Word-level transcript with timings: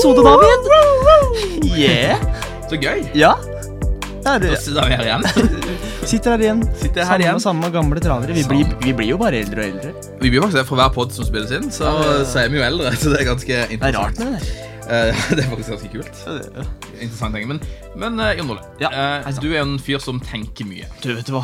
episode, 0.00 0.24
David. 0.24 0.60
Yeah. 1.78 2.20
Så 2.70 2.76
gøy. 2.80 3.02
Ja. 3.14 3.34
Her, 4.24 4.38
det, 4.38 4.56
Så 4.56 4.70
sitter 4.70 4.86
vi 4.88 4.96
her 4.96 5.04
igjen. 5.08 5.24
sitter 6.12 6.30
her 6.34 6.44
igjen. 6.44 6.62
Sitter 6.76 7.04
her 7.04 7.10
samme, 7.10 7.24
igjen. 7.24 7.40
samme 7.40 7.70
gamle 7.74 8.00
travere. 8.00 8.36
Vi 8.36 8.64
vi 8.84 8.92
blir 8.96 9.12
jo 9.12 9.18
bare 9.20 9.42
eldre 9.44 9.64
og 9.64 9.68
eldre. 9.74 9.92
Vi 10.20 10.30
blir 10.30 10.40
faktisk 10.44 10.60
det 10.60 10.66
for 10.68 10.80
hver 10.80 10.92
pod 10.94 11.12
som 11.16 11.28
spilles 11.28 11.52
inn, 11.56 11.70
så, 11.72 11.84
ja, 11.84 12.44
er 12.44 12.52
vi 12.52 12.60
jo 12.60 12.64
eldre. 12.64 12.94
Så 13.00 13.12
det 13.12 13.22
er 13.22 13.28
ganske 13.28 13.60
interessant. 13.68 13.80
Det 13.82 13.88
er 13.88 13.98
rart 14.00 14.18
med 14.18 14.32
det. 14.36 14.40
Eh, 14.90 15.24
det 15.36 15.44
er 15.44 15.50
faktisk 15.52 15.70
ganske 15.76 15.92
kult. 15.96 16.89
Interessant 17.00 17.36
ting. 17.36 17.48
Men, 17.48 17.60
men 18.00 18.20
uh, 18.20 18.30
Jon 18.36 18.52
Ole, 18.54 18.64
Ja, 18.82 18.90
eh, 18.92 19.28
du 19.40 19.48
er 19.52 19.62
en 19.62 19.78
fyr 19.82 20.00
som 20.02 20.20
tenker 20.22 20.68
mye. 20.68 20.88
Du, 21.02 21.12
vet 21.16 21.30
hva. 21.32 21.42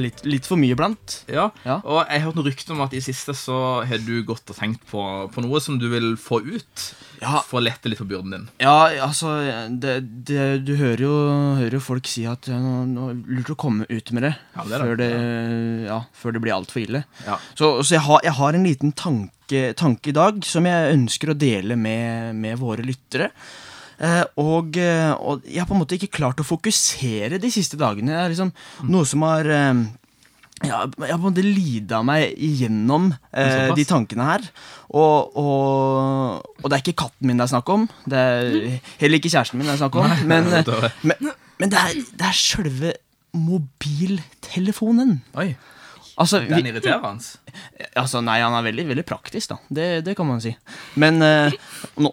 Litt, 0.00 0.22
litt 0.28 0.46
for 0.48 0.60
mye 0.60 0.76
iblant. 0.76 1.20
Ja, 1.30 1.50
Ja. 1.64 1.80
Og 1.84 2.02
jeg 2.04 2.20
har 2.20 2.26
hørt 2.28 2.38
noen 2.38 2.48
rykter 2.50 2.74
om 2.76 2.82
at 2.84 2.94
i 2.96 3.02
siste 3.04 3.34
så 3.36 3.58
har 3.88 4.02
du 4.04 4.20
gått 4.28 4.50
og 4.52 4.58
tenkt 4.58 4.84
på, 4.90 5.04
på 5.32 5.44
noe 5.44 5.60
som 5.62 5.78
du 5.80 5.88
vil 5.92 6.12
få 6.20 6.40
ut. 6.44 6.90
Ja. 7.20 7.40
For 7.44 7.60
å 7.60 7.64
lette 7.64 7.90
litt 7.90 8.00
på 8.00 8.06
byrden 8.08 8.32
din. 8.32 8.46
Ja, 8.62 8.88
altså 9.04 9.34
det, 9.68 9.98
det, 10.28 10.44
Du 10.64 10.72
hører 10.80 11.02
jo, 11.04 11.14
hører 11.58 11.76
jo 11.76 11.82
folk 11.84 12.08
si 12.08 12.24
at 12.28 12.48
nå, 12.48 12.84
nå 12.88 13.10
lurt 13.28 13.52
å 13.52 13.58
komme 13.60 13.88
ut 13.90 14.12
med 14.16 14.24
det, 14.24 14.34
Ja, 14.56 14.64
det 14.70 14.80
før, 14.80 14.94
det 15.00 15.10
ja, 15.84 15.98
før 16.16 16.36
det 16.36 16.42
blir 16.44 16.56
altfor 16.56 16.84
ille. 16.84 17.02
Ja. 17.26 17.36
Så, 17.52 17.74
så 17.82 17.96
jeg, 17.98 18.04
har, 18.06 18.22
jeg 18.24 18.36
har 18.38 18.56
en 18.56 18.64
liten 18.66 18.94
tanke, 18.96 19.64
tanke 19.76 20.12
i 20.12 20.16
dag 20.16 20.40
som 20.46 20.68
jeg 20.68 20.94
ønsker 20.94 21.32
å 21.32 21.38
dele 21.38 21.76
med, 21.76 22.36
med 22.40 22.60
våre 22.60 22.84
lyttere. 22.86 23.30
Eh, 24.00 24.24
og, 24.40 24.76
eh, 24.80 25.12
og 25.20 25.44
jeg 25.44 25.60
har 25.60 25.68
på 25.68 25.76
en 25.76 25.82
måte 25.82 25.96
ikke 25.98 26.14
klart 26.20 26.40
å 26.40 26.46
fokusere 26.46 27.40
de 27.40 27.50
siste 27.52 27.76
dagene. 27.80 28.14
Det 28.14 28.20
er 28.22 28.32
liksom 28.32 28.52
noe 28.88 29.08
som 29.08 29.24
har 29.26 29.48
eh, 29.52 29.82
ja, 30.60 30.82
jeg 30.84 31.08
har 31.08 31.16
på 31.20 31.24
en 31.24 31.26
måte 31.30 31.44
lida 31.44 32.00
meg 32.04 32.34
igjennom 32.36 33.10
eh, 33.32 33.70
de 33.76 33.84
tankene 33.88 34.26
her. 34.28 34.46
Og, 34.92 35.36
og, 35.40 36.48
og 36.60 36.66
det 36.66 36.78
er 36.78 36.84
ikke 36.84 36.98
katten 37.04 37.28
min 37.30 37.40
det 37.40 37.46
er 37.46 37.52
snakk 37.54 37.72
om. 37.72 37.86
Det 38.04 38.24
er 38.24 38.80
heller 39.00 39.20
ikke 39.20 39.32
kjæresten 39.32 39.60
min 39.60 39.68
det 39.68 39.76
er 39.76 39.82
snakk 39.84 40.00
om. 40.00 40.16
men, 40.32 40.50
det 40.52 40.64
er 40.64 40.96
men, 41.04 41.32
men 41.60 41.72
det 41.72 41.80
er, 41.80 42.00
det 42.20 42.28
er 42.28 42.40
sjølve 42.40 42.94
mobiltelefonen. 43.36 45.20
Oi, 45.40 45.52
Altså, 46.20 46.42
Den 46.44 46.66
irriterer 46.68 47.00
hans. 47.00 47.38
Altså, 47.98 48.20
nei, 48.24 48.38
han 48.44 48.54
er 48.58 48.66
veldig, 48.68 48.86
veldig 48.92 49.06
praktisk, 49.08 49.52
da. 49.54 49.58
Det, 49.68 49.88
det 50.06 50.14
kan 50.18 50.28
man 50.28 50.40
si. 50.44 50.52
Men 51.00 51.20
eh, 51.24 51.56
nå, 52.00 52.12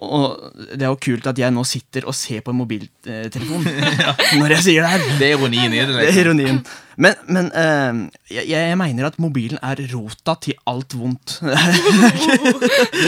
det 0.74 0.82
er 0.84 0.90
jo 0.92 1.00
kult 1.10 1.28
at 1.32 1.38
jeg 1.42 1.54
nå 1.56 1.64
sitter 1.68 2.08
og 2.10 2.16
ser 2.18 2.44
på 2.46 2.54
en 2.54 2.60
mobiltelefon 2.64 3.68
når 4.42 4.58
jeg 4.58 4.66
sier 4.72 4.84
det 4.88 4.92
her. 4.96 5.08
Det 5.22 5.32
er 5.32 5.38
ironien 5.38 5.72
i 5.74 5.80
det. 5.84 5.88
Det 5.94 5.96
er 6.02 6.06
Liksom. 6.08 6.26
ironien. 6.26 6.62
Men, 6.98 7.14
men 7.30 7.48
eh, 7.54 7.98
jeg, 8.34 8.48
jeg 8.50 8.78
mener 8.80 9.06
at 9.12 9.20
mobilen 9.22 9.60
er 9.62 9.78
rota 9.92 10.34
til 10.42 10.56
alt 10.66 10.96
vondt. 10.98 11.36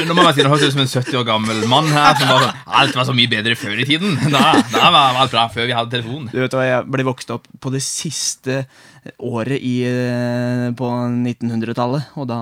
Nå 0.06 0.14
må 0.14 0.26
jeg 0.28 0.36
si, 0.36 0.44
Det 0.44 0.52
høres 0.52 0.68
ut 0.68 0.76
som 0.76 0.84
en 0.84 0.92
70 0.92 1.18
år 1.22 1.26
gammel 1.28 1.64
mann 1.72 1.90
her 1.90 2.14
som 2.20 2.30
bare 2.30 2.52
sånn 2.52 2.76
Alt 2.84 3.00
var 3.00 3.08
så 3.10 3.16
mye 3.18 3.32
bedre 3.32 3.56
før 3.58 3.82
i 3.82 3.88
tiden. 3.90 4.14
Da, 4.30 4.44
da 4.76 4.92
var 4.94 5.18
alt 5.24 5.34
bra 5.34 5.48
før 5.50 5.66
vi 5.70 5.76
hadde 5.76 5.94
telefon. 5.98 6.30
Du 6.30 6.38
vet 6.38 6.54
hva, 6.54 6.68
Jeg 6.70 6.86
ble 6.94 7.08
vokst 7.10 7.34
opp 7.34 7.50
på 7.66 7.74
det 7.74 7.82
siste 7.86 8.62
året 9.26 9.58
i, 9.64 9.76
eh, 9.90 10.68
på 10.78 10.88
1900-tallet, 11.10 12.12
og 12.22 12.30
da, 12.30 12.40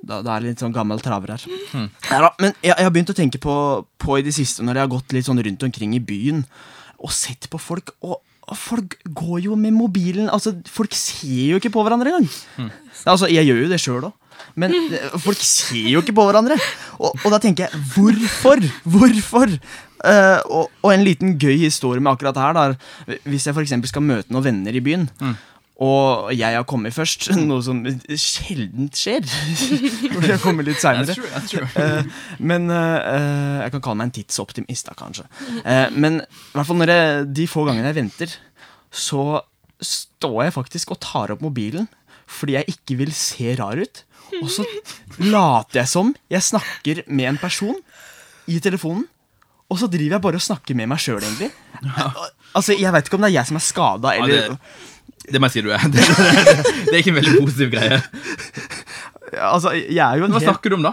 da, 0.00 0.20
da 0.20 0.34
er 0.34 0.42
det 0.42 0.52
litt 0.52 0.64
sånn 0.64 0.74
gammel 0.74 1.02
traver 1.04 1.34
her. 1.36 1.46
Neida, 1.74 2.32
men 2.40 2.52
jeg, 2.60 2.74
jeg 2.74 2.86
har 2.86 2.92
begynt 2.94 3.14
å 3.14 3.18
tenke 3.18 3.40
på, 3.42 3.54
på 4.02 4.18
i 4.18 4.26
det 4.26 4.34
siste, 4.36 4.64
når 4.66 4.80
jeg 4.80 4.86
har 4.86 4.94
gått 4.96 5.16
litt 5.16 5.28
sånn 5.28 5.42
rundt 5.42 5.66
omkring 5.68 5.96
i 5.98 6.02
byen, 6.02 6.44
og 7.02 7.14
sett 7.14 7.48
på 7.50 7.60
folk, 7.60 7.94
og, 8.06 8.20
folk 8.58 8.98
går 9.16 9.44
jo 9.46 9.54
med 9.56 9.72
mobilen 9.72 10.26
Altså, 10.28 10.50
folk 10.68 10.92
ser 10.98 11.54
jo 11.54 11.60
ikke 11.60 11.70
på 11.72 11.84
hverandre 11.86 12.10
engang. 12.10 12.26
Altså, 13.06 13.30
jeg 13.30 13.46
gjør 13.48 13.62
jo 13.62 13.70
det 13.70 13.78
sjøl 13.80 14.08
òg. 14.10 14.18
Men 14.58 14.74
eh, 14.74 15.14
folk 15.22 15.40
ser 15.44 15.88
jo 15.92 16.02
ikke 16.02 16.14
på 16.16 16.26
hverandre. 16.26 16.58
Og, 16.98 17.14
og 17.14 17.32
da 17.32 17.38
tenker 17.42 17.68
jeg, 17.68 17.82
hvorfor? 17.94 18.62
Hvorfor? 18.96 19.54
Uh, 20.02 20.40
og, 20.50 20.72
og 20.82 20.90
en 20.90 21.04
liten 21.06 21.36
gøy 21.38 21.62
historie 21.62 22.02
med 22.02 22.12
akkurat 22.12 22.34
det 22.36 22.42
her. 22.42 22.58
Da. 22.58 23.16
Hvis 23.30 23.46
jeg 23.46 23.54
f.eks. 23.54 23.76
skal 23.92 24.04
møte 24.04 24.34
noen 24.34 24.48
venner 24.48 24.76
i 24.76 24.82
byen, 24.84 25.06
og 25.82 26.30
jeg 26.36 26.54
har 26.54 26.66
kommet 26.68 26.94
først, 26.94 27.30
noe 27.48 27.62
som 27.64 27.80
sjelden 28.14 28.90
skjer 28.94 29.26
Hvor 30.12 30.26
jeg 30.28 30.40
kommer 30.42 30.66
litt 30.66 30.82
seinere. 30.82 31.16
Eh, 31.82 32.04
men 32.42 32.68
eh, 32.70 33.62
Jeg 33.64 33.72
kan 33.74 33.82
kalle 33.84 33.98
meg 34.00 34.10
en 34.10 34.14
tidsoptimist, 34.18 34.88
da, 34.88 34.94
kanskje. 34.98 35.24
Eh, 35.64 35.88
men 35.94 36.20
i 36.22 36.54
hvert 36.54 36.68
fall 36.68 36.78
når 36.80 36.92
jeg, 36.92 37.24
de 37.38 37.46
få 37.50 37.64
gangene 37.68 37.90
jeg 37.90 37.98
venter, 37.98 38.34
så 38.92 39.40
står 39.82 40.38
jeg 40.46 40.54
faktisk 40.54 40.94
og 40.94 41.00
tar 41.02 41.32
opp 41.34 41.42
mobilen 41.44 41.88
fordi 42.32 42.54
jeg 42.54 42.72
ikke 42.76 42.96
vil 43.02 43.10
se 43.16 43.54
rar 43.58 43.80
ut. 43.80 44.04
Og 44.40 44.48
så 44.52 44.64
later 45.20 45.82
jeg 45.82 45.90
som 45.90 46.14
jeg 46.32 46.46
snakker 46.46 47.02
med 47.12 47.32
en 47.34 47.40
person 47.40 47.76
i 48.48 48.60
telefonen. 48.62 49.04
Og 49.72 49.80
så 49.80 49.88
driver 49.90 50.16
jeg 50.16 50.24
bare 50.24 50.38
og 50.40 50.44
snakker 50.44 50.76
med 50.78 50.88
meg 50.92 51.00
sjøl, 51.00 51.20
egentlig. 51.20 51.50
Altså, 52.52 52.76
Jeg 52.76 52.92
vet 52.92 53.08
ikke 53.08 53.18
om 53.18 53.24
det 53.24 53.30
er 53.32 53.38
jeg 53.38 53.48
som 53.48 53.58
er 53.58 53.64
skada, 53.64 54.14
eller 54.20 54.48
det, 54.52 54.58
det 55.30 55.38
må 55.40 55.48
jeg 55.48 55.54
si 55.54 55.62
du 55.64 55.70
er. 55.74 55.82
Det, 55.92 56.02
det, 56.02 56.56
det 56.88 56.92
er 56.92 57.00
ikke 57.00 57.12
en 57.14 57.20
veldig 57.20 57.38
positiv 57.38 57.72
greie. 57.72 57.98
Altså, 59.38 59.72
jeg 59.76 60.02
er 60.02 60.18
jo 60.20 60.26
en 60.26 60.34
Hva 60.34 60.40
helt 60.40 60.48
snakker 60.50 60.72
du 60.72 60.76
om 60.80 60.86
da? 60.86 60.92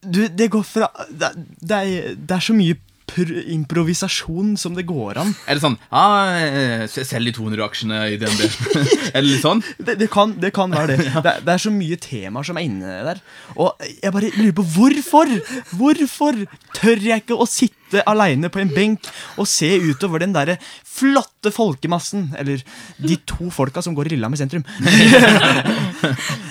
Du, 0.00 0.22
det 0.32 0.48
går 0.52 0.62
fra 0.64 0.88
Det, 1.08 1.28
det, 1.60 1.76
er, 1.76 2.14
det 2.16 2.36
er 2.36 2.42
så 2.44 2.56
mye 2.56 2.76
improvisasjon 3.18 4.56
som 4.60 4.76
det 4.76 4.86
går 4.88 5.18
an. 5.20 5.32
Er 5.46 5.58
det 5.58 5.64
sånn 5.64 5.76
ah, 5.90 6.30
eh, 6.36 6.84
Selg 6.90 7.30
de 7.30 7.34
200 7.36 7.64
aksjene 7.64 8.00
i 8.14 8.18
DNB. 8.20 8.42
er 9.14 9.20
det 9.20 9.26
litt 9.26 9.44
sånn? 9.44 9.62
Det, 9.78 9.96
det, 10.00 10.10
kan, 10.12 10.34
det 10.40 10.52
kan 10.56 10.72
være 10.74 10.96
det. 11.00 11.10
det. 11.26 11.34
Det 11.46 11.54
er 11.54 11.64
så 11.64 11.72
mye 11.74 11.98
temaer 12.00 12.46
som 12.46 12.60
er 12.60 12.66
inne 12.68 12.96
der. 13.08 13.22
Og 13.56 13.84
jeg 13.88 14.14
bare 14.16 14.32
lurer 14.36 14.56
på 14.60 14.66
hvorfor! 14.76 15.34
Hvorfor 15.76 16.42
tør 16.76 17.04
jeg 17.04 17.24
ikke 17.24 17.38
å 17.38 17.48
sitte 17.48 18.04
aleine 18.08 18.50
på 18.52 18.62
en 18.62 18.70
benk 18.72 19.08
og 19.40 19.48
se 19.50 19.72
utover 19.82 20.22
den 20.22 20.34
derre 20.36 20.58
flotte 20.86 21.52
folkemassen? 21.54 22.30
Eller 22.38 22.62
de 23.00 23.18
to 23.28 23.50
folka 23.54 23.82
som 23.84 23.96
går 23.96 24.10
i 24.10 24.16
Lillehammer 24.16 24.40
sentrum. 24.40 24.66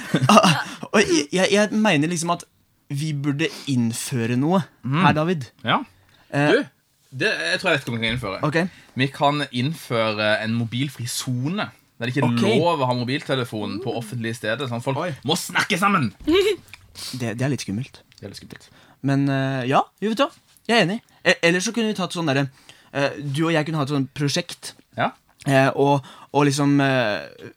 Ah, 0.10 0.64
og 0.90 1.04
jeg, 1.06 1.28
jeg, 1.30 1.52
jeg 1.54 1.78
mener 1.86 2.10
liksom 2.10 2.32
at 2.34 2.42
vi 2.90 3.12
burde 3.14 3.46
innføre 3.70 4.34
noe 4.40 4.64
her, 4.82 5.14
David. 5.14 5.46
Ja. 5.62 5.84
Eh, 6.34 6.52
Du, 6.52 6.66
det, 7.24 7.30
jeg 7.52 7.60
tror 7.60 7.72
jeg 7.72 7.80
vet 7.80 7.88
hva 7.90 7.94
vi 7.96 8.02
kan 8.04 8.14
innføre. 8.14 8.40
Okay. 8.46 8.68
Vi 9.00 9.08
kan 9.14 9.44
innføre 9.50 10.28
en 10.44 10.54
mobilfri 10.60 11.08
sone. 11.10 11.70
Der 12.00 12.08
det 12.08 12.16
ikke 12.16 12.26
er 12.26 12.32
Ok. 12.32 12.44
lov 12.62 12.84
å 12.84 12.88
ha 12.88 12.94
mobiltelefon 12.96 13.80
på 13.84 13.92
offentlige 13.98 14.38
steder. 14.38 14.70
Sånn 14.72 14.84
folk 14.84 14.98
Oi. 15.02 15.10
må 15.28 15.36
snakke 15.36 15.78
sammen. 15.82 16.12
det, 17.20 17.34
det 17.40 17.42
er 17.42 17.50
litt 17.52 17.66
skummelt. 17.66 18.04
Det 18.20 18.28
er 18.28 18.32
litt 18.32 18.40
skummelt. 18.40 18.70
Men 19.02 19.26
uh, 19.28 19.64
ja, 19.68 19.82
jo, 20.04 20.14
vet 20.14 20.22
du. 20.22 20.40
Jeg 20.70 20.78
er 20.78 20.86
enig. 20.86 21.00
E 21.26 21.34
Eller 21.42 21.64
så 21.66 21.74
kunne 21.76 21.90
vi 21.92 21.98
tatt 21.98 22.14
sånn 22.16 22.30
derre 22.30 22.46
uh, 22.94 23.12
Du 23.20 23.48
og 23.48 23.54
jeg 23.56 23.66
kunne 23.68 23.82
ha 23.82 23.88
et 23.88 23.92
sånt 23.92 24.14
prosjekt. 24.16 24.74
Ja. 24.96 25.12
Uh, 25.48 25.70
og, 25.80 26.08
og 26.36 26.46
liksom 26.46 26.76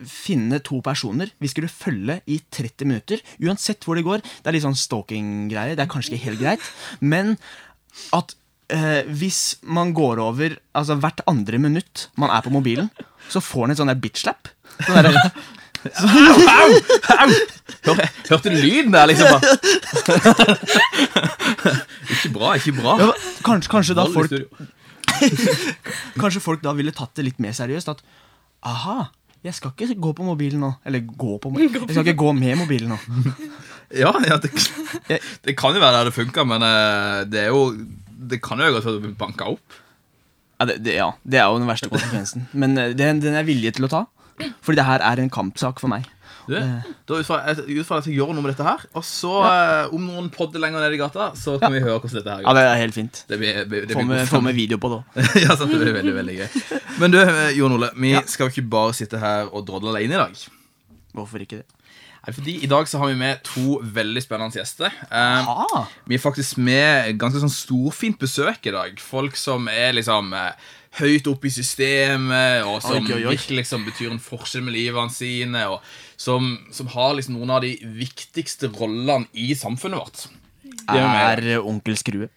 finne 0.09 0.61
to 0.65 0.79
personer 0.87 1.33
vi 1.43 1.51
skulle 1.51 1.69
følge 1.69 2.21
i 2.31 2.39
30 2.51 2.89
minutter. 2.89 3.21
Uansett 3.43 3.85
hvor 3.85 3.99
det 3.99 4.07
går. 4.07 4.23
Det 4.25 4.49
er 4.49 4.57
litt 4.57 4.65
sånn 4.65 4.79
stalking-greier. 4.79 5.77
Det 5.77 5.85
er 5.85 5.91
kanskje 5.93 6.17
ikke 6.17 6.31
helt 6.31 6.41
greit. 6.41 6.71
Men 7.05 7.37
at 8.17 8.33
eh, 8.73 9.09
hvis 9.09 9.41
man 9.63 9.93
går 9.97 10.21
over 10.23 10.57
Altså 10.75 10.97
hvert 11.01 11.21
andre 11.31 11.61
minutt 11.61 12.09
man 12.19 12.33
er 12.33 12.45
på 12.45 12.53
mobilen, 12.53 12.91
så 13.29 13.43
får 13.45 13.67
han 13.67 13.75
et 13.75 13.81
sånn 13.81 13.93
der 13.93 14.01
bitch-slap. 14.01 14.51
Sånn 14.87 15.13
Au! 15.83 16.69
Au! 17.19 17.31
Hør, 17.83 18.01
hørte 18.29 18.53
du 18.53 18.55
lyden 18.55 18.93
der, 18.95 19.09
liksom? 19.11 19.27
bare? 19.35 20.55
ikke 22.13 22.31
bra, 22.37 22.53
ikke 22.55 22.75
bra. 22.77 22.95
ja, 23.01 23.09
kanskje, 23.43 23.73
kanskje 23.73 23.97
da 23.99 24.05
Vold 24.07 24.13
i 24.13 24.19
folk 24.21 24.31
studio. 24.31 24.69
Kanskje 26.23 26.43
folk 26.43 26.63
da 26.63 26.75
ville 26.79 26.95
tatt 26.95 27.17
det 27.19 27.27
litt 27.27 27.43
mer 27.43 27.55
seriøst. 27.57 27.91
At 27.91 28.03
aha, 28.69 29.11
jeg 29.43 29.57
skal 29.59 29.75
ikke 29.75 29.99
gå 30.03 30.15
på 30.19 30.27
mobilen 30.27 30.63
nå. 30.63 30.73
Eller 30.87 31.03
gå 31.03 31.37
på 31.43 31.51
mobilen. 31.51 31.75
Jeg 31.89 31.97
skal 31.97 32.07
ikke 32.07 32.23
gå 32.23 32.33
med 32.39 32.59
mobilen 32.63 32.95
nå. 32.95 32.99
Ja, 33.93 34.13
ja 34.25 34.39
det, 34.41 34.53
det 35.45 35.57
kan 35.59 35.75
jo 35.75 35.83
være 35.83 35.99
der 35.99 36.09
det 36.09 36.15
funker, 36.17 36.47
men 36.49 36.63
eh, 36.65 37.25
det 37.29 37.43
er 37.43 37.51
jo 37.51 37.75
Det 38.31 38.41
kan 38.45 38.61
jo 38.63 38.71
godt 38.77 38.87
være 38.87 39.01
du 39.01 39.07
blir 39.09 39.19
banka 39.19 39.51
opp. 39.55 39.79
Ja 40.61 40.69
det, 40.71 40.79
det, 40.87 40.95
ja, 40.95 41.11
det 41.27 41.41
er 41.43 41.49
jo 41.51 41.59
den 41.59 41.71
verste 41.71 41.91
konsekvensen. 41.91 42.47
Men 42.55 42.79
eh, 42.79 42.93
den, 42.95 43.23
den 43.25 43.35
er 43.39 43.47
villig 43.47 43.75
til 43.77 43.89
å 43.89 43.93
ta. 43.93 44.05
Fordi 44.63 44.79
det 44.79 44.87
her 44.87 45.03
er 45.05 45.23
en 45.23 45.33
kampsak 45.33 45.81
for 45.83 45.91
meg. 45.93 46.07
Du, 46.49 46.57
da 46.59 47.19
utfordrer 47.21 47.53
jeg 47.53 47.59
til 47.59 47.69
å 47.69 47.75
gjøre 47.77 47.99
jeg 48.09 48.17
gjør 48.17 48.33
noe 48.35 48.43
med 48.43 48.51
dette 48.51 48.65
her, 48.67 48.81
og 48.99 49.05
så 49.07 49.35
eh, 49.47 49.93
om 49.95 50.09
noen 50.09 50.27
podder 50.35 50.63
lenger 50.65 50.83
ned 50.83 50.97
i 50.97 50.99
gata, 50.99 51.29
så 51.39 51.55
kan 51.63 51.71
vi 51.71 51.83
høre 51.85 52.01
hvordan 52.01 52.19
dette 52.19 52.35
her 52.35 52.43
Ja, 52.43 52.55
det 52.57 52.65
er 52.67 52.81
helt 52.81 52.97
fint. 52.97 53.21
Det 53.31 53.39
blir, 53.39 53.61
det 53.61 53.69
blir 53.71 53.95
Få 53.95 54.03
med, 54.09 54.23
få 54.31 54.41
med 54.43 54.57
video 54.59 54.81
på 54.83 54.91
da. 54.91 54.99
ja, 55.45 55.55
sant, 55.55 55.71
det 55.71 55.79
blir 55.79 55.95
veldig, 55.95 56.17
veldig 56.19 56.35
gøy. 56.41 56.59
Men 57.03 57.15
du, 57.15 57.21
eh, 57.23 57.53
Jon 57.59 57.77
Ole, 57.77 57.93
vi 57.95 58.17
skal 58.27 58.49
jo 58.49 58.57
ikke 58.57 58.67
bare 58.75 58.97
sitte 58.99 59.23
her 59.23 59.53
og 59.53 59.69
drodle 59.69 59.95
alene 59.95 60.19
i 60.19 60.23
dag. 60.25 60.43
Hvorfor 61.15 61.45
ikke 61.45 61.63
det? 61.63 61.82
Fordi 62.31 62.55
I 62.63 62.69
dag 62.71 62.87
så 62.87 63.01
har 63.03 63.11
vi 63.11 63.19
med 63.19 63.41
to 63.43 63.81
veldig 63.83 64.23
spennende 64.23 64.61
gjester. 64.61 64.93
Eh, 65.11 65.49
vi 66.07 66.15
er 66.15 66.23
faktisk 66.23 66.61
med 66.63 67.17
ganske 67.19 67.43
sånn 67.43 67.51
storfint 67.51 68.21
besøk 68.21 68.69
i 68.71 68.75
dag. 68.75 69.01
Folk 69.03 69.35
som 69.41 69.67
er 69.73 69.97
liksom 69.97 70.31
eh, 70.39 70.69
høyt 71.01 71.27
oppe 71.33 71.49
i 71.49 71.55
systemet, 71.55 72.63
og 72.69 72.79
som 72.85 73.01
Oi, 73.01 73.17
oi, 73.17 73.25
oi. 73.25 73.33
virkelig 73.35 73.65
liksom 73.65 73.87
betyr 73.89 74.13
en 74.13 74.23
forskjell 74.23 74.63
med 74.69 74.77
livene 74.77 75.11
sine. 75.11 75.65
Og 75.73 75.83
som, 76.21 76.53
som 76.71 76.93
har 76.95 77.17
liksom 77.19 77.41
noen 77.41 77.57
av 77.57 77.67
de 77.67 77.75
viktigste 77.99 78.71
rollene 78.77 79.27
i 79.33 79.51
samfunnet 79.59 79.99
vårt. 79.99 80.29
gjør 80.87 81.11
er 81.49 81.59
onkel 81.59 81.99
Skrue. 81.99 82.31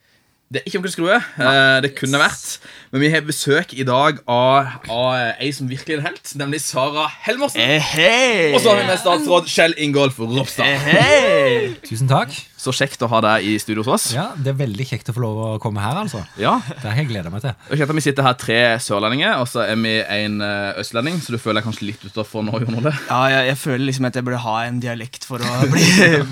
Det 0.53 0.61
er 0.61 0.67
ikke 0.69 0.77
Onkel 0.77 0.91
Skrue. 0.93 1.15
Eh, 1.41 1.77
det 1.81 1.89
kunne 1.97 2.19
vært. 2.21 2.59
Men 2.93 3.01
vi 3.01 3.09
har 3.11 3.23
besøk 3.25 3.73
i 3.73 3.83
dag 3.87 4.19
av, 4.29 4.69
av 4.93 5.15
ei 5.41 5.49
som 5.57 5.67
virkelig 5.67 5.97
er 5.97 6.03
en 6.03 6.05
helt, 6.11 6.33
nemlig 6.37 6.61
Sara 6.63 7.07
Helmersen. 7.25 7.59
Eh, 7.59 7.81
Hei! 7.81 8.51
Og 8.53 8.61
så 8.61 8.71
har 8.75 8.83
vi 8.83 8.85
med 8.91 9.01
statsråd 9.01 9.49
Kjell 9.51 9.73
Ingolf 9.81 10.21
Ropstad. 10.21 10.69
Hey. 10.85 11.73
Tusen 11.89 12.07
takk. 12.11 12.35
Så 12.65 12.71
kjekt 12.73 13.01
å 13.05 13.09
ha 13.11 13.19
deg 13.21 13.43
i 13.45 13.55
studio 13.61 13.83
hos 13.83 13.89
oss. 13.93 14.05
Ja, 14.15 14.29
Det 14.41 14.49
er 14.53 14.55
veldig 14.57 14.85
kjekt 14.89 15.09
å 15.11 15.13
få 15.13 15.21
lov 15.21 15.41
å 15.43 15.49
komme 15.61 15.83
her, 15.83 15.97
altså. 16.01 16.21
Ja, 16.41 16.55
Det 16.71 16.85
har 16.87 16.95
jeg 16.97 17.09
gleda 17.11 17.29
meg 17.33 17.43
til. 17.43 17.51
og 17.67 17.75
kjent 17.77 17.91
at 17.91 17.97
Vi 17.99 18.03
sitter 18.05 18.25
her 18.25 18.37
tre 18.41 18.57
sørlendinger, 18.81 19.35
og 19.41 19.49
så 19.51 19.65
er 19.67 19.75
vi 19.81 19.91
en 20.01 20.39
eh, 20.45 20.79
østlending, 20.81 21.19
så 21.21 21.35
du 21.35 21.37
føler 21.41 21.59
deg 21.59 21.67
kanskje 21.67 21.89
litt 21.91 22.05
utafor 22.07 22.45
nå, 22.47 22.55
Jon 22.63 22.79
Ole? 22.79 22.93
Ja, 23.09 23.19
jeg, 23.35 23.51
jeg 23.51 23.59
føler 23.65 23.83
liksom 23.89 24.07
at 24.09 24.17
jeg 24.17 24.25
burde 24.29 24.41
ha 24.45 24.55
en 24.69 24.79
dialekt 24.81 25.27
for 25.29 25.41
å 25.45 25.59
bli, 25.73 25.85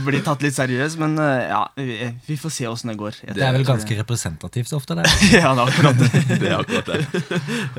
bli 0.07 0.24
tatt 0.25 0.42
litt 0.48 0.57
seriøs, 0.57 0.98
men 1.04 1.19
eh, 1.21 1.51
ja, 1.51 1.62
vi, 1.77 2.00
vi 2.31 2.39
får 2.42 2.56
se 2.62 2.69
åssen 2.71 2.94
det 2.94 2.98
går. 3.04 3.19
Det 3.30 3.45
er 3.50 3.54
vel 3.60 3.68
ganske 3.69 4.00
representativt 4.03 4.69
så 4.69 4.77
ofte, 4.77 4.95
det. 5.00 5.07
Ja, 5.33 5.53
det 5.55 5.63
er 5.63 5.71
akkurat 5.71 6.00
det. 6.00 6.39
Det 6.44 6.50
er 6.51 6.59
akkurat 6.59 6.91
det. 6.91 7.31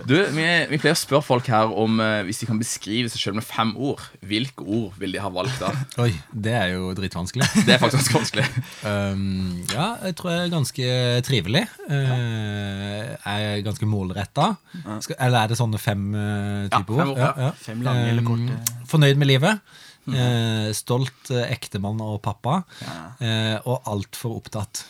Du, 0.08 0.14
vi, 0.34 0.46
vi 0.72 0.78
pleier 0.80 0.96
å 0.96 0.98
spørre 0.98 1.24
folk 1.24 1.48
her 1.52 1.70
om 1.84 2.00
eh, 2.02 2.22
hvis 2.26 2.40
de 2.42 2.48
kan 2.50 2.58
beskrive 2.60 3.12
seg 3.12 3.20
selv 3.22 3.38
med 3.38 3.46
fem 3.46 3.70
ord. 3.76 4.02
Hvilke 4.24 4.64
ord 4.64 4.96
vil 5.00 5.14
de 5.14 5.22
ha 5.22 5.30
valgt 5.32 5.60
da? 5.62 5.70
Oi, 6.04 6.10
det 6.32 6.54
er 6.58 6.72
jo 6.74 6.90
dritvanskelig. 6.98 7.46
Det 7.68 7.76
er 7.76 7.80
faktisk 7.82 8.12
vanskelig. 8.16 8.44
Um, 8.84 9.62
ja, 9.72 9.86
jeg 10.08 10.16
tror 10.18 10.32
jeg 10.34 10.42
er 10.46 10.52
ganske 10.52 10.88
trivelig. 11.26 11.62
Uh, 11.88 13.14
er 13.30 13.62
ganske 13.64 13.88
målretta. 13.88 14.50
Ja. 14.82 14.98
Eller 15.18 15.38
er 15.44 15.52
det 15.52 15.58
sånne 15.60 15.80
fem 15.80 16.04
uh, 16.14 16.66
typer 16.72 17.00
fem 17.00 17.14
ord? 17.14 17.22
ja. 17.44 17.50
Fem 17.64 17.84
lange 17.84 18.08
eller 18.10 18.24
Um, 18.24 18.28
korte. 18.30 18.78
Fornøyd 18.90 19.18
med 19.20 19.28
livet. 19.28 19.60
Uh, 20.08 20.68
stolt 20.76 21.30
ektemann 21.44 22.00
og 22.04 22.18
pappa. 22.24 22.60
ja. 22.84 23.60
og 23.64 23.88
altfor 23.90 24.38
opptatt. 24.38 24.84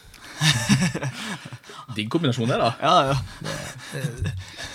Digg 1.94 2.08
kombinasjon, 2.10 2.48
det, 2.48 2.58
da. 2.58 2.72
Ja, 2.80 3.12
ja. 3.12 3.16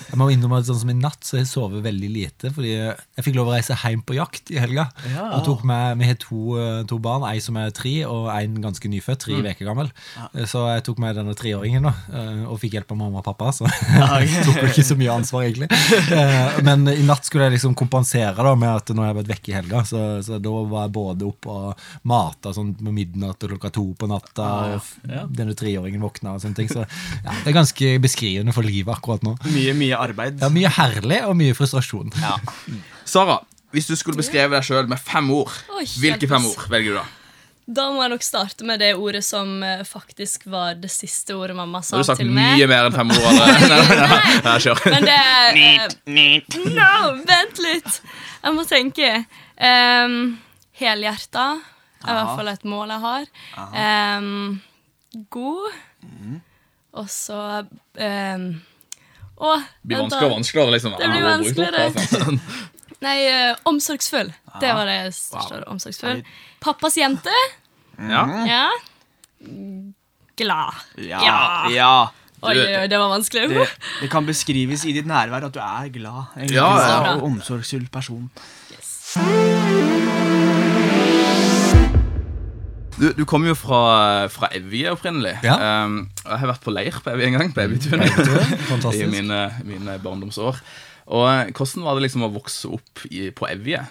Jeg 0.10 0.18
må 0.18 0.30
innrømme 0.34 0.60
at 0.62 0.68
sånn 0.68 0.80
som 0.82 0.92
i 0.92 0.96
natt 0.98 1.26
så 1.26 1.36
har 1.36 1.44
jeg 1.44 1.50
sovet 1.52 1.84
veldig 1.86 2.10
lite. 2.10 2.52
Fordi 2.54 2.72
jeg 2.72 3.26
fikk 3.26 3.36
lov 3.38 3.52
å 3.52 3.54
reise 3.54 3.76
hjem 3.78 4.02
på 4.06 4.16
jakt 4.18 4.50
i 4.54 4.58
helga. 4.62 4.88
Ja. 5.12 5.28
Og 5.38 5.44
tok 5.46 5.66
med, 5.68 6.00
Vi 6.00 6.08
har 6.10 6.18
to, 6.22 6.40
eh, 6.58 6.84
to 6.90 7.00
barn, 7.04 7.26
ei 7.30 7.40
som 7.44 7.58
er 7.58 7.74
tre, 7.76 8.06
og 8.06 8.30
en 8.34 8.62
ganske 8.64 8.90
nyfødt. 8.90 9.20
Tre 9.26 9.38
uker 9.42 9.66
gammel. 9.68 9.92
Så 10.50 10.64
jeg 10.70 10.86
tok 10.88 11.02
med 11.04 11.18
denne 11.20 11.36
treåringen 11.38 11.84
da, 11.84 11.94
eh, 12.14 12.46
og 12.48 12.60
fikk 12.62 12.78
hjelp 12.78 12.94
av 12.96 12.98
mamma 13.02 13.22
og 13.22 13.28
pappa. 13.28 13.52
Så 13.54 13.68
jeg 13.70 14.46
tok 14.48 14.64
ikke 14.70 14.88
så 14.88 14.98
mye 14.98 15.14
ansvar, 15.20 15.46
egentlig. 15.46 15.70
Eh, 16.10 16.62
Men 16.66 16.88
i 16.88 17.04
natt 17.06 17.26
skulle 17.28 17.50
jeg 17.50 17.58
liksom 17.60 17.76
kompensere 17.78 18.36
da 18.38 18.56
med 18.56 18.70
at 18.70 18.94
nå 18.96 19.04
har 19.04 19.14
jeg 19.14 19.20
vært 19.22 19.34
vekke 19.36 19.54
i 19.54 19.58
helga. 19.60 19.84
Så, 19.86 20.04
så 20.26 20.40
da 20.42 20.56
var 20.72 20.88
jeg 20.88 20.96
både 20.96 21.30
opp 21.30 21.50
og 21.52 21.86
mata 22.10 22.54
sånn 22.56 22.74
på 22.80 22.94
midnatt 22.96 23.44
og 23.46 23.54
klokka 23.54 23.74
to 23.76 23.86
på 24.00 24.10
natta. 24.10 24.50
Og 24.80 25.10
ja. 25.10 25.26
denne 25.30 25.58
treåringen 25.60 26.02
våkna 26.04 26.34
og 26.38 26.44
sånne 26.44 26.58
ting. 26.58 26.72
Så 26.72 26.86
ja, 26.86 27.36
det 27.44 27.52
er 27.52 27.58
ganske 27.60 27.92
beskrivende 28.04 28.56
for 28.56 28.68
livet 28.68 28.96
akkurat 28.96 29.24
nå. 29.26 29.36
Mye, 29.54 29.76
mye 29.78 30.00
arbeid. 30.00 30.40
Ja, 30.42 30.50
Mye 30.54 30.72
herlig 30.80 31.22
og 31.28 31.38
mye 31.40 31.56
frustrasjon. 31.58 32.12
Ja. 32.24 32.36
Sara, 33.10 33.40
hvis 33.76 33.90
du 33.90 33.96
skulle 34.00 34.18
beskreve 34.20 34.58
deg 34.58 34.66
sjøl 34.66 34.90
med 34.90 35.02
fem 35.02 35.30
ord, 35.36 35.54
Oi, 35.78 35.86
hvilke 36.02 36.30
fem 36.30 36.46
ord 36.50 36.68
velger 36.72 36.96
du 36.96 37.02
da? 37.02 37.08
Da 37.70 37.84
må 37.94 38.02
jeg 38.02 38.10
nok 38.16 38.24
starte 38.26 38.66
med 38.66 38.82
det 38.82 38.96
ordet 38.98 39.22
som 39.22 39.60
eh, 39.62 39.84
faktisk 39.86 40.48
var 40.50 40.80
det 40.82 40.90
siste 40.90 41.36
ordet 41.38 41.54
mamma 41.54 41.84
sa 41.86 42.00
Har 42.00 42.02
meg 42.02 42.08
du 42.08 42.10
sagt 42.16 42.32
mye 42.34 42.70
mer 42.72 42.88
enn 42.88 42.96
fem 42.98 43.12
ord? 43.14 44.62
Kjør. 44.64 44.82
Men 44.90 45.06
det 45.06 45.18
er 45.20 45.60
No, 46.80 46.94
vent 47.30 47.62
litt! 47.62 48.00
Jeg 48.42 48.56
må 48.56 48.66
tenke. 48.66 49.12
Um, 49.62 50.40
Helhjerta 50.80 51.46
er 52.00 52.10
i 52.10 52.16
hvert 52.16 52.34
fall 52.40 52.50
et 52.54 52.66
mål 52.72 52.94
jeg 52.96 53.04
har. 53.04 53.30
Em, 53.76 54.34
god. 55.34 55.78
Og 57.00 57.08
så 57.14 57.40
um, 57.64 58.46
Å, 59.40 59.54
Det 59.62 59.88
blir 59.88 60.02
vent 60.02 60.12
vanskeligere 60.12 60.28
og 60.28 60.36
vanskeligere. 60.36 60.74
Liksom. 60.76 60.96
Det 61.00 61.10
blir 61.14 61.28
vanskeligere. 61.30 62.40
Nei, 63.06 63.18
uh, 63.32 63.62
omsorgsfull. 63.70 64.34
Det 64.60 64.72
var 64.76 64.90
det 64.90 64.98
jeg 65.06 65.14
står. 65.16 65.64
Omsorgsfull. 65.72 66.24
Pappas 66.64 66.98
jente. 67.00 67.36
Ja. 68.00 68.26
Ja. 68.50 68.66
Glad. 70.40 70.82
Ja. 71.00 71.22
Ja. 71.24 71.40
ja. 71.72 71.94
Oi, 72.40 72.56
oi, 72.56 72.86
det 72.88 73.00
var 73.00 73.10
vanskelig. 73.12 73.50
Det, 73.52 73.66
det 74.00 74.08
kan 74.12 74.28
beskrives 74.28 74.86
i 74.88 74.94
ditt 74.96 75.08
nærvær 75.08 75.50
at 75.50 75.56
du 75.56 75.60
er 75.64 75.92
glad. 75.92 76.36
En 76.40 76.48
Ja, 76.48 76.70
glad 76.76 76.88
ja. 76.88 77.16
og 77.18 77.28
omsorgsfull 77.28 77.90
person. 77.92 78.30
Du, 83.00 83.08
du 83.16 83.24
kommer 83.24 83.54
jo 83.54 83.56
fra, 83.56 84.28
fra 84.32 84.50
Evje 84.56 84.92
opprinnelig. 84.92 85.38
Ja. 85.46 85.86
Um, 85.86 86.02
jeg 86.26 86.42
har 86.42 86.52
vært 86.52 86.66
på 86.66 86.74
leir 86.74 86.98
på 87.00 87.14
Evje 87.14 87.30
en 87.30 87.38
gang. 87.38 87.54
på 87.56 87.64
Evjetun. 87.64 88.04
I 89.00 89.08
mine, 89.08 89.40
mine 89.68 89.96
barndomsår. 90.04 90.60
Og 91.10 91.24
eh, 91.32 91.54
Hvordan 91.56 91.88
var 91.88 91.96
det 91.96 92.06
liksom 92.06 92.28
å 92.28 92.34
vokse 92.34 92.70
opp 92.76 93.06
i, 93.08 93.30
på 93.32 93.48
Evje? 93.50 93.82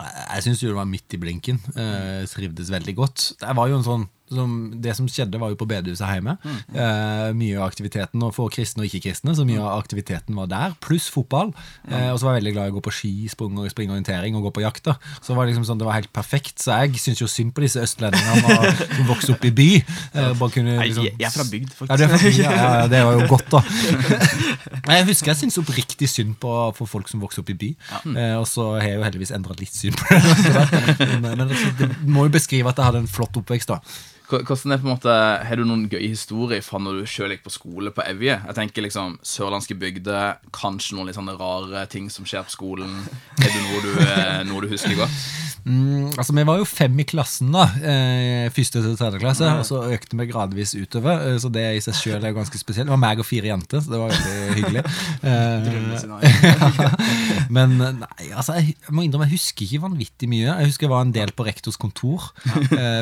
Jeg 0.00 0.44
syns 0.46 0.62
det 0.64 0.72
var 0.72 0.88
midt 0.88 1.12
i 1.12 1.20
blinken. 1.20 1.60
Uh, 1.76 2.24
trivdes 2.32 2.72
veldig 2.72 2.96
godt. 2.96 3.26
Det 3.42 3.56
var 3.58 3.68
jo 3.68 3.76
en 3.82 3.86
sånn 3.86 4.08
som, 4.30 4.56
Det 4.80 4.94
som 4.96 5.08
skjedde, 5.10 5.38
var 5.40 5.52
jo 5.52 5.58
på 5.58 5.68
bedehuset 5.68 6.06
hjemme. 6.06 6.36
Eh, 6.46 7.30
mye 7.36 7.58
av 7.58 7.66
aktiviteten, 7.66 8.22
og 8.22 8.34
for 8.36 8.52
kristne 8.52 8.84
og 8.84 8.88
ikke-kristne, 8.90 9.34
så 9.36 9.46
mye 9.48 9.60
av 9.60 9.80
aktiviteten 9.80 10.38
var 10.38 10.50
der. 10.50 10.76
Pluss 10.84 11.08
fotball. 11.10 11.52
Eh, 11.88 12.10
og 12.12 12.20
så 12.20 12.28
var 12.28 12.36
jeg 12.36 12.44
veldig 12.44 12.54
glad 12.56 12.70
i 12.70 12.74
å 12.74 12.76
gå 12.78 12.84
på 12.86 12.94
ski, 12.94 13.12
sprung- 13.32 13.58
og 13.58 13.70
springorientering 13.72 14.38
og 14.38 14.48
gå 14.48 14.54
på 14.58 14.64
jakt. 14.64 14.84
da 14.86 14.96
Så 15.20 15.32
det 15.32 15.38
var 15.40 15.50
liksom 15.50 15.66
sånn, 15.66 15.80
det 15.82 15.88
var 15.88 15.98
helt 15.98 16.12
perfekt. 16.14 16.58
Så 16.62 16.78
jeg 16.78 17.02
syns 17.02 17.22
jo 17.22 17.30
synd 17.30 17.54
på 17.56 17.64
disse 17.64 17.82
østlendingene 17.82 18.74
som 18.94 19.10
vokste 19.10 19.34
opp 19.34 19.44
i 19.44 19.50
by. 19.50 19.68
Eh, 20.14 20.32
bare 20.38 20.54
kunne 20.54 20.78
liksom 20.78 21.08
jeg, 21.08 21.16
jeg 21.18 21.28
er 21.28 21.34
fra 21.34 21.48
bygd, 21.50 21.74
ja, 21.80 21.96
det, 21.96 22.06
er 22.06 22.14
faktisk. 22.14 22.36
for, 22.36 22.42
ja, 22.42 22.52
ja, 22.54 22.70
ja, 22.80 22.86
det 22.90 23.02
var 23.04 23.18
jo 23.18 23.26
godt, 23.30 23.50
da. 23.50 23.60
Jeg 24.90 25.06
husker 25.06 25.30
jeg 25.30 25.38
syntes 25.38 25.58
oppriktig 25.60 26.08
synd 26.10 26.32
på 26.40 26.50
for 26.74 26.88
folk 26.88 27.08
som 27.10 27.20
vokser 27.22 27.44
opp 27.44 27.50
i 27.52 27.56
by. 27.58 27.68
Eh, 28.10 28.36
og 28.38 28.46
så 28.48 28.72
har 28.78 28.88
jeg 28.88 28.96
jo 28.96 29.04
heldigvis 29.04 29.32
endret 29.36 29.60
litt 29.62 29.74
syn 29.74 29.94
på 29.94 30.08
det. 30.10 30.64
men, 31.22 31.36
men 31.38 31.44
det, 31.50 31.58
det 31.78 31.90
må 32.08 32.26
jo 32.26 32.32
beskrive 32.34 32.72
at 32.72 32.80
jeg 32.80 32.88
hadde 32.88 33.04
en 33.04 33.10
flott 33.10 33.38
oppvekst. 33.38 33.70
da 33.70 33.78
Hvordan 34.30 34.72
er 34.72 34.78
på 34.78 34.86
en 34.86 34.94
måte, 34.94 35.14
Har 35.44 35.58
du 35.58 35.64
noen 35.66 35.88
gøye 35.90 36.12
historier 36.12 36.62
fra 36.62 36.78
når 36.78 37.00
du 37.00 37.06
selv 37.10 37.34
gikk 37.34 37.44
på 37.46 37.54
skole 37.54 37.90
på 37.94 38.04
Evje? 38.06 38.36
Jeg 38.38 38.56
tenker 38.56 38.86
liksom 38.86 39.18
Sørlandske 39.26 39.74
bygder, 39.78 40.38
kanskje 40.54 40.96
noen 40.96 41.10
litt 41.10 41.18
sånne 41.18 41.36
rare 41.38 41.86
ting 41.90 42.10
som 42.12 42.26
skjer 42.28 42.46
på 42.46 42.54
skolen. 42.54 42.92
Er 43.40 43.50
det 43.50 43.62
noe 43.66 43.80
du, 43.84 43.92
eh, 44.06 44.40
noe 44.48 44.64
du 44.64 44.68
husker 44.70 44.94
godt? 44.98 45.16
Mm, 45.64 46.12
altså 46.16 46.32
Vi 46.32 46.44
var 46.48 46.56
jo 46.60 46.64
fem 46.64 47.00
i 47.02 47.04
klassen, 47.04 47.50
da 47.52 47.66
eh, 47.84 48.48
første 48.54 48.80
til 48.80 48.96
tredje 48.98 49.18
klasse. 49.20 49.44
Og 49.60 49.66
så 49.68 49.76
økte 49.92 50.16
vi 50.18 50.26
gradvis 50.30 50.74
utover. 50.78 51.14
Eh, 51.28 51.38
så 51.42 51.48
det 51.52 51.64
i 51.76 51.82
seg 51.84 51.94
selv 51.98 52.24
er 52.26 52.36
ganske 52.36 52.58
spesielt. 52.60 52.86
Det 52.88 52.94
var 52.94 53.02
meg 53.02 53.20
og 53.20 53.28
fire 53.28 53.46
jenter, 53.50 53.78
så 53.82 53.88
det 53.92 54.00
var 54.00 54.08
veldig 54.14 54.36
hyggelig. 54.60 54.82
Men 57.56 57.68
nei, 58.00 58.24
altså 58.30 58.52
jeg, 58.58 58.66
må 58.90 58.98
innrømme, 59.04 59.26
jeg 59.28 59.36
husker 59.38 59.62
ikke 59.66 59.86
vanvittig 59.86 60.26
mye. 60.30 60.48
Jeg 60.48 60.66
husker 60.70 60.84
jeg 60.86 60.94
var 60.94 61.02
en 61.06 61.14
del 61.14 61.30
på 61.36 61.46
rektors 61.48 61.78
kontor. 61.80 62.18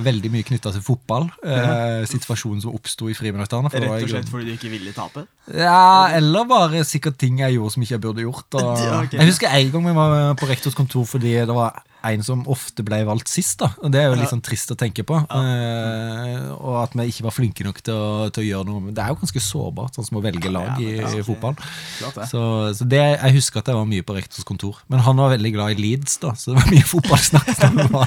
Veldig 0.08 0.30
mye 0.32 0.47
knytta 0.47 0.68
til 0.75 0.85
fotball. 0.85 1.18
Eh, 1.43 2.05
situasjonen 2.11 2.63
som 2.65 2.77
oppsto 2.77 3.09
i 3.11 3.17
friminuttene. 3.17 3.73
for 3.73 3.85
Rett 3.85 4.07
og 4.07 4.13
slett 4.13 4.31
fordi 4.31 4.51
du 4.51 4.55
ikke 4.55 4.73
ville 4.73 4.95
tape? 4.97 5.27
Ja, 5.53 6.09
eller 6.19 6.49
bare 6.49 6.85
sikkert 6.87 7.19
ting 7.21 7.41
jeg 7.43 7.57
gjorde 7.57 7.75
som 7.75 7.85
ikke 7.85 7.97
jeg 7.97 8.05
burde 8.05 8.25
gjort. 8.27 8.49
Og... 8.61 8.73
Ja, 8.83 9.01
ok. 9.05 9.19
Jeg 9.19 9.31
husker 9.33 9.53
en 9.53 9.75
gang 9.75 9.89
vi 9.89 9.95
var 9.99 10.35
på 10.41 10.51
rektors 10.51 10.79
kontor 10.79 11.09
fordi 11.09 11.35
det 11.41 11.57
var 11.57 11.83
en 12.07 12.23
som 12.23 12.45
ofte 12.50 12.85
ble 12.87 13.00
valgt 13.09 13.31
sist. 13.31 13.59
da 13.61 13.71
Og 13.83 13.90
Det 13.93 14.00
er 14.00 14.09
jo 14.09 14.19
litt 14.21 14.31
sånn 14.31 14.43
trist 14.45 14.71
å 14.71 14.76
tenke 14.78 15.02
på. 15.07 15.19
Eh, 15.19 16.45
og 16.55 16.76
at 16.85 16.95
vi 16.99 17.09
ikke 17.11 17.26
var 17.26 17.35
flinke 17.35 17.67
nok 17.67 17.81
til 17.85 17.95
å, 17.97 18.28
til 18.35 18.45
å 18.45 18.47
gjøre 18.49 18.69
noe. 18.71 18.83
Men 18.87 18.97
det 18.97 19.02
er 19.05 19.12
jo 19.12 19.19
ganske 19.23 19.43
sårbart, 19.43 19.99
sånn 19.99 20.07
som 20.09 20.21
å 20.21 20.25
velge 20.25 20.52
lag 20.52 20.78
i, 20.83 20.99
i 21.02 21.25
fotball. 21.26 21.57
Det. 21.59 22.28
Så, 22.31 22.43
så 22.78 22.87
det, 22.88 23.02
jeg 23.17 23.37
husker 23.38 23.62
at 23.62 23.71
jeg 23.73 23.78
var 23.78 23.88
mye 23.90 24.07
på 24.07 24.17
rektors 24.17 24.47
kontor. 24.49 24.78
Men 24.93 25.02
han 25.07 25.19
var 25.21 25.35
veldig 25.35 25.52
glad 25.57 25.75
i 25.75 25.81
Leeds, 25.83 26.19
da 26.23 26.35
så 26.38 26.52
det 26.55 26.61
var 26.61 26.71
mye 26.73 26.88
fotballsnakk. 26.95 27.50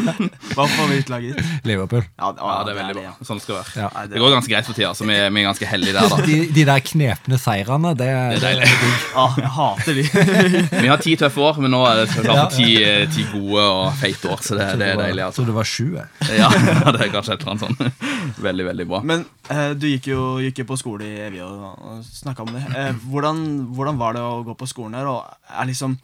Hva 0.55 0.67
favorittlaget 0.77 1.37
ditt? 1.41 1.67
Liverpool. 1.67 2.05
Ja, 2.17 2.31
Ja, 2.41 2.57
det 2.67 2.73
er 2.73 2.79
veldig 2.81 2.95
bra. 2.97 3.11
Sånn 3.27 3.39
skal 3.43 3.57
det 3.57 3.61
være. 3.61 3.85
Ja. 3.85 4.05
Det 4.11 4.21
går 4.23 4.33
ganske 4.37 4.51
greit 4.51 4.67
for 4.67 4.77
tida, 4.77 4.93
så 4.97 5.05
vi, 5.07 5.15
vi 5.17 5.41
er 5.43 5.47
ganske 5.49 5.67
heldige 5.69 5.95
der, 5.97 6.09
da. 6.11 6.19
De, 6.25 6.37
de 6.55 6.65
der 6.67 6.83
knepne 6.85 7.39
seirene, 7.41 7.93
det, 7.99 8.07
Det 8.07 8.39
er 8.39 8.43
deilig. 8.45 8.69
Ah, 9.17 9.35
jeg 9.39 9.51
hater 9.57 9.97
de. 9.99 10.05
Vi 10.85 10.89
har 10.89 11.01
ti 11.03 11.13
tøffe 11.19 11.41
år, 11.43 11.59
men 11.63 11.73
nå 11.73 11.81
er 11.87 12.01
det 12.01 12.07
klart 12.13 12.27
Ja, 12.27 12.43
for 12.45 12.55
ti, 12.57 12.69
eh, 12.85 13.03
ti 13.11 13.25
gode 13.31 13.63
og 13.63 13.80
feite 13.99 14.29
år, 14.31 14.41
så 14.45 14.57
det, 14.57 14.67
det 14.79 14.89
er 14.93 14.99
deilig. 14.99 15.27
Så 15.35 15.45
du 15.47 15.53
var 15.55 15.67
sju. 15.67 15.95
jeg. 15.97 16.07
Ja, 16.41 16.49
det 16.51 17.07
er 17.07 17.13
kanskje 17.13 17.35
et 17.35 17.45
eller 17.45 17.53
annet 17.53 17.65
sånn. 17.67 17.93
Veldig, 18.47 18.65
veldig 18.65 18.85
bra. 18.89 19.01
Men 19.05 19.23
eh, 19.51 19.71
du 19.77 19.87
gikk 19.89 20.11
jo, 20.11 20.21
gikk 20.41 20.61
jo 20.63 20.67
på 20.69 20.77
skole 20.79 21.07
i 21.07 21.21
Evje 21.27 21.45
og, 21.45 21.63
og 21.85 22.03
snakka 22.05 22.45
om 22.45 22.53
det. 22.55 22.61
Eh, 22.77 22.91
hvordan, 23.11 23.41
hvordan 23.75 23.99
var 23.99 24.15
det 24.17 24.23
å 24.25 24.41
gå 24.47 24.55
på 24.57 24.69
skolen 24.69 24.97
der? 24.97 25.09
Og 25.11 25.25
er 25.51 25.69
liksom 25.69 25.97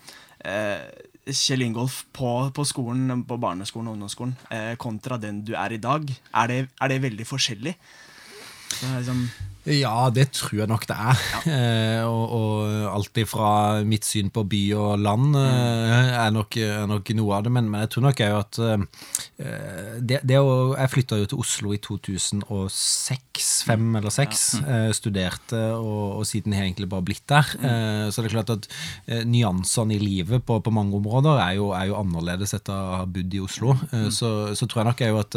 eh, 0.46 0.82
Kjell 1.34 1.66
Ingolf 1.66 2.02
på, 2.16 2.32
på 2.56 2.66
skolen, 2.68 3.24
på 3.28 3.38
barneskolen 3.42 3.92
og 3.92 3.98
ungdomsskolen, 3.98 4.36
eh, 4.54 4.74
kontra 4.80 5.18
den 5.22 5.42
du 5.48 5.54
er 5.60 5.76
i 5.76 5.82
dag, 5.82 6.08
er 6.08 6.52
det, 6.52 6.60
er 6.80 6.94
det 6.94 7.02
veldig 7.04 7.28
forskjellig? 7.28 7.74
Så, 8.68 8.92
liksom, 9.00 9.24
Ja, 9.68 10.08
det 10.14 10.30
tror 10.38 10.62
jeg 10.62 10.70
nok 10.72 10.88
det 10.88 10.96
er. 10.96 11.24
Ja. 11.48 12.06
og, 12.12 12.24
og 12.38 12.88
alt 12.94 13.20
ifra 13.20 13.50
mitt 13.88 14.08
syn 14.08 14.32
på 14.34 14.46
by 14.48 14.62
og 14.78 15.04
land 15.04 15.36
eh, 15.40 16.14
er, 16.16 16.32
nok, 16.34 16.58
er 16.62 16.88
nok 16.90 17.12
noe 17.18 17.38
av 17.38 17.48
det. 17.48 17.54
Men, 17.54 17.68
men 17.72 17.84
jeg 17.84 17.94
tror 17.96 18.08
nok 18.08 18.24
òg 18.24 18.38
at 18.38 18.60
eh, 18.64 18.86
det, 20.02 20.22
det 20.26 20.40
å, 20.42 20.74
Jeg 20.78 20.94
flytta 20.94 21.20
jo 21.22 21.28
til 21.30 21.42
Oslo 21.44 21.74
i 21.76 21.80
2006, 21.84 23.48
fem 23.68 24.00
eller 24.00 24.14
seks. 24.14 24.46
Eh, 24.64 24.90
studerte, 24.96 25.60
og, 25.76 26.20
og, 26.20 26.26
siden 26.28 26.56
har 26.56 26.66
jeg 26.66 26.74
egentlig 26.74 26.90
bare 26.92 27.08
blitt 27.10 27.26
der. 27.30 27.52
Eh, 27.60 28.08
så 28.12 28.24
det 28.24 28.32
er 28.32 28.38
klart 28.38 28.54
at 28.56 28.70
eh, 29.08 29.24
nyansene 29.28 29.98
i 29.98 30.02
livet 30.02 30.46
på, 30.48 30.60
på 30.64 30.74
mange 30.74 30.96
områder 30.98 31.42
er 31.44 31.58
jo, 31.60 31.72
er 31.76 31.92
jo, 31.92 32.00
annerledes 32.00 32.56
etter 32.58 32.74
å 32.74 33.02
ha 33.02 33.04
bodd 33.10 33.36
i 33.36 33.44
Oslo. 33.44 33.76
Så, 34.14 34.30
så, 34.56 34.68
tror 34.68 34.84
jeg 34.84 34.88
nok 34.90 35.02
er 35.04 35.12
jo 35.12 35.20
at 35.22 35.36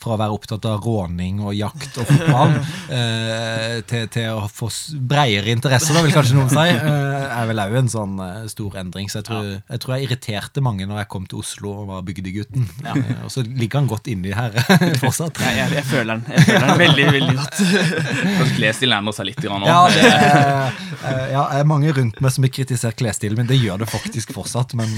fra 0.00 0.14
å 0.14 0.20
være 0.20 0.34
opptatt 0.36 0.66
av 0.68 0.82
råning 0.84 1.40
og 1.42 1.54
jakt 1.56 1.98
og 2.00 2.08
fotball 2.08 2.54
til, 3.88 4.06
til, 4.12 4.28
å 4.36 4.48
få 4.50 4.68
bredere 5.08 5.52
interesser, 5.54 5.96
da 5.96 6.02
vil 6.04 6.14
kanskje 6.14 6.36
noen 6.38 6.50
si, 6.52 6.66
er 7.38 7.48
vel 7.50 7.62
òg 7.62 7.76
en 7.82 7.90
sånn 7.92 8.20
stor 8.52 8.78
endring. 8.82 9.10
Så 9.10 9.20
jeg 9.20 9.28
tror, 9.28 9.48
jeg 9.56 9.82
tror, 9.82 9.94
jeg 9.96 10.08
irriterte 10.08 10.64
mange 10.64 10.86
når 10.88 11.02
jeg 11.02 11.10
kom 11.14 11.26
til 11.30 11.42
Oslo 11.42 11.74
og 11.82 11.90
var 11.90 12.06
bygdegutten. 12.06 12.68
Ja. 12.84 12.96
Og 13.26 13.32
så 13.34 13.44
ligger 13.46 13.82
han 13.82 13.90
godt 13.90 14.10
inni 14.12 14.34
her 14.36 14.54
fortsatt. 15.02 15.42
Ja, 15.42 15.54
jeg, 15.62 15.76
jeg, 15.78 15.88
føler 15.90 16.20
den, 16.20 16.24
jeg 16.36 16.48
føler 16.50 16.68
den 16.68 16.82
veldig, 16.84 17.08
veldig 17.18 17.36
godt. 17.40 17.60
Kanskje 18.38 18.54
klesstilen 18.60 18.98
endrer 19.00 19.18
seg 19.18 19.30
litt 19.30 19.44
nå. 19.46 19.60
Ja, 19.68 19.82
det 19.92 20.06
er, 20.12 21.26
ja, 21.32 21.44
er 21.58 21.68
mange 21.68 21.92
rundt 21.96 22.22
meg 22.22 22.34
som 22.34 22.46
har 22.46 22.54
kritisert 22.54 22.98
klesstilen 23.00 23.40
min. 23.40 23.50
Det 23.50 23.60
gjør 23.60 23.82
det 23.84 23.90
faktisk 23.92 24.34
fortsatt, 24.36 24.76
men 24.78 24.92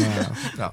ja. 0.59 0.73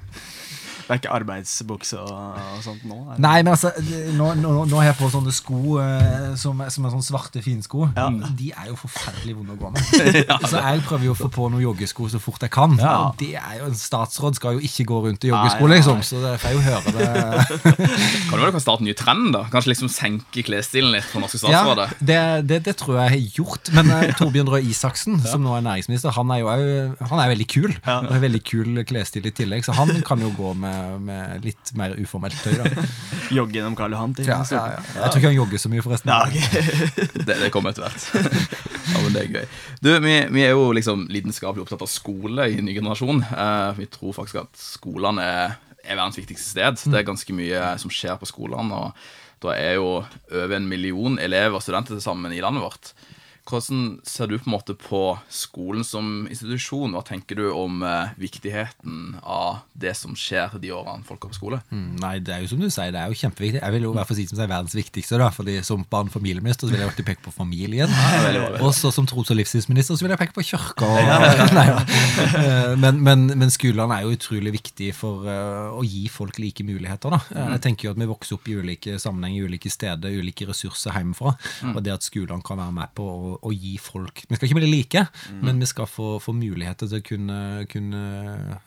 Det 0.81 0.95
er 0.95 0.99
ikke 1.01 1.13
arbeidsbukse 1.15 1.99
og, 2.01 2.11
og, 2.41 2.61
sånt 2.65 2.83
nå? 2.87 2.99
Nei, 3.21 3.37
men 3.43 3.53
altså, 3.53 3.71
nå, 4.17 4.31
nå, 4.39 4.53
nå 4.69 4.79
har 4.79 4.91
jeg 4.91 4.97
på 4.99 5.09
sånne 5.13 5.33
sko 5.35 5.77
eh, 5.81 6.31
som, 6.39 6.61
som, 6.73 6.87
er 6.87 6.93
sånne 6.93 7.05
svarte 7.05 7.43
finsko. 7.45 7.87
Ja. 7.95 8.07
De 8.37 8.51
er 8.51 8.71
jo 8.71 8.77
forferdelig 8.79 9.37
vonde 9.37 9.55
å 9.55 9.59
gå 9.61 9.71
med. 9.75 9.91
ja, 10.29 10.37
så 10.45 10.61
jeg 10.61 10.83
prøver 10.87 11.09
jo 11.09 11.15
å 11.15 11.19
få 11.19 11.29
på 11.33 11.47
noen 11.53 11.65
joggesko 11.65 12.09
så 12.11 12.21
fort 12.21 12.45
jeg 12.45 12.53
kan. 12.53 12.75
Ja. 12.81 12.95
Det 13.19 13.33
er 13.39 13.59
jo, 13.61 13.69
En 13.71 13.77
statsråd 13.77 14.39
skal 14.39 14.57
jo 14.57 14.65
ikke 14.67 14.87
gå 14.89 15.01
rundt 15.07 15.27
i 15.27 15.31
joggesko, 15.31 15.69
liksom, 15.71 16.01
så 16.05 16.21
det 16.23 16.35
får 16.41 16.51
jeg 16.51 16.59
jo 16.59 16.65
høre 16.67 16.95
det. 16.97 17.81
kan 18.29 18.35
du 18.35 18.45
vel 18.45 18.63
starte 18.63 18.85
en 18.85 18.89
ny 18.89 18.95
trend? 18.97 19.31
da? 19.35 19.45
Kanskje 19.53 19.73
liksom 19.73 19.91
senke 19.91 20.43
klesstilen 20.45 20.91
litt 20.95 21.07
for 21.07 21.23
norske 21.23 21.39
statsråder? 21.41 21.93
Ja, 21.93 22.07
det, 22.11 22.21
det, 22.49 22.61
det, 22.67 22.75
tror 22.81 22.97
jeg 22.97 23.05
jeg 23.05 23.13
har 23.13 23.39
gjort. 23.39 23.71
Men 23.77 23.93
uh, 23.93 24.07
Torbjørn 24.19 24.51
Røe 24.55 24.63
Isaksen, 24.71 25.21
som 25.25 25.45
nå 25.45 25.55
er 25.57 25.65
næringsminister, 25.67 26.13
han 26.17 26.33
er 26.33 26.43
jo 26.43 26.49
han 26.51 27.21
er 27.21 27.31
veldig 27.31 27.47
kul. 27.49 27.71
Han 27.85 28.09
har 28.11 28.23
veldig 28.23 28.43
kul 28.47 28.81
klesstil 28.87 29.27
i 29.27 29.33
tillegg, 29.35 29.65
så 29.65 29.75
han 29.77 29.93
kan 30.05 30.21
jo 30.23 30.31
gå 30.37 30.53
med 30.59 30.80
med, 31.01 31.45
litt 31.45 31.71
mer 31.77 31.93
uformelt 31.99 32.37
tøy. 32.43 32.53
da 32.59 32.85
Jogge 33.37 33.57
gjennom 33.57 33.75
Karl 33.79 33.95
Johan? 33.95 34.15
Ja, 34.19 34.41
ja, 34.49 34.63
ja. 34.75 34.81
Jeg 34.81 35.05
tror 35.05 35.19
ikke 35.21 35.31
han 35.31 35.37
jogger 35.37 35.61
så 35.63 35.71
mye, 35.71 35.83
forresten. 35.85 36.11
Okay. 36.11 36.63
det, 37.27 37.37
det, 37.43 37.49
kommer 37.53 37.73
etter 37.73 37.87
hvert. 37.87 38.07
ja, 38.91 39.01
men 39.03 39.15
det 39.15 39.23
er 39.23 39.35
gøy. 39.37 39.45
Du, 39.79 39.91
vi, 40.03 40.15
vi, 40.35 40.45
er 40.45 40.53
jo 40.55 40.69
liksom 40.77 41.07
lidenskapelig 41.13 41.65
opptatt 41.65 41.85
av 41.85 41.91
skole 41.91 42.49
i 42.51 42.59
ny 42.63 42.75
generasjon. 42.77 43.23
Uh, 43.31 43.71
vi 43.79 43.89
tror 43.91 44.17
faktisk 44.19 44.43
at 44.43 44.61
skolene 44.61 45.25
er, 45.25 45.57
er 45.83 45.97
verdens 45.97 46.19
viktigste 46.19 46.55
sted. 46.55 46.85
Det 46.91 47.01
er 47.01 47.07
ganske 47.07 47.37
mye 47.37 47.73
som 47.81 47.93
skjer 47.93 48.19
på 48.21 48.29
skolene. 48.29 48.85
og 48.85 49.41
Da 49.43 49.55
er 49.57 49.79
jo 49.79 50.01
over 50.01 50.57
en 50.57 50.69
million 50.69 51.19
elever 51.21 51.59
og 51.59 51.65
studenter 51.65 51.97
til 51.97 52.03
sammen 52.03 52.35
i 52.35 52.43
landet 52.43 52.65
vårt. 52.65 52.93
Hvordan 53.51 53.99
ser 54.07 54.29
du 54.31 54.37
på 54.39 54.47
en 54.47 54.55
måte 54.55 54.75
på 54.79 55.01
skolen 55.31 55.83
som 55.87 56.25
institusjon? 56.31 56.95
Hva 56.95 57.03
tenker 57.05 57.39
du 57.39 57.49
om 57.51 57.81
eh, 57.83 58.13
viktigheten 58.21 59.17
av 59.21 59.61
det 59.73 59.93
som 59.99 60.15
skjer 60.17 60.55
de 60.61 60.71
årene 60.75 61.05
folk 61.07 61.21
går 61.25 61.33
på 61.33 61.39
skole? 61.39 61.59
Mm, 61.71 61.99
nei, 62.01 62.13
det 62.23 62.35
er 62.35 62.45
jo 62.45 62.51
som 62.53 62.61
du 62.61 62.69
sier, 62.71 62.93
det 62.93 63.01
er 63.01 63.11
jo 63.11 63.19
kjempeviktig. 63.19 63.61
Jeg 63.61 63.75
vil 63.75 63.87
jo 63.87 63.91
i 63.93 63.97
hvert 63.99 64.09
fall 64.09 64.19
si 64.19 64.27
som 64.29 64.39
sier 64.39 64.51
verdens 64.51 64.77
viktigste. 64.77 65.19
da, 65.19 65.29
fordi 65.35 65.59
Som 65.67 65.85
barn- 65.89 66.07
og 66.07 66.15
familieminister 66.15 66.67
så 66.67 66.73
vil 66.73 66.81
jeg 66.81 66.89
alltid 66.89 67.09
peke 67.11 67.25
på 67.25 67.33
familien. 67.35 67.91
og 68.61 68.71
så 68.77 68.91
som 68.93 69.07
tros- 69.07 69.31
og 69.31 69.37
livssynsminister 69.37 69.99
så 69.99 70.05
vil 70.05 70.15
jeg 70.15 70.21
peke 70.23 70.37
på 70.37 70.47
kirka. 70.53 70.91
Eh, 72.31 72.75
men, 72.79 72.99
men, 73.03 73.25
men 73.37 73.51
skolene 73.51 73.95
er 73.95 74.05
jo 74.05 74.15
utrolig 74.15 74.53
viktige 74.53 74.93
for 74.95 75.25
uh, 75.27 75.73
å 75.75 75.81
gi 75.85 76.05
folk 76.11 76.37
like 76.41 76.63
muligheter. 76.65 77.13
da. 77.13 77.19
Mm. 77.29 77.51
Jeg 77.55 77.61
tenker 77.65 77.87
jo 77.87 77.93
at 77.93 77.99
Vi 78.01 78.07
vokser 78.09 78.37
opp 78.37 78.47
i 78.49 78.55
ulike 78.57 78.97
sammenhenger, 79.01 79.49
ulike 79.49 79.71
steder, 79.71 80.15
ulike 80.21 80.47
ressurser 80.49 80.95
hjemmefra. 80.95 81.33
Mm. 81.65 81.75
Og 81.75 81.83
det 81.85 81.93
at 81.95 82.07
skolene 82.07 82.45
kan 82.45 82.59
være 82.61 82.75
med 82.75 82.93
på 82.97 83.05
å 83.05 83.40
å 83.41 83.51
gi 83.53 83.75
folk 83.81 84.23
Vi 84.27 84.37
skal 84.37 84.47
ikke 84.47 84.59
bli 84.59 84.69
like, 84.69 85.03
mm. 85.31 85.39
men 85.45 85.61
vi 85.61 85.69
skal 85.69 85.87
få, 85.89 86.15
få, 86.23 86.33
muligheter 86.35 86.89
til 86.89 87.01
å 87.01 87.05
kunne, 87.05 87.39
kunne, 87.71 88.01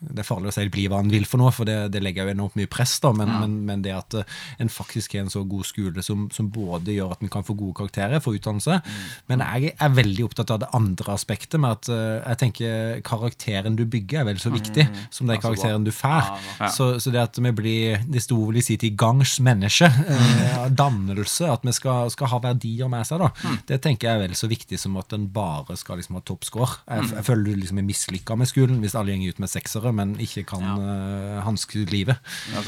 Det 0.00 0.22
er 0.22 0.28
farlig 0.28 0.50
å 0.50 0.54
si 0.56 0.66
bli 0.72 0.86
hva 0.90 1.02
en 1.02 1.12
vil 1.12 1.26
for 1.28 1.42
noe, 1.42 1.52
for 1.54 1.68
det, 1.68 1.76
det 1.94 2.02
legger 2.02 2.28
jo 2.28 2.34
enormt 2.34 2.58
mye 2.58 2.70
press, 2.70 2.96
da, 3.04 3.12
men, 3.16 3.30
ja. 3.30 3.42
men, 3.44 3.58
men, 3.68 3.84
det 3.84 3.94
at 3.96 4.16
uh, 4.16 4.38
en 4.62 4.72
faktisk 4.72 5.16
har 5.16 5.26
en 5.26 5.32
så 5.32 5.44
god 5.48 5.68
skole 5.68 6.04
som, 6.04 6.26
som, 6.34 6.48
både 6.54 6.94
gjør 6.94 7.14
at 7.16 7.24
en 7.24 7.32
kan 7.32 7.46
få 7.46 7.56
gode 7.58 7.76
karakterer, 7.80 8.22
få 8.24 8.36
utdannelse, 8.38 8.80
mm. 8.80 9.04
men 9.32 9.44
jeg 9.44 9.74
er 9.74 9.96
veldig 9.96 10.28
opptatt 10.28 10.54
av 10.54 10.62
det 10.64 10.70
andre 10.76 11.14
aspektet 11.14 11.60
med 11.60 11.78
at 11.78 11.90
uh, 11.92 12.20
jeg 12.22 12.40
tenker 12.44 13.04
karakteren 13.06 13.78
du 13.78 13.84
bygger, 13.84 14.22
er 14.22 14.30
vel 14.30 14.42
så 14.42 14.52
viktig 14.54 14.88
mm. 14.88 15.00
som 15.14 15.30
den 15.30 15.42
karakteren 15.42 15.86
du 15.86 15.92
får. 15.94 16.32
Ja, 16.60 16.70
så, 16.72 16.94
så, 17.02 17.12
det 17.14 17.22
at 17.22 17.38
vi 17.40 17.52
blir 17.54 18.04
det 18.10 18.22
store 18.24 18.54
vil 18.54 18.64
si 18.64 18.76
til 18.80 18.94
gangs 18.98 19.36
menneske, 19.44 19.88
eh, 19.88 20.66
dannelse, 20.70 21.48
at 21.50 21.64
vi 21.66 21.74
skal, 21.74 22.10
skal, 22.12 22.30
ha 22.32 22.40
verdier 22.42 22.90
med 22.90 23.06
seg, 23.08 23.22
da, 23.22 23.30
mm. 23.34 23.58
det 23.68 23.80
tenker 23.84 24.08
jeg 24.08 24.18
er 24.18 24.22
vel 24.24 24.36
så 24.38 24.48
viktig 24.50 24.53
viktig 24.54 24.78
som 24.80 24.96
at 25.00 25.12
en 25.16 25.26
bare 25.34 25.76
skal 25.80 26.00
liksom 26.00 26.18
ha 26.18 26.22
toppscore. 26.26 26.80
Jeg, 26.88 27.10
jeg, 27.12 27.26
føler 27.26 27.48
du 27.48 27.64
liksom 27.64 27.80
er 27.82 27.88
mislykka 27.88 28.38
med 28.40 28.50
skolen 28.50 28.80
hvis 28.84 28.96
alle 28.98 29.14
gjenger 29.14 29.34
ut 29.34 29.42
med 29.44 29.52
seksere, 29.52 29.92
men 29.96 30.14
ikke 30.22 30.46
kan 30.54 30.64
ja. 30.64 30.78
uh, 30.78 31.42
hanske 31.48 31.84
livet. 31.92 32.34
Ja, 32.54 32.64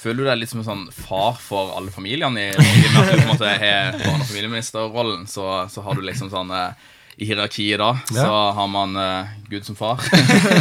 Føler 0.00 0.22
du 0.22 0.28
deg 0.30 0.38
litt 0.40 0.48
som 0.48 0.62
en 0.62 0.64
sånn 0.64 0.86
far 0.96 1.34
for 1.36 1.74
alle 1.76 1.92
familiene 1.92 2.46
i 2.46 2.54
Norge? 2.56 2.86
Med 2.94 3.02
at 3.02 3.10
du 3.10 3.18
på 3.18 3.18
en 3.18 3.32
måte 3.34 3.50
har 3.50 3.98
barne- 3.98 4.22
og 4.22 4.30
familieministerrollen, 4.30 5.26
så, 5.28 5.50
så 5.68 5.84
har 5.84 5.98
du 5.98 6.06
liksom 6.06 6.30
sånn 6.32 6.54
uh, 6.54 6.72
i 7.20 7.26
hierarkiet 7.28 7.76
da, 7.80 7.90
ja. 8.14 8.22
så 8.24 8.36
har 8.56 8.68
man 8.72 8.96
uh, 8.96 9.28
Gud 9.50 9.66
som 9.66 9.76
far. 9.76 10.00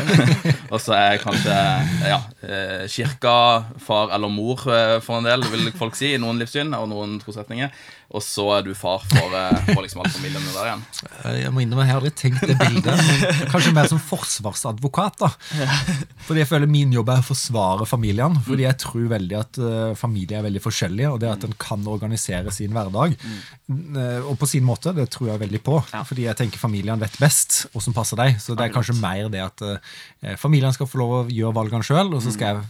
og 0.74 0.82
så 0.84 0.96
er 0.98 1.22
kanskje 1.24 1.56
ja, 2.04 2.20
uh, 2.44 2.84
kirka 2.92 3.36
far 3.80 4.12
eller 4.16 4.32
mor 4.34 4.66
uh, 4.68 4.98
for 5.04 5.22
en 5.22 5.30
del, 5.30 5.46
vil 5.54 5.70
folk 5.80 5.96
si, 5.96 6.12
i 6.16 6.20
noen 6.20 6.42
livssyn 6.42 6.76
og 6.76 6.90
noen 6.92 7.16
trosretninger. 7.24 7.72
Og 8.10 8.24
så 8.26 8.46
er 8.56 8.66
du 8.66 8.72
far 8.78 9.04
for, 9.06 9.36
for 9.70 9.84
liksom 9.86 10.02
alle 10.02 10.14
familiene 10.16 10.54
der 10.56 10.70
igjen. 10.70 10.86
Jeg 11.44 11.54
må 11.54 11.64
innrømme, 11.64 11.86
jeg 11.86 11.94
har 11.94 12.02
aldri 12.02 12.14
tenkt 12.18 12.46
det 12.50 12.58
bildet. 12.58 13.04
Men 13.06 13.52
kanskje 13.54 13.74
mer 13.76 13.90
som 13.92 14.02
forsvarsadvokat. 14.02 15.20
da. 15.22 15.30
Fordi 16.26 16.44
jeg 16.44 16.50
føler 16.50 16.72
min 16.72 16.96
jobb 16.96 17.14
er 17.14 17.22
å 17.22 17.28
forsvare 17.28 17.88
familiene. 17.90 18.42
Fordi 18.48 18.66
jeg 18.66 18.80
tror 18.82 19.08
veldig 19.14 19.40
at 19.40 19.62
familier 20.00 20.40
er 20.40 20.48
veldig 20.48 20.64
forskjellige, 20.64 21.14
og 21.14 21.22
det 21.22 21.32
at 21.32 21.46
en 21.48 21.56
kan 21.62 21.86
organisere 21.90 22.54
sin 22.56 22.74
hverdag. 22.76 23.16
Og 24.26 24.34
på 24.42 24.50
sin 24.50 24.66
måte, 24.66 24.96
det 24.98 25.10
tror 25.14 25.34
jeg 25.34 25.44
veldig 25.46 25.64
på. 25.66 25.78
Fordi 25.94 26.26
jeg 26.26 26.40
tenker 26.40 26.62
familien 26.62 26.70
familiene 26.70 27.02
vet 27.02 27.20
best 27.22 27.64
hva 27.74 27.82
som 27.84 27.96
passer 27.96 28.20
deg. 28.20 28.38
Så 28.42 28.56
det 28.58 28.68
er 28.68 28.74
kanskje 28.74 28.98
mer 29.00 29.30
det 29.32 29.42
at 29.46 29.64
familien 30.40 30.60
familiene 30.60 30.76
skal 30.76 30.90
få 30.90 31.02
lov 31.02 31.16
å 31.16 31.24
gjøre 31.32 31.56
valgene 31.56 31.86
sjøl, 31.86 32.14
og 32.14 32.24
så 32.24 32.34
skal 32.34 32.54
jeg 32.54 32.68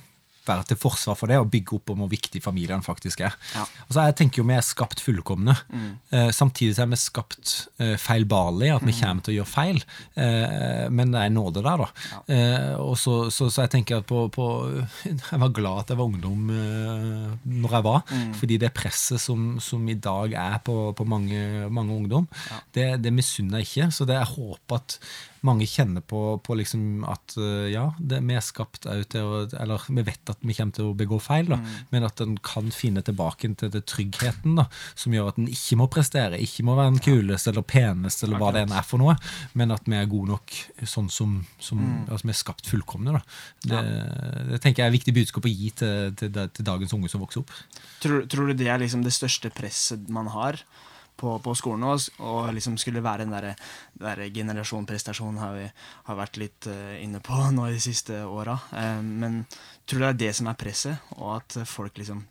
være 0.50 0.70
til 0.72 0.79
forsvar 0.79 1.18
for 1.20 1.32
det 1.32 1.39
og 1.39 1.50
bygge 1.53 1.77
opp 1.77 1.94
om 1.94 2.03
hvor 2.03 2.12
viktig 2.12 2.41
familien 2.44 2.84
faktisk 2.86 3.24
er. 3.25 3.36
Ja. 3.56 3.65
Altså, 3.88 4.06
jeg 4.10 4.18
tenker 4.20 4.41
jo 4.41 4.48
Vi 4.50 4.56
er 4.58 4.65
skapt 4.65 5.03
fullkomne. 5.03 5.56
Mm. 5.70 5.89
Eh, 6.15 6.29
samtidig 6.36 6.75
så 6.75 6.84
er 6.86 6.91
vi 6.91 7.00
skapt 7.00 7.53
eh, 7.79 7.96
feilbarlige, 8.01 8.79
at 8.79 8.86
vi 8.86 8.94
mm. 8.96 9.00
kommer 9.00 9.25
til 9.25 9.34
å 9.34 9.38
gjøre 9.39 9.51
feil. 9.51 9.82
Eh, 10.15 10.86
men 10.94 11.13
det 11.13 11.24
er 11.24 11.34
nåde 11.34 11.63
der, 11.65 11.84
da. 11.84 11.89
Ja. 12.10 12.22
Eh, 12.36 12.74
og 12.82 12.98
så, 13.00 13.15
så, 13.34 13.50
så, 13.50 13.65
jeg 13.65 13.74
tenker 13.77 14.03
på, 14.08 14.25
på, 14.34 14.48
Jeg 15.32 15.41
var 15.44 15.53
glad 15.56 15.84
at 15.84 15.94
jeg 15.94 16.01
var 16.01 16.10
ungdom 16.10 16.51
eh, 16.56 17.32
når 17.46 17.77
jeg 17.77 17.88
var. 17.89 18.03
Mm. 18.10 18.34
Fordi 18.41 18.60
det 18.62 18.74
presset 18.75 19.22
som, 19.22 19.51
som, 19.63 19.86
i 19.89 19.98
dag 20.00 20.36
er 20.38 20.60
på, 20.65 20.77
på 20.98 21.08
mange, 21.10 21.70
mange, 21.70 21.96
ungdom, 21.96 22.27
ja. 22.50 22.62
det, 22.75 22.88
det 23.06 23.13
misunner 23.15 23.62
jeg 23.62 23.70
ikke. 23.70 23.91
Så 23.96 24.10
det, 24.10 24.18
jeg 24.20 24.34
håper 24.36 24.82
at 24.82 25.00
mange 25.48 25.67
kjenner 25.69 26.03
på, 26.05 26.22
på 26.43 26.58
liksom 26.60 27.03
at 27.08 27.36
uh, 27.39 27.67
ja, 27.72 27.89
det, 28.00 28.22
vi 28.27 28.36
er 28.36 28.43
skapt 28.43 28.88
til 29.12 29.25
å 29.25 29.41
Eller 29.60 29.86
vi 29.88 30.03
vet 30.05 30.31
at 30.31 30.41
vi 30.43 30.55
kommer 30.58 30.75
til 30.75 30.89
å 30.89 30.96
begå 30.98 31.19
feil, 31.24 31.50
da, 31.51 31.60
mm. 31.62 31.77
men 31.93 32.08
at 32.08 32.24
en 32.24 32.36
kan 32.43 32.69
finne 32.75 33.03
tilbake 33.05 33.50
til 33.60 33.72
det 33.74 33.86
tryggheten 33.89 34.58
da, 34.60 34.67
som 35.00 35.15
gjør 35.15 35.31
at 35.31 35.39
en 35.41 35.50
ikke 35.51 35.79
må 35.79 35.89
prestere, 35.91 36.41
ikke 36.43 36.65
må 36.67 36.75
være 36.79 36.93
den 36.96 37.03
kuleste 37.03 37.53
eller 37.53 37.65
peneste 37.67 38.27
eller 38.27 38.41
hva 38.41 38.51
det 38.55 38.65
enn 38.65 38.75
er 38.75 38.86
for 38.86 39.01
noe, 39.01 39.15
men 39.60 39.75
at 39.75 39.88
vi 39.89 39.98
er 39.98 40.10
gode 40.12 40.34
nok 40.34 40.58
sånn 40.84 41.10
som, 41.13 41.39
som 41.62 41.79
mm. 41.81 42.10
altså, 42.10 42.27
vi 42.27 42.36
er 42.36 42.41
skapt 42.41 42.69
fullkomne. 42.69 43.15
Da. 43.15 43.24
Det, 43.63 43.79
ja. 43.79 44.43
det, 44.51 44.62
tenker 44.63 44.84
jeg 44.84 44.89
er 44.89 44.93
et 44.93 45.00
viktig 45.00 45.15
budskap 45.22 45.48
å 45.48 45.53
gi 45.53 45.72
til, 45.81 46.13
til, 46.19 46.43
til 46.55 46.67
dagens 46.67 46.96
unge 46.98 47.12
som 47.12 47.24
vokser 47.24 47.43
opp. 47.43 47.55
Tror, 48.03 48.24
tror, 48.31 48.50
du 48.50 48.60
det 48.60 48.69
er 48.72 48.81
liksom 48.81 49.03
det 49.05 49.15
største 49.15 49.51
presset 49.55 50.10
man 50.13 50.31
har? 50.36 50.62
På, 51.19 51.35
på 51.43 51.55
skolen 51.57 51.85
også, 51.91 52.15
og 52.23 52.49
liksom 52.55 52.77
skulle 52.79 53.03
være 53.03 53.25
den 53.25 53.35
derre 53.35 53.55
der 53.99 54.23
generasjon 54.33 54.88
prestasjon 54.89 55.39
har 55.41 55.55
vi 55.57 55.67
har 56.09 56.19
vært 56.19 56.39
litt 56.41 56.69
uh, 56.71 56.95
inne 57.01 57.21
på 57.23 57.38
nå 57.55 57.69
de 57.69 57.83
siste 57.83 58.23
åra. 58.25 58.57
Uh, 58.71 58.99
men 59.03 59.43
tror 59.85 60.05
det 60.05 60.11
er 60.11 60.21
det 60.25 60.33
som 60.39 60.51
er 60.51 60.59
presset, 60.59 61.11
og 61.19 61.39
at 61.39 61.61
folk 61.67 61.99
liksom 61.99 62.23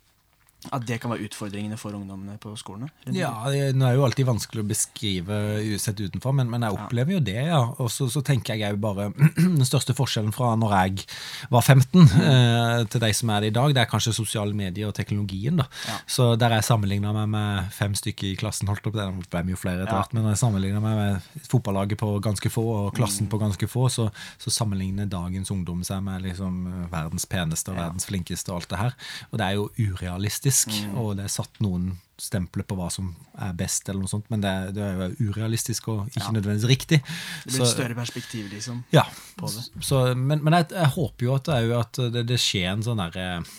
At 0.75 0.83
det 0.83 0.97
kan 0.99 1.07
være 1.13 1.23
utfordringene 1.29 1.77
for 1.79 1.95
ungdommene 1.95 2.33
på 2.43 2.51
skolene? 2.59 2.89
Ja, 3.15 3.29
det, 3.47 3.61
det 3.79 3.85
er 3.87 3.93
jo 3.95 4.03
alltid 4.03 4.25
vanskelig 4.27 4.59
å 4.65 4.67
beskrive 4.67 5.37
sett 5.79 6.01
utenfor, 6.03 6.33
men, 6.35 6.49
men 6.51 6.65
jeg 6.67 6.75
opplever 6.75 7.15
jo 7.15 7.21
det, 7.23 7.37
ja. 7.47 7.61
Og 7.79 7.87
så, 7.93 8.09
så 8.11 8.19
tenker 8.27 8.59
jeg 8.59 8.75
jo 8.75 8.79
bare 8.83 9.05
Den 9.39 9.63
største 9.63 9.95
forskjellen 9.95 10.33
fra 10.35 10.49
når 10.59 10.75
jeg 10.81 11.05
var 11.53 11.63
15 11.63 12.03
eh, 12.03 12.83
til 12.91 13.03
de 13.05 13.11
som 13.15 13.31
er 13.31 13.45
det 13.45 13.53
i 13.53 13.55
dag, 13.55 13.71
det 13.77 13.83
er 13.85 13.89
kanskje 13.93 14.11
sosiale 14.17 14.51
medier 14.57 14.89
og 14.91 14.97
teknologien. 14.99 15.61
da. 15.63 15.69
Så 16.11 16.33
der 16.35 16.57
jeg 16.57 16.67
sammenligna 16.67 17.13
meg 17.15 17.31
med 17.37 17.71
fem 17.79 17.95
stykker 17.95 18.33
i 18.33 18.35
klassen, 18.43 18.67
holdt 18.67 18.91
opp, 18.91 18.99
det 18.99 19.07
ble 19.31 19.55
jo 19.55 19.61
flere 19.63 19.85
etter 19.85 19.95
Ja. 19.95 20.01
hvert, 20.03 20.11
men 20.17 20.27
når 20.27 20.35
jeg 20.35 20.41
sammenligna 20.43 20.83
meg 20.83 20.99
med 20.99 21.47
fotballaget 21.47 22.01
på 22.03 22.11
ganske 22.27 22.51
få 22.51 22.65
og 22.81 22.91
klassen 22.99 23.31
på 23.31 23.39
ganske 23.39 23.71
få, 23.71 23.87
så, 23.95 24.09
så 24.43 24.51
sammenligner 24.51 25.07
dagens 25.09 25.51
ungdom 25.55 25.85
seg 25.87 26.03
med 26.03 26.27
liksom 26.27 26.59
verdens 26.91 27.25
peneste 27.31 27.71
og 27.71 27.79
verdens 27.79 28.09
flinkeste 28.11 28.51
og 28.51 28.59
alt 28.59 28.69
det 28.75 28.83
her. 28.83 28.99
Og 29.31 29.39
det 29.39 29.47
er 29.47 29.57
jo 29.61 29.69
urealistisk, 29.79 30.47
og 30.99 31.15
det 31.19 31.25
er 31.27 31.33
satt 31.33 31.59
noen 31.63 31.91
stempler 32.19 32.65
på 32.67 32.75
hva 32.75 32.89
som 32.91 33.13
er 33.39 33.53
best, 33.55 33.87
eller 33.87 34.03
noe 34.03 34.11
sånt, 34.11 34.25
men 34.29 34.41
det, 34.43 34.49
er- 34.51 34.73
det 34.75 34.83
er 34.83 35.13
jo 35.15 35.29
urealistisk 35.31 35.87
og 35.93 36.09
ikke 36.11 36.33
nødvendigvis 36.35 36.67
riktig. 36.67 36.99
Det 37.45 37.53
blir 37.53 37.63
et 37.63 37.71
større 37.71 37.95
perspektiv, 37.95 38.49
liksom. 38.51 38.83
ja, 38.91 39.05
på 39.39 39.47
det. 39.53 39.63
så, 39.87 40.01
men, 40.19 40.43
men 40.43 40.57
jeg, 40.59 40.71
jeg 40.75 40.93
håper 40.97 41.25
jo 41.29 41.35
at 41.37 41.47
det, 41.47 41.55
er 41.55 41.69
jo 41.69 41.79
at 41.79 42.01
det, 42.17 42.25
det 42.33 42.39
skjer 42.43 42.73
en 42.73 42.83
sånn 42.83 42.99
der, 43.05 43.15
eh, 43.23 43.55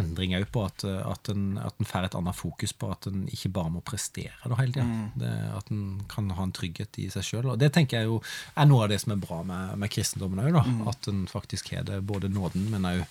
endring 0.00 0.32
òg 0.38 0.46
på 0.52 0.60
at, 0.64 0.84
at, 0.88 1.28
en, 1.32 1.58
at 1.60 1.76
en 1.80 1.88
får 1.88 2.06
et 2.06 2.14
annet 2.16 2.36
fokus 2.36 2.72
på 2.72 2.88
at 2.94 3.08
en 3.10 3.26
ikke 3.28 3.50
bare 3.52 3.72
må 3.74 3.82
prestere 3.84 4.32
da 4.48 4.56
hele 4.56 4.72
tida. 4.72 4.86
Mm. 4.88 5.56
At 5.58 5.68
en 5.72 5.82
kan 6.08 6.30
ha 6.36 6.46
en 6.48 6.52
trygghet 6.56 6.96
i 7.02 7.10
seg 7.12 7.26
sjøl. 7.28 7.50
Det 7.60 7.68
tenker 7.76 7.98
jeg 8.00 8.08
jo 8.08 8.22
er 8.56 8.70
noe 8.70 8.86
av 8.86 8.92
det 8.92 9.02
som 9.02 9.12
er 9.12 9.20
bra 9.20 9.42
med, 9.44 9.74
med 9.82 9.92
kristendommen 9.92 10.40
òg. 10.48 10.56
Mm. 10.64 10.80
At 10.88 11.08
en 11.12 11.26
faktisk 11.28 11.74
har 11.76 11.84
det 11.90 12.00
både 12.08 12.30
nåden, 12.32 12.70
men 12.72 12.88
òg 12.88 13.02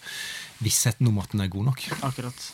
vissheten 0.65 1.09
om 1.09 1.21
at 1.21 1.33
en 1.37 1.45
er 1.45 1.53
god 1.53 1.69
nok. 1.69 1.85
Akkurat. 2.01 2.47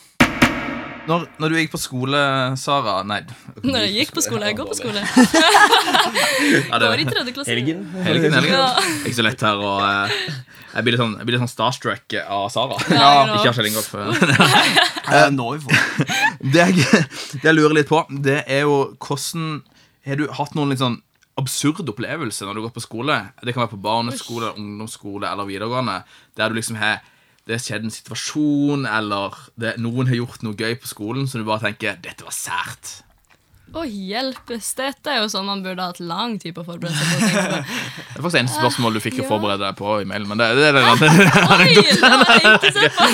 Når, 1.07 1.23
når 1.39 1.53
du 1.53 1.55
gikk 1.61 1.71
på 1.71 1.79
skole, 1.79 2.19
Sara 2.59 2.97
Nei. 3.07 3.21
Når 3.63 3.85
jeg 3.85 3.93
gikk 4.01 4.11
på 4.17 4.23
skole. 4.25 4.49
Jeg 4.49 4.57
går 4.59 4.67
på 4.67 4.75
skole. 4.75 5.03
Ja, 5.07 6.79
det- 6.79 6.89
var 6.91 6.99
i 7.03 7.07
tredje 7.07 7.33
klasse. 7.35 7.51
Helgen. 7.51 7.85
Helgen, 8.03 8.33
helgen. 8.35 8.51
Ja. 8.51 8.67
Ikke 9.05 9.15
så 9.15 9.25
lett 9.25 9.45
her 9.47 9.61
å 9.63 9.71
eh, 9.85 10.17
Jeg 10.73 10.83
blir 10.85 10.95
litt 10.97 11.01
sånn, 11.03 11.15
jeg 11.19 11.29
blir 11.29 11.37
litt 11.37 11.43
sånn 11.45 11.53
starstruck 11.53 12.17
av 12.27 12.47
Sara. 12.53 12.77
Ja, 12.91 13.11
Ikke 13.37 13.53
av 13.53 13.59
Kjell 13.59 13.71
Ingolf. 13.71 13.91
Eh, 15.07 15.29
får 15.31 15.67
Det 16.51 16.59
jeg, 16.59 16.83
det 17.39 17.45
jeg 17.47 17.55
lurer 17.55 17.77
litt 17.77 17.87
på, 17.87 18.01
det 18.11 18.41
er 18.43 18.65
jo 18.67 18.73
hvordan 18.99 19.61
Har 20.03 20.19
du 20.19 20.25
hatt 20.35 20.57
noen 20.57 20.73
litt 20.73 20.81
sånn 20.83 20.97
absurd 21.39 21.87
opplevelse 21.87 22.43
når 22.43 22.57
du 22.57 22.61
går 22.65 22.73
på 22.75 22.83
skole? 22.83 23.15
Det 23.39 23.53
kan 23.55 23.63
være 23.63 23.71
på 23.77 23.79
barneskole, 23.85 24.49
ungdomsskole 24.59 25.29
eller 25.31 25.47
videregående. 25.47 26.01
Der 26.35 26.51
du 26.51 26.57
liksom 26.59 26.75
har 26.81 26.99
det 27.48 27.56
har 27.56 27.63
skjedd 27.63 27.86
en 27.88 27.94
situasjon, 27.96 28.86
eller 28.92 29.36
det, 29.56 29.77
noen 29.80 30.10
har 30.10 30.20
gjort 30.20 30.44
noe 30.44 30.58
gøy 30.58 30.75
på 30.82 30.89
skolen 30.89 31.30
så 31.30 31.39
du 31.39 31.48
bare 31.48 31.70
tenker 31.70 31.96
'Dette 32.04 32.27
var 32.27 32.36
sært'. 32.36 33.08
Å, 33.75 33.84
hjelpes. 33.84 34.70
Dette 34.77 35.12
er 35.12 35.18
jo 35.20 35.27
sånn 35.32 35.46
man 35.46 35.60
burde 35.63 35.84
hatt 35.84 36.00
lang 36.00 36.38
tid 36.39 36.56
på 36.56 36.63
å 36.63 36.68
forberede 36.70 36.96
seg 36.96 37.20
på. 37.20 37.58
Det 38.16 38.16
er 38.16 38.24
faktisk 38.24 38.39
eneste 38.39 38.62
spørsmål 38.62 38.96
du 38.96 39.01
fikk 39.04 39.20
å 39.22 39.27
forberede 39.27 39.63
deg 39.66 39.75
på 39.77 39.98
i 40.01 40.08
mailen. 40.08 40.27
Men 40.32 40.39
det, 40.39 40.48
det, 40.58 40.70
det, 40.74 40.84
andre. 40.88 41.10
Oi, 41.51 41.74
det 42.01 42.12
var 42.24 42.32
jeg 42.32 42.48
ikke 42.56 42.72
sett 42.77 42.94
på. 42.96 43.06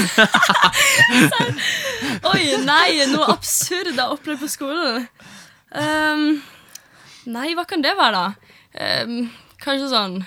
Oi, 2.31 2.43
nei, 2.63 2.89
noe 3.11 3.27
absurd 3.33 3.89
jeg 3.91 3.99
har 3.99 4.13
opplevd 4.13 4.45
på 4.45 4.51
skolen. 4.53 5.09
Um, 5.73 6.23
nei, 7.33 7.49
hva 7.57 7.65
kan 7.67 7.83
det 7.83 7.97
være, 7.97 8.21
da? 8.21 8.27
Um, 9.03 9.27
kanskje 9.65 9.89
sånn 9.91 10.21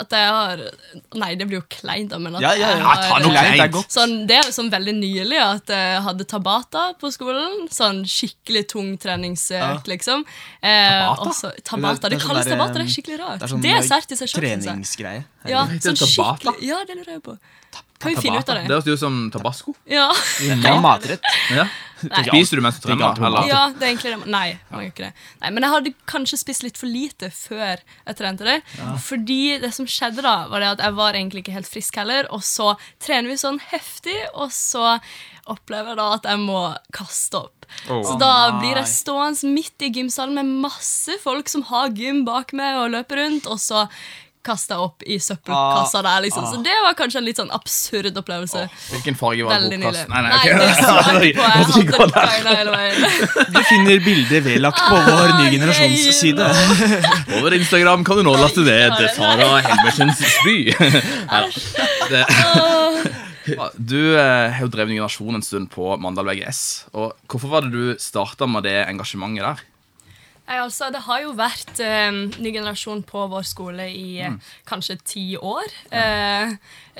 at 0.00 0.14
jeg 0.16 0.28
har 0.34 0.62
Nei, 1.20 1.30
det 1.38 1.46
blir 1.48 1.60
jo 1.60 1.66
kleint, 1.72 2.10
da, 2.12 2.18
men 2.22 2.36
at 2.38 2.42
Ja, 2.44 2.52
ja, 2.54 2.68
ja. 2.70 2.76
jeg 2.76 2.80
Ja, 2.84 2.94
ta 2.94 3.08
har 3.14 3.26
Kleint 3.28 3.62
er 3.64 3.72
godt. 3.74 3.90
Sånn, 3.92 4.14
det 4.30 4.36
er 4.40 4.50
sånn 4.54 4.70
veldig 4.72 4.94
nylig 4.98 5.38
at 5.42 5.72
jeg 5.74 6.02
hadde 6.06 6.26
tabata 6.30 6.84
på 7.00 7.10
skolen. 7.14 7.68
Sånn 7.72 8.02
skikkelig 8.08 8.64
tung 8.72 8.94
treningsøkt, 9.00 9.86
liksom. 9.90 10.24
Eh, 10.62 10.70
Tabata? 10.70 11.28
Også, 11.30 11.52
tabata, 11.62 12.08
Det 12.08 12.10
det, 12.10 12.16
Det 12.16 12.20
sånn 12.22 12.28
kalles 12.28 12.44
der, 12.48 12.56
tabata, 12.56 12.72
det 12.78 12.82
um, 12.82 12.86
er 12.88 12.94
skikkelig 12.96 13.18
rart. 13.22 13.40
det 13.40 13.62
Det 13.62 13.70
er 13.70 13.76
er, 13.76 13.82
sånn 13.82 13.92
sært 13.92 14.12
i 14.12 14.20
seg 14.22 14.32
sjøl. 14.32 14.42
Treningsgreie. 14.42 15.24
Ja, 15.48 15.66
sånn 15.82 16.00
skikkelig 16.02 16.56
Ja, 16.68 16.82
det 16.88 16.98
lurer 17.00 17.12
jeg 17.18 17.22
på. 17.26 17.38
Kan 17.98 18.14
vi 18.14 18.20
finne 18.22 18.38
ut 18.38 18.48
av 18.48 18.54
Det 18.54 18.62
det? 18.68 18.70
høres 18.70 18.86
ut 18.94 19.00
som 19.00 19.14
tabasco. 19.34 19.74
Ja. 19.90 20.08
Det 20.38 20.54
er 20.70 20.80
matrett. 20.80 21.22
Ja. 21.58 21.64
Spiser 21.98 22.58
du 22.60 22.64
mens 22.64 22.78
du 22.78 22.86
trener? 22.86 23.18
Eller? 23.28 23.48
ja, 23.50 23.62
det 23.74 23.84
er 23.84 23.92
egentlig 23.92 24.12
det. 24.14 24.30
Nei, 24.30 24.46
man 24.70 24.84
gjør 24.84 24.92
ikke 24.92 25.06
det. 25.06 25.26
Nei, 25.42 25.52
men 25.54 25.66
jeg 25.66 25.74
hadde 25.74 25.94
kanskje 26.10 26.40
spist 26.40 26.66
litt 26.66 26.80
for 26.80 26.90
lite 26.90 27.30
før 27.34 27.82
jeg 27.82 28.18
trente 28.18 28.46
det. 28.46 28.58
Fordi 29.04 29.58
det 29.62 29.72
som 29.76 29.88
skjedde 29.88 30.24
da, 30.24 30.36
var 30.52 30.64
det 30.64 30.74
at 30.76 30.84
jeg 30.86 30.98
var 30.98 31.18
egentlig 31.18 31.44
ikke 31.44 31.56
helt 31.58 31.70
frisk 31.70 31.98
heller, 32.00 32.28
og 32.34 32.44
så 32.46 32.74
trener 33.02 33.32
vi 33.32 33.40
sånn 33.40 33.60
heftig, 33.70 34.18
og 34.34 34.52
så 34.54 34.98
opplever 35.48 35.94
jeg 35.94 36.00
da 36.00 36.08
at 36.18 36.28
jeg 36.28 36.42
må 36.44 36.62
kaste 36.94 37.42
opp. 37.46 37.68
Oh. 37.88 38.02
Så 38.04 38.16
da 38.20 38.32
Nei. 38.48 38.60
blir 38.62 38.80
jeg 38.80 38.90
stående 38.92 39.52
midt 39.52 39.84
i 39.84 39.92
gymsalen 39.92 40.38
med 40.38 40.54
masse 40.68 41.18
folk 41.22 41.50
som 41.52 41.66
har 41.68 41.92
gym 41.96 42.24
bak 42.28 42.54
meg 42.56 42.80
og 42.80 42.92
løper 42.96 43.22
rundt, 43.22 43.48
og 43.50 43.60
så 43.62 43.86
jeg 44.48 44.78
opp 44.84 45.02
i 45.06 45.18
søppelkassa 45.22 46.00
der, 46.06 46.20
liksom. 46.24 46.46
Så 46.48 46.60
det 46.64 46.74
var 46.84 46.94
kanskje 46.98 47.20
en 47.20 47.26
litt 47.28 47.36
sånn 47.40 47.50
absurd 47.54 48.16
opplevelse. 48.22 48.64
Hvilken 48.94 49.18
farge 49.20 49.44
var 49.46 49.58
Veldig 49.60 49.78
nylig. 49.78 49.92
bokkassen? 49.92 50.10
Nei, 50.10 50.22
nei, 50.22 50.30
Nei, 50.30 50.38
ok. 50.38 50.44
det 50.58 50.66
jeg 51.28 51.28
ikke 51.28 51.38
på. 51.38 51.82
Ikke 51.82 51.98
hadde 52.00 52.14
beina 52.16 52.56
hele 52.58 52.72
veien. 52.74 52.96
Du 53.54 53.60
finner 53.68 54.02
bildet 54.08 54.44
vedlagt 54.48 54.80
på 54.88 54.96
vår 55.08 55.34
nye 55.36 55.46
Ah, 55.48 55.52
generasjons 55.54 56.20
side. 56.20 56.48
Over 57.38 57.56
Instagram 57.58 58.04
kan 58.08 58.16
du 58.20 58.24
nå 58.26 58.34
laste 58.40 58.64
ned 58.66 58.94
Nei, 58.96 59.08
Sara 59.14 59.48
Helmersens. 59.68 60.24
Neida. 60.48 61.46
Det- 62.08 62.26
Du 63.78 63.96
eh, 64.18 64.50
har 64.52 64.60
jo 64.60 64.68
drevet 64.68 64.90
Ny 64.92 64.98
Generasjon 64.98 65.34
en 65.38 65.42
stund 65.42 65.70
på 65.72 65.94
Mandal 66.00 66.26
VGS. 66.28 66.58
Og 66.92 67.14
Hvorfor 67.28 67.48
var 67.48 67.64
det 67.64 67.70
du 67.72 67.94
starta 68.00 68.44
med 68.46 68.66
det 68.68 68.74
engasjementet 68.90 69.40
der? 69.46 69.62
Nei, 70.48 70.58
altså, 70.62 70.88
det 70.88 71.02
har 71.04 71.20
jo 71.20 71.34
vært 71.36 71.80
eh, 71.84 72.08
ny 72.40 72.52
generasjon 72.54 73.02
på 73.04 73.26
vår 73.28 73.44
skole 73.44 73.84
i 73.92 74.22
mm. 74.24 74.38
kanskje 74.68 74.96
ti 75.04 75.24
år. 75.36 75.74
Eh, 75.92 76.54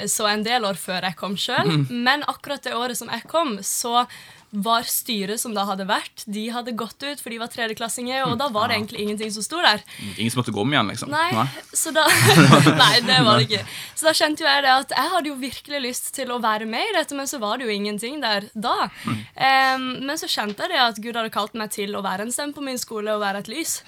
så 0.04 0.28
en 0.28 0.44
del 0.44 0.66
år 0.68 0.76
før 0.76 1.08
jeg 1.08 1.16
kom 1.16 1.36
sjøl. 1.40 1.72
Men 1.88 2.26
akkurat 2.28 2.66
det 2.66 2.76
året 2.76 3.00
som 3.00 3.08
jeg 3.08 3.24
kom, 3.30 3.56
så 3.64 4.04
var 4.50 4.86
styret 4.88 5.40
som 5.40 5.52
da 5.56 5.66
hadde 5.68 5.84
vært, 5.88 6.22
de 6.26 6.46
hadde 6.54 6.72
gått 6.78 7.02
ut, 7.04 7.20
for 7.20 7.32
de 7.32 7.38
var 7.40 7.50
tredjeklassinger, 7.52 8.24
og 8.28 8.38
da 8.40 8.48
var 8.52 8.70
det 8.70 8.78
egentlig 8.78 9.02
ingenting 9.04 9.32
som 9.34 9.44
sto 9.44 9.60
der. 9.60 9.82
Ingen 10.16 10.32
som 10.32 10.40
måtte 10.40 10.54
gå 10.56 10.62
om 10.62 10.72
igjen, 10.72 10.88
liksom? 10.88 11.12
Nei, 11.12 11.44
så 11.76 11.92
da 11.92 12.06
Nei, 12.82 12.94
det 13.04 13.18
var 13.26 13.38
det 13.40 13.48
ikke. 13.48 13.62
Så 13.98 14.08
da 14.08 14.14
kjente 14.16 14.44
jo 14.44 14.48
jeg 14.48 14.64
det 14.64 14.72
at 14.72 14.94
jeg 14.96 15.12
hadde 15.14 15.30
jo 15.32 15.36
virkelig 15.42 15.82
lyst 15.84 16.10
til 16.16 16.32
å 16.32 16.40
være 16.42 16.68
med 16.70 16.90
i 16.90 16.96
dette, 16.96 17.18
men 17.18 17.28
så 17.30 17.40
var 17.42 17.60
det 17.60 17.68
jo 17.68 17.74
ingenting 17.76 18.20
der 18.24 18.48
da. 18.54 18.88
Em, 19.34 19.88
men 20.08 20.16
så 20.20 20.30
kjente 20.30 20.64
jeg 20.64 20.72
det 20.72 20.80
at 20.86 21.02
Gud 21.04 21.20
hadde 21.20 21.34
kalt 21.34 21.56
meg 21.58 21.72
til 21.76 21.92
å 21.98 22.04
være 22.04 22.24
en 22.26 22.32
stemme 22.34 22.56
på 22.56 22.64
min 22.64 22.80
skole 22.80 23.14
og 23.16 23.22
være 23.24 23.44
et 23.44 23.52
lys. 23.52 23.78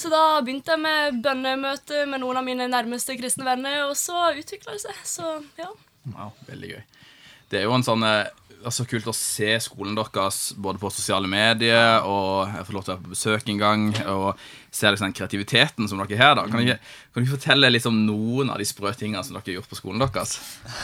Så 0.00 0.12
da 0.12 0.40
begynte 0.40 0.76
jeg 0.76 0.84
med 0.84 1.20
bønnemøte 1.24 2.06
med 2.08 2.24
noen 2.24 2.40
av 2.40 2.46
mine 2.46 2.70
nærmeste 2.72 3.18
kristne 3.20 3.44
venner, 3.48 3.84
og 3.90 3.96
så 4.00 4.30
utvikla 4.32 4.76
det 4.78 4.84
seg. 4.86 5.04
Så 5.04 5.36
ja. 5.60 5.68
Wow, 6.14 6.32
veldig 6.48 6.72
gøy. 6.74 6.82
Det 7.50 7.58
er 7.60 7.66
jo 7.66 7.74
en 7.74 7.84
sånn 7.84 8.04
eh, 8.06 8.28
altså, 8.64 8.84
kult 8.88 9.08
å 9.10 9.14
se 9.16 9.50
skolen 9.64 9.96
deres 9.98 10.38
både 10.60 10.80
på 10.82 10.90
sosiale 10.92 11.28
medier, 11.30 12.04
og 12.06 12.50
jeg 12.52 12.66
får 12.68 12.76
lov 12.76 12.84
til 12.84 12.92
å 12.92 12.96
være 12.96 13.04
på 13.04 13.14
besøk 13.14 13.50
en 13.50 13.60
gang, 13.60 13.84
og 14.12 14.40
se 14.70 14.90
liksom, 14.90 15.08
den 15.08 15.16
kreativiteten 15.16 15.90
som 15.90 16.00
dere 16.02 16.20
har. 16.20 16.36
da. 16.38 16.46
Kan 16.50 16.64
dere, 16.64 16.78
kan 17.14 17.24
dere 17.24 17.34
fortelle 17.34 17.72
litt 17.72 17.88
om 17.90 18.00
noen 18.06 18.52
av 18.52 18.60
de 18.62 18.68
sprø 18.68 18.92
tingene 18.96 19.24
som 19.26 19.36
dere 19.36 19.46
har 19.48 19.58
gjort 19.60 19.72
på 19.72 19.80
skolen 19.80 20.04
deres? 20.04 20.36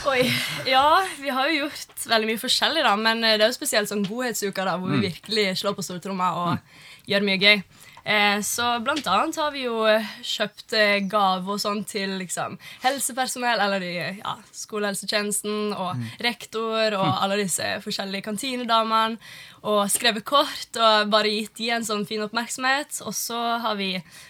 Oi, 0.09 0.21
ja, 0.69 0.87
vi 1.21 1.33
har 1.33 1.51
jo 1.51 1.63
gjort 1.63 2.07
veldig 2.13 2.31
mye 2.31 2.43
forskjellig, 2.43 2.85
da, 2.87 2.95
men 2.99 3.25
det 3.25 3.37
er 3.39 3.47
jo 3.47 3.57
spesielt 3.57 3.91
sånn 3.91 4.05
godhetsuka, 4.07 4.67
da, 4.67 4.77
hvor 4.81 4.93
vi 4.93 5.09
virkelig 5.09 5.49
slår 5.63 5.77
på 5.77 5.85
stortromma 5.85 6.33
og 6.43 7.11
gjør 7.11 7.27
mye 7.27 7.41
gøy. 7.41 7.61
Eh, 8.07 8.41
så 8.41 8.79
blant 8.79 9.07
annet 9.11 9.35
har 9.35 9.51
vi 9.51 9.65
jo 9.65 9.81
eh, 9.83 10.05
kjøpt 10.23 10.71
eh, 10.79 11.01
gaver 11.11 11.57
og 11.57 11.59
sånn 11.59 11.81
til 11.83 12.13
liksom, 12.21 12.53
helsepersonell, 12.85 13.59
eller 13.59 13.83
i 13.83 13.95
ja, 13.97 14.37
skolehelsetjenesten, 14.55 15.73
og 15.75 16.21
rektor 16.23 16.95
og 16.95 17.09
alle 17.09 17.41
disse 17.41 17.65
forskjellige 17.83 18.23
kantinedamene, 18.29 19.19
og 19.67 19.81
skrevet 19.91 20.23
kort 20.23 20.77
og 20.79 21.09
bare 21.11 21.33
gitt 21.33 21.57
de 21.59 21.67
en 21.75 21.83
sånn 21.83 22.05
fin 22.07 22.23
oppmerksomhet. 22.23 23.01
Og 23.03 23.11
så 23.17 23.35
har 23.59 23.75
vi 23.75 23.89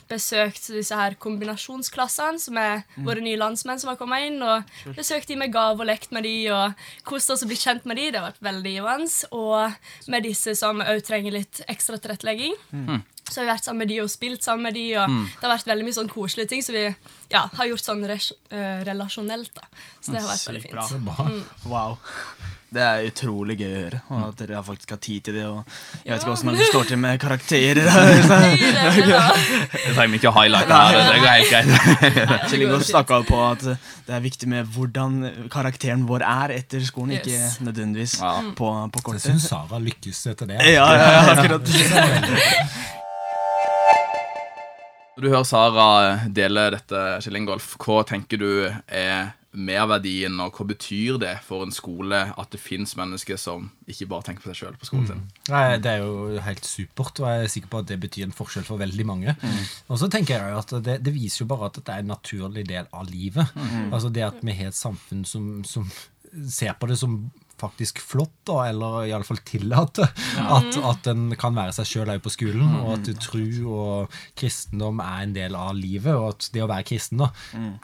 besøkt 0.09 0.71
disse 0.73 0.97
her 0.97 1.13
kombinasjonsklassene, 1.21 2.41
som 2.41 2.57
er 2.57 2.81
våre 3.05 3.21
nye 3.21 3.37
landsmenn 3.37 3.77
som 3.77 3.91
har 3.91 3.99
kommet 3.99 4.25
inn, 4.25 4.39
og 4.41 4.65
besøkt 4.97 5.29
de 5.29 5.37
med 5.37 5.53
gave 5.53 5.83
og 5.83 5.91
lekt 5.91 6.15
med 6.15 6.25
de, 6.25 6.33
og 6.55 6.87
kost 7.05 7.29
oss 7.29 7.45
og 7.45 7.51
blitt 7.51 7.67
kjent 7.67 7.85
med 7.85 8.01
de. 8.01 8.07
Det 8.09 8.23
har 8.23 8.31
vært 8.31 8.41
veldig 8.49 8.73
givende. 8.79 9.29
Og 9.37 10.09
med 10.09 10.25
disse 10.25 10.57
som 10.57 10.81
òg 10.81 11.03
trenger 11.05 11.37
litt 11.37 11.61
ekstra 11.69 12.01
tilrettelegging. 12.01 12.57
Så 13.29 13.39
har 13.41 13.45
vi 13.47 13.51
vært 13.51 13.63
sammen 13.67 13.79
med 13.83 13.89
de 13.91 13.97
og 14.01 14.09
spilt 14.09 14.43
sammen 14.43 14.63
med 14.69 14.73
de, 14.79 14.85
og 14.97 15.07
det 15.09 15.43
har 15.47 15.55
vært 15.57 15.67
veldig 15.67 15.85
mye 15.89 15.93
sånn 15.99 16.09
koselige 16.11 16.47
ting, 16.53 16.61
så 16.63 16.71
vi 16.75 16.85
ja, 17.33 17.43
har 17.57 17.65
gjort 17.71 17.83
sånn 17.83 18.05
res 18.07 18.31
eh, 18.49 18.83
relasjonelt. 18.87 19.51
da. 19.55 19.61
Så 20.01 20.11
det 20.15 20.21
har 20.21 20.29
vært 20.31 20.47
veldig 20.47 20.63
fint. 20.63 20.73
Bra. 21.05 21.15
Wow. 21.67 21.97
Det 22.67 22.81
er 22.83 23.05
utrolig 23.07 23.55
gøy 23.61 23.69
å 23.71 23.75
høre. 23.79 23.99
Og 24.11 24.23
at 24.27 24.35
dere 24.41 24.59
faktisk 24.67 24.89
har 24.91 24.97
tid 24.99 25.21
til 25.23 25.33
det. 25.37 25.45
Og 25.47 25.63
jeg 26.03 26.11
vet 26.11 26.19
ikke 26.25 26.31
hvordan 26.33 26.57
det 26.59 26.65
står 26.67 26.83
til 26.89 26.97
med 26.99 27.15
karakterer. 27.21 27.79
Det 27.87 27.93
trenger 29.95 30.11
vi 30.11 30.17
ikke 30.19 30.31
å 30.33 30.35
highlighte 30.35 30.75
her. 30.81 30.91
Det 30.97 31.21
går 31.23 31.31
helt 31.31 31.51
greit. 31.53 31.71
Kjell 32.51 32.63
Ingolf 32.65 32.83
snakka 32.89 33.15
på 33.29 33.37
at 33.53 33.63
det 33.69 34.11
er 34.17 34.25
viktig 34.27 34.47
med 34.51 34.67
hvordan 34.75 35.11
karakteren 35.53 36.03
vår 36.11 36.21
er 36.27 36.49
etter 36.59 36.83
skolen, 36.87 37.15
Yes. 37.17 37.23
ikke 37.23 37.39
nødvendigvis 37.69 38.13
Ja. 38.19 38.33
på, 38.59 38.67
på 38.91 38.97
Jeg 38.99 39.05
kortet. 39.09 39.23
syns 39.29 39.47
Sara 39.47 39.77
lykkes 39.87 40.19
etter 40.33 40.45
det. 40.51 40.59
Ja, 40.75 40.87
ja, 40.91 41.07
ja, 41.15 41.21
akkurat. 41.37 41.63
Når 45.17 45.25
du 45.25 45.31
hører 45.33 45.45
Sara 45.49 45.85
dele 46.29 46.67
dette, 46.75 46.99
Kjell 47.25 47.39
Ingolf, 47.39 47.71
hva 47.81 48.03
tenker 48.05 48.37
du 48.37 48.51
er 48.69 49.31
merverdien, 49.57 50.35
og 50.43 50.53
hva 50.53 50.67
betyr 50.69 51.17
det 51.23 51.31
for 51.41 51.65
en 51.65 51.73
skole 51.73 52.19
at 52.37 52.51
det 52.53 52.59
fins 52.61 52.93
mennesker 52.99 53.39
som 53.41 53.71
ikke 53.89 54.05
bare 54.11 54.27
tenker 54.27 54.45
på 54.45 54.51
seg 54.51 54.59
sjøl 54.59 54.75
på 54.77 54.85
skolen 54.85 55.07
sin? 55.09 55.23
Nei, 55.49 55.63
det 55.81 55.95
er 55.95 56.03
jo 56.05 56.37
helt 56.45 56.69
supert, 56.69 57.17
og 57.23 57.31
jeg 57.31 57.47
er 57.47 57.49
sikker 57.55 57.71
på 57.73 57.81
at 57.81 57.89
det 57.89 57.97
betyr 58.03 58.27
en 58.27 58.37
forskjell 58.37 58.67
for 58.67 58.77
veldig 58.83 59.07
mange. 59.09 59.33
Og 59.89 59.97
så 59.97 60.11
tenker 60.13 60.37
jeg 60.37 60.53
jo 60.53 60.61
at 60.61 60.75
det, 60.85 60.99
det 61.07 61.15
viser 61.17 61.47
jo 61.47 61.49
bare 61.49 61.71
at 61.71 61.81
det 61.81 61.95
er 61.95 62.05
en 62.05 62.13
naturlig 62.13 62.67
del 62.69 62.85
av 62.93 63.09
livet. 63.09 63.57
Altså 63.89 64.13
det 64.13 64.27
at 64.27 64.45
vi 64.45 64.57
har 64.61 64.69
et 64.69 64.77
samfunn 64.77 65.25
som, 65.25 65.49
som 65.65 65.89
ser 66.45 66.77
på 66.77 66.93
det 66.93 67.01
som 67.01 67.23
faktisk 67.57 67.99
flott, 68.03 68.35
da, 68.47 68.59
eller 68.69 69.07
iallfall 69.09 69.41
tillater 69.47 70.09
at, 70.57 70.77
at 70.77 71.09
en 71.11 71.31
kan 71.39 71.57
være 71.57 71.73
seg 71.79 71.89
sjøl 71.89 72.13
òg 72.13 72.23
på 72.25 72.33
skolen, 72.33 72.75
og 72.83 72.95
at 72.99 73.11
tro 73.23 73.43
og 73.73 74.17
kristendom 74.37 75.01
er 75.03 75.21
en 75.25 75.37
del 75.37 75.57
av 75.57 75.73
livet, 75.77 76.13
og 76.13 76.35
at 76.35 76.49
det 76.53 76.65
å 76.65 76.69
være 76.69 76.87
kristen 76.91 77.23
da, 77.25 77.31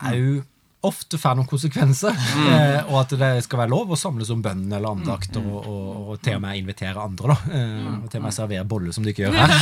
er 0.09 0.19
jo 0.19 0.41
ofte 0.83 1.17
får 1.19 1.37
noen 1.39 1.47
konsekvenser, 1.47 2.17
eh, 2.43 2.79
og 2.89 2.97
at 3.03 3.13
det 3.19 3.31
skal 3.45 3.63
være 3.63 3.71
lov 3.71 3.93
å 3.93 3.99
samles 3.99 4.31
om 4.33 4.41
bønn 4.43 4.65
eller 4.67 4.91
andakter, 4.91 5.43
og, 5.43 5.67
og, 5.69 6.09
og 6.13 6.23
til 6.23 6.37
og 6.37 6.43
med 6.43 6.59
invitere 6.59 6.99
andre, 6.99 7.31
da. 7.31 7.55
Eh, 7.55 7.87
og 8.01 8.09
til 8.11 8.19
og 8.19 8.25
med 8.25 8.35
servere 8.35 8.67
boller, 8.67 8.95
som 8.95 9.05
de 9.05 9.13
ikke 9.13 9.25
gjør 9.25 9.37
her. 9.39 9.53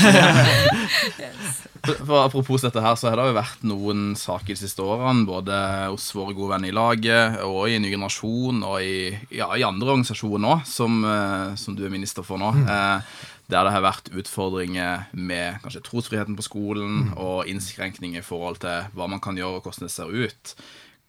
For, 1.85 2.01
for 2.05 2.17
Apropos 2.23 2.65
dette 2.65 2.81
her, 2.81 2.97
så 2.97 3.09
har 3.11 3.21
det 3.21 3.27
jo 3.29 3.37
vært 3.37 3.65
noen 3.69 4.03
saker 4.17 4.53
de 4.53 4.59
siste 4.63 4.85
årene, 4.85 5.27
både 5.29 5.61
hos 5.91 6.09
våre 6.17 6.35
gode 6.37 6.55
venner 6.55 6.73
i 6.73 6.75
laget, 6.75 7.39
og 7.45 7.69
i 7.69 7.77
Ny 7.81 7.93
generasjon, 7.93 8.65
og 8.65 8.81
i, 8.81 9.11
ja, 9.37 9.51
i 9.57 9.65
andre 9.67 9.93
organisasjoner 9.93 10.57
òg, 10.57 10.65
som, 10.69 11.03
eh, 11.05 11.53
som 11.61 11.77
du 11.77 11.85
er 11.85 11.93
minister 11.93 12.25
for 12.25 12.41
nå. 12.41 12.53
Eh, 12.65 13.13
der 13.51 13.67
det 13.67 13.73
har 13.75 13.83
vært 13.83 14.13
utfordringer 14.15 15.09
med 15.11 15.59
kanskje 15.63 15.83
trosfriheten 15.83 16.37
på 16.37 16.45
skolen, 16.45 17.11
og 17.19 17.49
innskrenkninger 17.51 18.23
i 18.23 18.25
forhold 18.25 18.61
til 18.63 18.87
hva 18.95 19.09
man 19.11 19.21
kan 19.23 19.37
gjøre, 19.37 19.59
og 19.59 19.67
hvordan 19.67 19.89
det 19.89 19.93
ser 19.93 20.13
ut. 20.13 20.55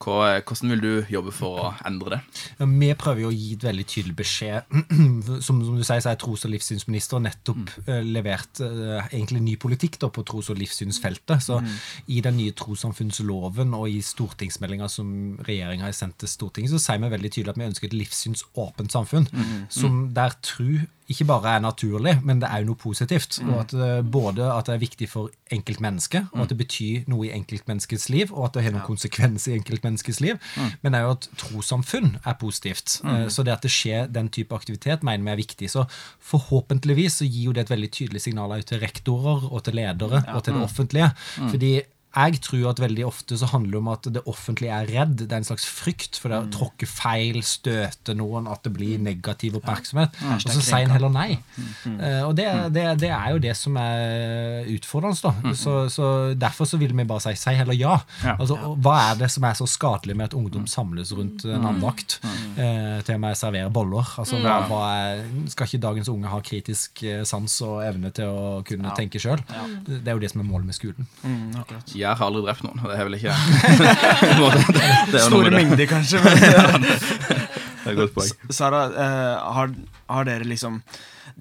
Hva, 0.02 0.40
hvordan 0.42 0.74
vil 0.74 0.82
du 0.82 1.12
jobbe 1.12 1.34
for 1.34 1.62
å 1.62 1.68
endre 1.86 2.16
det? 2.16 2.20
Ja, 2.58 2.66
Vi 2.66 2.90
prøver 2.98 3.26
jo 3.26 3.30
å 3.30 3.36
gi 3.36 3.52
et 3.54 3.68
veldig 3.68 3.86
tydelig 3.86 4.16
beskjed. 4.18 4.80
Som, 5.42 5.60
som 5.64 5.76
du 5.78 5.84
sier, 5.84 6.02
så 6.02 6.12
er 6.12 6.18
tros- 6.20 6.44
og 6.46 6.52
livssynsminister 6.52 7.20
nettopp 7.22 7.52
nettopp 7.52 7.88
uh, 7.88 8.00
levert 8.04 8.60
uh, 8.62 9.02
egentlig 9.10 9.42
ny 9.42 9.56
politikk 9.60 9.98
da, 10.02 10.10
på 10.12 10.24
tros- 10.26 10.50
og 10.52 10.58
livssynsfeltet. 10.60 11.42
Så 11.42 11.60
i 12.06 12.20
den 12.24 12.38
nye 12.38 12.54
trossamfunnsloven 12.56 13.74
og 13.74 13.88
i 13.90 14.00
stortingsmeldinga 14.04 14.88
som 14.88 15.38
regjeringa 15.46 15.88
har 15.88 15.96
sendt 15.96 16.20
til 16.22 16.30
Stortinget, 16.30 16.72
så 16.72 16.82
sier 16.82 17.02
vi 17.02 17.12
veldig 17.12 17.32
tydelig 17.32 17.54
at 17.54 17.60
vi 17.60 17.68
ønsker 17.68 17.90
et 17.90 17.98
livssynsåpent 17.98 18.92
samfunn. 18.92 19.28
Som 19.72 20.08
der 20.14 20.36
tru 20.42 20.82
ikke 21.10 21.24
bare 21.26 21.56
er 21.56 21.60
naturlig, 21.60 22.20
men 22.24 22.40
det 22.40 22.48
er 22.50 22.60
jo 22.62 22.66
noe 22.72 22.76
positivt. 22.78 23.40
Og 23.46 23.60
at 23.60 23.72
eh, 23.74 24.02
Både 24.02 24.46
at 24.52 24.66
det 24.66 24.74
er 24.74 24.78
viktig 24.78 25.08
for 25.08 25.30
enkeltmennesket, 25.52 26.26
og 26.32 26.40
at 26.42 26.48
det 26.48 26.58
betyr 26.58 27.04
noe 27.08 27.26
i 27.26 27.32
enkeltmenneskets 27.34 28.08
liv, 28.08 28.32
og 28.32 28.44
at 28.46 28.54
det 28.54 28.62
har 28.64 28.72
noen 28.72 28.86
konsekvens 28.86 29.48
i 29.48 29.56
enkeltmenneskets 29.58 30.20
liv, 30.20 30.38
men 30.82 30.94
òg 30.94 31.10
at 31.16 31.28
trossamfunn 31.36 32.16
er 32.24 32.34
positivt. 32.40 33.00
Eh, 33.04 33.28
Så 33.28 33.42
det 33.44 33.52
at 33.52 33.62
det 33.62 33.70
skjer 33.70 34.06
den 34.12 34.28
type 34.28 34.54
aktivitet, 34.54 35.02
mener 35.02 35.24
vi 35.24 35.30
er 35.30 35.36
viktig. 35.42 35.70
Så 35.70 35.84
forhåpentligvis 36.20 37.20
så 37.20 37.26
gir 37.28 37.48
jo 37.50 37.52
det 37.56 37.66
et 37.66 37.74
veldig 37.74 37.90
tydelig 37.92 38.22
signal 38.26 38.62
til 38.62 38.80
rektorer 38.82 39.48
og 39.52 39.62
til 39.64 39.74
ledere 39.78 40.22
og 40.34 40.44
til 40.44 40.54
det 40.54 40.62
offentlige. 40.62 41.10
Fordi 41.50 41.72
jeg 42.12 42.40
tror 42.44 42.66
at 42.72 42.81
veldig 42.83 43.05
ofte 43.09 43.38
så 43.40 43.48
handler 43.53 43.72
det 43.72 43.81
om 43.81 43.90
at 43.92 44.09
det 44.14 44.22
offentlige 44.29 44.75
er 44.77 44.90
redd. 44.90 45.14
Det 45.22 45.31
er 45.33 45.40
en 45.40 45.48
slags 45.48 45.64
frykt 45.68 46.18
for 46.20 46.33
det 46.33 46.40
å 46.42 46.48
tråkke 46.53 46.88
feil, 46.88 47.38
støte 47.46 48.14
noen, 48.18 48.48
at 48.53 48.64
det 48.66 48.72
blir 48.77 49.01
negativ 49.03 49.57
oppmerksomhet. 49.61 50.18
Og 50.35 50.44
så 50.44 50.61
sier 50.61 50.87
en 50.87 50.92
heller 50.94 51.12
nei. 51.12 51.38
Uh, 51.87 52.29
og 52.29 52.35
det, 52.38 52.48
det, 52.75 52.85
det 53.03 53.11
er 53.14 53.33
jo 53.33 53.40
det 53.42 53.55
som 53.59 53.79
er 53.81 54.68
utfordrende. 54.75 55.18
da. 55.22 55.55
Så, 55.57 55.77
så 55.92 56.11
Derfor 56.38 56.68
så 56.68 56.79
vil 56.81 56.92
vi 56.96 57.07
bare 57.09 57.22
si 57.25 57.35
si 57.38 57.55
heller 57.57 57.77
ja. 57.77 57.96
Ja. 58.22 58.37
Altså, 58.37 58.57
Hva 58.83 58.96
er 59.09 59.18
det 59.22 59.31
som 59.33 59.46
er 59.48 59.57
så 59.59 59.66
skadelig 59.70 60.16
med 60.18 60.31
at 60.31 60.37
ungdom 60.38 60.66
samles 60.70 61.12
rundt 61.16 61.46
en 61.48 61.66
andakt? 61.72 62.18
Uh, 62.22 63.01
til 63.07 63.16
og 63.16 63.22
med 63.25 63.38
servere 63.38 63.70
boller. 63.72 64.12
Altså, 64.20 64.38
hva, 64.42 64.59
hva 64.68 64.83
er, 64.98 65.25
skal 65.53 65.68
ikke 65.68 65.83
dagens 65.87 66.11
unge 66.12 66.31
ha 66.31 66.40
kritisk 66.44 67.03
eh, 67.09 67.22
sans 67.29 67.55
og 67.64 67.81
evne 67.85 68.12
til 68.14 68.29
å 68.29 68.61
kunne 68.66 68.92
tenke 68.98 69.20
sjøl? 69.22 69.40
Det 69.88 70.03
er 70.05 70.16
jo 70.16 70.22
det 70.22 70.33
som 70.33 70.42
er 70.42 70.48
målet 70.48 70.68
med 70.68 70.77
skolen. 70.77 71.09
Mm, 71.22 71.59
akkurat. 71.62 71.94
Jeg 72.02 72.18
har 72.18 72.26
aldri 72.26 72.42
drept 72.46 72.66
noen. 72.66 72.82
og 72.82 72.90
Det 72.90 72.98
er 72.98 73.08
vel 73.08 73.16
ikke 73.18 73.36
det, 75.12 75.22
Store 75.28 75.54
mengder, 75.54 75.86
kanskje. 75.90 76.20
Men, 76.22 76.86
Det 77.82 77.90
er 77.90 77.96
et 77.96 77.98
godt 77.98 78.14
poeng. 78.14 78.52
Sara, 78.54 78.84
uh, 78.94 79.54
har, 79.56 79.72
har 80.12 80.28
dere 80.28 80.46
liksom 80.46 80.78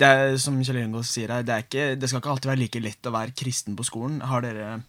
det 0.01 0.07
er, 0.07 0.37
Som 0.41 0.57
Kjell 0.63 0.79
Ingo 0.81 1.03
sier 1.05 1.33
her, 1.33 1.45
det, 1.45 1.57
ikke, 1.67 1.91
det 1.99 2.09
skal 2.09 2.21
ikke 2.21 2.31
alltid 2.33 2.51
være 2.53 2.61
like 2.63 2.81
lett 2.81 3.09
å 3.09 3.13
være 3.13 3.35
kristen 3.37 3.75
på 3.77 3.85
skolen. 3.85 4.21
Har, 4.25 4.45
dere, 4.45 4.79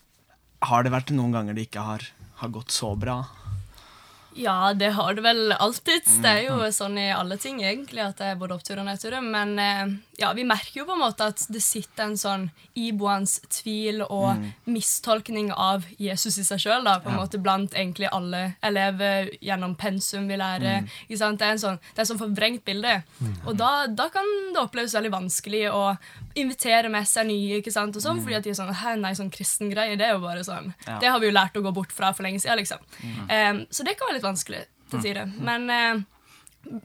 har 0.69 0.87
det 0.87 0.93
vært 0.95 1.13
noen 1.17 1.35
ganger 1.35 1.59
det 1.59 1.67
ikke 1.69 1.85
har, 1.85 2.07
har 2.41 2.53
gått 2.55 2.73
så 2.73 2.95
bra? 2.97 3.21
Ja, 4.35 4.73
det 4.75 4.93
har 4.97 5.15
det 5.15 5.23
vel 5.25 5.53
alltid. 5.53 6.07
Det 6.23 6.31
er 6.31 6.47
jo 6.47 6.71
sånn 6.73 6.97
i 7.01 7.11
alle 7.13 7.37
ting, 7.41 7.61
egentlig, 7.65 8.01
at 8.05 8.21
det 8.21 8.33
er 8.33 8.41
både 8.41 8.57
opptur 8.57 8.81
og 8.81 8.87
nedtur. 8.89 9.19
Men 9.25 9.59
eh, 9.61 9.93
ja, 10.21 10.33
vi 10.37 10.45
merker 10.49 10.83
jo 10.83 10.87
på 10.89 10.97
en 10.97 11.03
måte 11.03 11.27
at 11.33 11.45
det 11.53 11.61
sitter 11.65 12.11
en 12.11 12.19
sånn 12.19 12.49
iboende 12.79 13.51
tvil 13.53 14.03
og 14.07 14.41
mistolkning 14.65 15.51
av 15.53 15.85
Jesus 16.01 16.39
i 16.41 16.47
seg 16.47 16.63
sjøl, 16.65 16.89
på 17.05 17.13
en 17.13 17.21
måte 17.21 17.41
blant 17.43 17.75
egentlig 17.77 18.09
alle 18.13 18.55
elever 18.65 19.31
gjennom 19.45 19.77
pensum 19.77 20.29
vi 20.31 20.39
lærer. 20.41 20.89
Sant? 21.17 21.41
Det 21.41 21.47
er 21.47 21.57
en 21.57 21.63
sånn, 21.63 21.81
det 21.93 22.05
er 22.05 22.09
sånn 22.09 22.23
forvrengt 22.23 22.65
bilde. 22.69 22.99
Og 23.45 23.57
da, 23.59 23.87
da 23.91 24.09
kan 24.13 24.29
det 24.55 24.63
oppleves 24.63 24.97
veldig 24.97 25.13
vanskelig 25.13 25.67
å 25.73 25.85
invitere 26.39 26.89
med 26.93 27.05
seg 27.09 27.29
nye, 27.29 27.61
ikke 27.61 27.73
sant? 27.75 27.97
Og 27.97 28.05
sånn, 28.05 28.23
fordi 28.23 28.39
at 28.39 28.47
de 28.47 28.53
er 28.55 28.57
sånn 28.57 28.71
Hæ, 28.73 28.95
nei, 28.97 29.13
sånn 29.19 29.31
kristen 29.33 29.69
greie, 29.69 29.99
det 30.01 30.07
er 30.07 30.15
jo 30.15 30.23
bare 30.23 30.45
sånn 30.47 30.71
Ja. 30.87 30.97
Det 31.03 31.11
har 31.13 31.21
vi 31.21 31.29
jo 31.29 31.35
lært 31.35 31.57
å 31.59 31.63
gå 31.65 31.73
bort 31.75 31.93
fra 31.93 32.13
for 32.17 32.25
lenge 32.25 32.41
siden, 32.41 32.63
liksom. 32.63 32.81
Um, 33.29 33.63
så 33.71 33.85
det 33.85 33.97
kan 33.99 34.09
være 34.09 34.17
litt 34.17 34.22
vanskelig 34.25 34.65
til 34.93 35.05
tider. 35.05 35.31
Men 35.43 35.71
eh, 35.73 36.03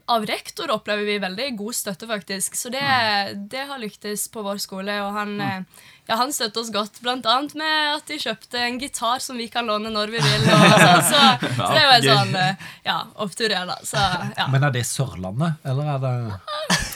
av 0.06 0.26
rektor 0.26 0.70
opplever 0.74 1.04
vi 1.06 1.18
veldig 1.22 1.52
god 1.58 1.74
støtte, 1.74 2.08
faktisk. 2.10 2.56
Så 2.58 2.72
det, 2.72 2.82
det 3.50 3.68
har 3.68 3.78
lyktes 3.78 4.26
på 4.32 4.42
vår 4.42 4.58
skole. 4.62 4.96
Og 5.04 5.14
han, 5.14 5.34
eh, 5.40 5.86
ja, 6.08 6.18
han 6.18 6.32
støtter 6.34 6.64
oss 6.64 6.72
godt, 6.74 7.00
annet 7.06 7.54
med 7.58 7.94
at 7.94 8.10
de 8.10 8.18
kjøpte 8.18 8.62
en 8.64 8.78
gitar 8.82 9.22
som 9.22 9.38
vi 9.38 9.48
kan 9.52 9.68
låne 9.68 9.92
når 9.94 10.14
vi 10.16 10.22
vil. 10.24 10.46
Sånn. 10.48 11.04
så, 11.06 11.24
så 11.54 11.70
det 11.72 11.82
er 11.82 11.86
jo 11.86 11.96
en 11.96 12.08
sånn 12.08 12.38
eh, 12.42 12.70
ja, 12.88 12.98
opptur 13.24 13.48
igjen, 13.52 13.70
da. 13.70 13.78
Så 13.86 14.02
ja, 14.36 14.48
Men 14.50 14.66
er 14.68 14.74
det 14.74 14.86
Sørlandet, 14.88 15.60
eller 15.64 15.92
er 15.94 16.02
det 16.06 16.14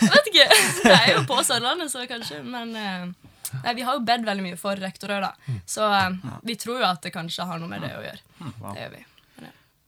jeg 0.03 0.11
vet 0.11 0.33
ikke. 0.33 0.47
Det 0.83 0.95
er 0.97 1.13
jo 1.15 1.21
på 1.29 1.39
Sørlandet, 1.47 1.93
så 1.93 2.03
kanskje. 2.11 2.41
Men 2.43 2.75
eh, 2.77 3.31
nei, 3.63 3.75
vi 3.79 3.87
har 3.87 3.99
jo 3.99 4.05
bedt 4.07 4.27
veldig 4.27 4.49
mye 4.49 4.59
for 4.59 4.81
rektorer 4.83 5.23
da. 5.23 5.33
Så 5.69 5.87
eh, 5.87 6.11
vi 6.43 6.59
tror 6.59 6.83
jo 6.83 6.89
at 6.89 7.07
det 7.07 7.15
kanskje 7.15 7.47
har 7.47 7.63
noe 7.63 7.71
med 7.71 7.85
det 7.87 7.95
å 7.95 8.03
gjøre. 8.03 8.23
Det 8.43 8.77
gjør 8.83 8.95
vi. 8.97 9.07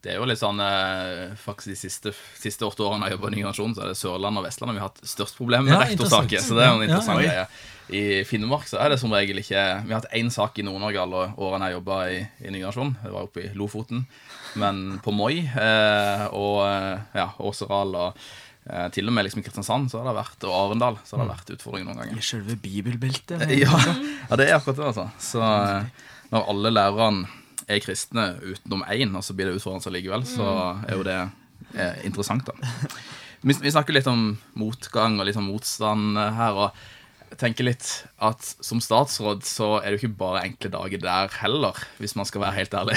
Det 0.05 0.13
er 0.13 0.19
jo 0.21 0.27
litt 0.29 0.41
sånn 0.41 0.61
eh, 0.61 1.33
Faktisk 1.41 1.73
De 1.73 1.77
siste, 1.79 2.13
siste 2.37 2.67
åtte 2.67 2.85
årene 2.85 3.09
jeg 3.09 3.17
jobber 3.17 3.33
i 3.33 3.39
Ny 3.39 3.41
generasjon, 3.41 3.77
så 3.77 3.85
er 3.85 3.93
det 3.93 3.99
Sørlandet 3.99 4.43
og 4.43 4.47
Vestlandet 4.49 4.77
vi 4.77 4.83
har 4.83 4.91
hatt 4.91 5.15
størst 5.15 5.39
problem 5.39 5.65
med 5.65 5.73
Ja, 5.73 5.81
rektorsaker. 5.85 6.45
Så 6.45 6.59
det 6.59 6.67
er 6.67 6.73
jo 6.73 6.81
en 6.83 6.87
interessant 6.89 7.23
ja. 7.25 7.31
greie. 7.31 7.47
I 7.95 8.03
Finnmark 8.29 8.69
så 8.69 8.79
er 8.81 8.95
det 8.95 9.01
som 9.01 9.13
regel 9.13 9.43
ikke 9.43 9.61
Vi 9.85 9.93
har 9.93 10.01
hatt 10.01 10.17
én 10.17 10.31
sak 10.33 10.57
i 10.61 10.65
Nord-Norge 10.65 11.03
alle 11.03 11.27
årene 11.37 11.69
jeg 11.69 11.79
jobba 11.79 11.99
i, 12.13 12.23
i 12.45 12.53
Ny 12.53 12.63
generasjon. 12.63 12.95
Det 13.03 13.13
var 13.13 13.29
oppe 13.29 13.45
i 13.45 13.53
Lofoten. 13.57 14.07
Men 14.61 14.83
på 15.05 15.15
Moi 15.15 15.37
eh, 15.43 16.25
og 16.33 16.59
eh, 16.69 17.05
ja, 17.17 17.29
Åseral 17.45 17.97
og 17.99 18.25
eh, 18.71 18.89
til 18.95 19.09
og 19.09 19.17
med 19.17 19.27
liksom 19.27 19.43
i 19.43 19.47
Kristiansand 19.47 19.93
så 19.93 20.01
har 20.01 20.11
det 20.11 20.19
vært, 20.21 20.49
og 20.49 20.59
Arendal 20.59 21.01
så 21.05 21.17
har 21.17 21.25
det 21.25 21.35
vært 21.35 21.55
utfordringer 21.57 21.91
noen 21.91 22.03
ganger. 22.05 22.21
I 22.21 22.29
selve 22.29 22.59
bibelbeltet? 22.61 23.49
Ja, 23.65 23.73
ja, 23.81 24.39
det 24.41 24.49
er 24.49 24.59
akkurat 24.59 24.81
det, 24.81 24.93
altså. 24.93 25.09
Så 25.21 25.43
eh, 25.45 26.05
når 26.33 26.53
alle 26.53 26.75
lærerne 26.75 27.41
er 27.69 27.83
kristne 27.85 28.35
utenom 28.43 28.85
én, 28.93 29.15
og 29.17 29.25
så 29.25 29.37
blir 29.37 29.51
det 29.51 29.59
utfordrende 29.59 29.95
likevel, 29.95 30.27
så 30.29 30.49
er 30.87 30.99
jo 30.99 31.07
det 31.07 31.19
er 31.75 32.03
interessant, 32.07 32.47
da. 32.47 32.75
Vi, 33.45 33.53
vi 33.61 33.73
snakker 33.73 33.93
litt 33.93 34.09
om 34.09 34.35
motgang 34.57 35.19
og 35.19 35.27
litt 35.29 35.37
om 35.37 35.51
motstand 35.53 36.17
eh, 36.17 36.37
her, 36.39 36.57
og 36.57 37.33
jeg 37.35 37.41
tenker 37.41 37.67
litt 37.67 37.89
at 38.23 38.47
som 38.63 38.81
statsråd 38.81 39.43
så 39.45 39.69
er 39.81 39.91
det 39.91 39.97
jo 39.99 40.05
ikke 40.05 40.21
bare 40.21 40.45
enkle 40.47 40.71
dager 40.73 41.03
der 41.03 41.33
heller, 41.41 41.81
hvis 41.99 42.15
man 42.17 42.29
skal 42.29 42.45
være 42.45 42.57
helt 42.61 42.77
ærlig. 42.79 42.97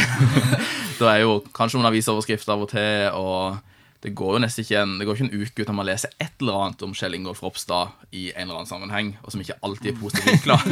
det 0.99 1.10
er 1.10 1.23
jo 1.23 1.39
kanskje 1.58 1.80
noen 1.80 1.89
avisoverskrifter 1.89 2.53
av 2.53 2.67
og 2.67 2.71
til, 2.71 3.10
og 3.17 3.58
det 4.06 4.13
går 4.15 4.36
jo 4.36 4.41
nesten 4.43 4.63
ikke 4.63 4.84
en, 4.84 4.93
det 4.99 5.08
går 5.08 5.17
ikke 5.17 5.25
en 5.27 5.41
uke 5.41 5.63
uten 5.63 5.73
at 5.73 5.80
man 5.80 5.89
leser 5.89 6.13
et 6.21 6.43
eller 6.43 6.60
annet 6.62 6.84
om 6.86 6.93
Kjell 6.95 7.17
Ingolf 7.17 7.41
Ropstad 7.43 7.97
i 8.13 8.27
en 8.36 8.45
eller 8.45 8.60
annen 8.60 8.69
sammenheng, 8.69 9.15
og 9.23 9.34
som 9.34 9.41
ikke 9.41 9.58
alltid 9.65 9.95
er 9.95 9.99
positivt 10.03 10.30
vinkla. 10.32 10.60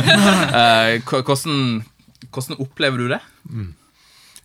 Eh, 0.55 1.01
hvordan, 1.03 1.81
hvordan 2.31 2.62
opplever 2.63 3.01
du 3.01 3.10
det? 3.12 3.19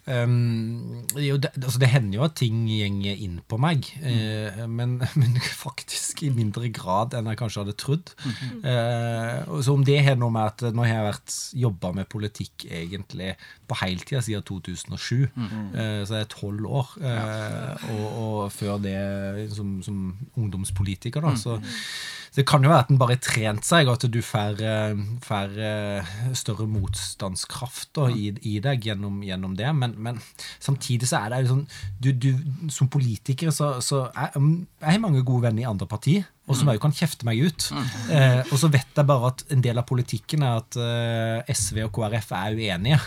Um, 0.07 1.05
jo, 1.21 1.37
det, 1.37 1.51
altså 1.61 1.81
det, 1.83 1.91
hender 1.93 2.19
jo 2.19 2.25
at 2.25 2.37
ting 2.41 2.63
gjenger 2.71 3.21
inn 3.21 3.37
på 3.47 3.59
meg, 3.61 3.87
eh, 4.01 4.63
men, 4.67 4.97
men, 5.21 5.37
faktisk 5.41 6.25
i 6.25 6.31
mindre 6.35 6.71
grad 6.75 7.15
enn 7.17 7.29
jeg 7.31 7.41
kanskje 7.41 7.65
hadde 7.65 7.77
trodd. 7.81 8.15
Mm. 8.25 8.65
Uh, 8.65 9.61
så 9.65 9.77
om 9.77 9.85
det 9.87 10.01
har 10.07 10.19
noe 10.21 10.33
med 10.35 10.49
at 10.49 10.75
nå 10.75 10.87
har 10.87 10.95
jeg 10.95 11.09
vært 11.11 11.37
jobba 11.67 11.93
med 12.01 12.11
politikk 12.11 12.67
egentlig 12.67 13.35
på 13.71 13.79
heltida 13.83 14.23
siden 14.25 14.47
2007, 14.49 15.29
mm. 15.35 15.51
uh, 15.77 16.01
så 16.05 16.17
det 16.17 16.23
er 16.25 16.33
tolv 16.33 16.71
år. 16.81 16.95
Eh, 17.01 17.91
og, 17.95 18.07
og, 18.07 18.39
før 18.55 18.81
det 18.83 18.97
som, 19.55 19.79
som 19.85 20.01
ungdomspolitiker, 20.39 21.23
da. 21.25 21.37
så 21.39 21.59
det 22.37 22.45
kan 22.47 22.63
jo 22.63 22.71
være 22.71 22.85
at 22.85 22.91
en 22.93 22.99
bare 23.01 23.17
har 23.17 23.23
trent 23.25 23.67
seg, 23.67 23.89
og 23.89 23.99
at 23.99 24.07
du 24.13 24.21
får, 24.23 24.61
eh, 24.63 25.01
får 25.25 25.57
eh, 25.67 26.11
større 26.39 26.67
motstandskraft 26.71 27.91
da, 27.99 28.07
i, 28.11 28.31
i, 28.47 28.59
deg 28.63 28.87
gjennom, 28.87 29.21
gjennom 29.27 29.57
det. 29.59 29.71
Men, 29.77 29.97
men, 29.99 30.21
samtidig 30.63 31.09
så 31.11 31.25
er 31.25 31.33
det 31.33 31.43
jo 31.43 31.55
sånn 31.55 31.65
du, 32.01 32.11
du, 32.13 32.29
Som 32.73 32.91
politiker 32.93 33.51
så, 33.55 33.73
så 33.85 34.05
er, 34.15 34.37
jeg 34.37 34.87
har 34.87 35.03
mange 35.03 35.25
gode 35.27 35.49
venner 35.49 35.65
i 35.65 35.71
andre 35.71 35.89
partier 35.91 36.29
og 36.51 36.59
som 36.59 36.71
òg 36.71 36.79
mm. 36.79 36.83
kan 36.83 36.95
kjefte 36.97 37.27
meg 37.29 37.41
ut. 37.47 37.69
Eh, 38.11 38.41
og 38.51 38.57
så 38.61 38.71
vet 38.73 38.97
jeg 38.99 39.09
bare 39.09 39.31
at 39.31 39.45
en 39.55 39.63
del 39.65 39.79
av 39.81 39.87
politikken 39.89 40.45
er 40.47 40.59
at 40.59 40.79
eh, 40.83 41.53
SV 41.55 41.85
og 41.87 41.93
KrF 41.97 42.33
er 42.37 42.59
uenige. 42.59 43.01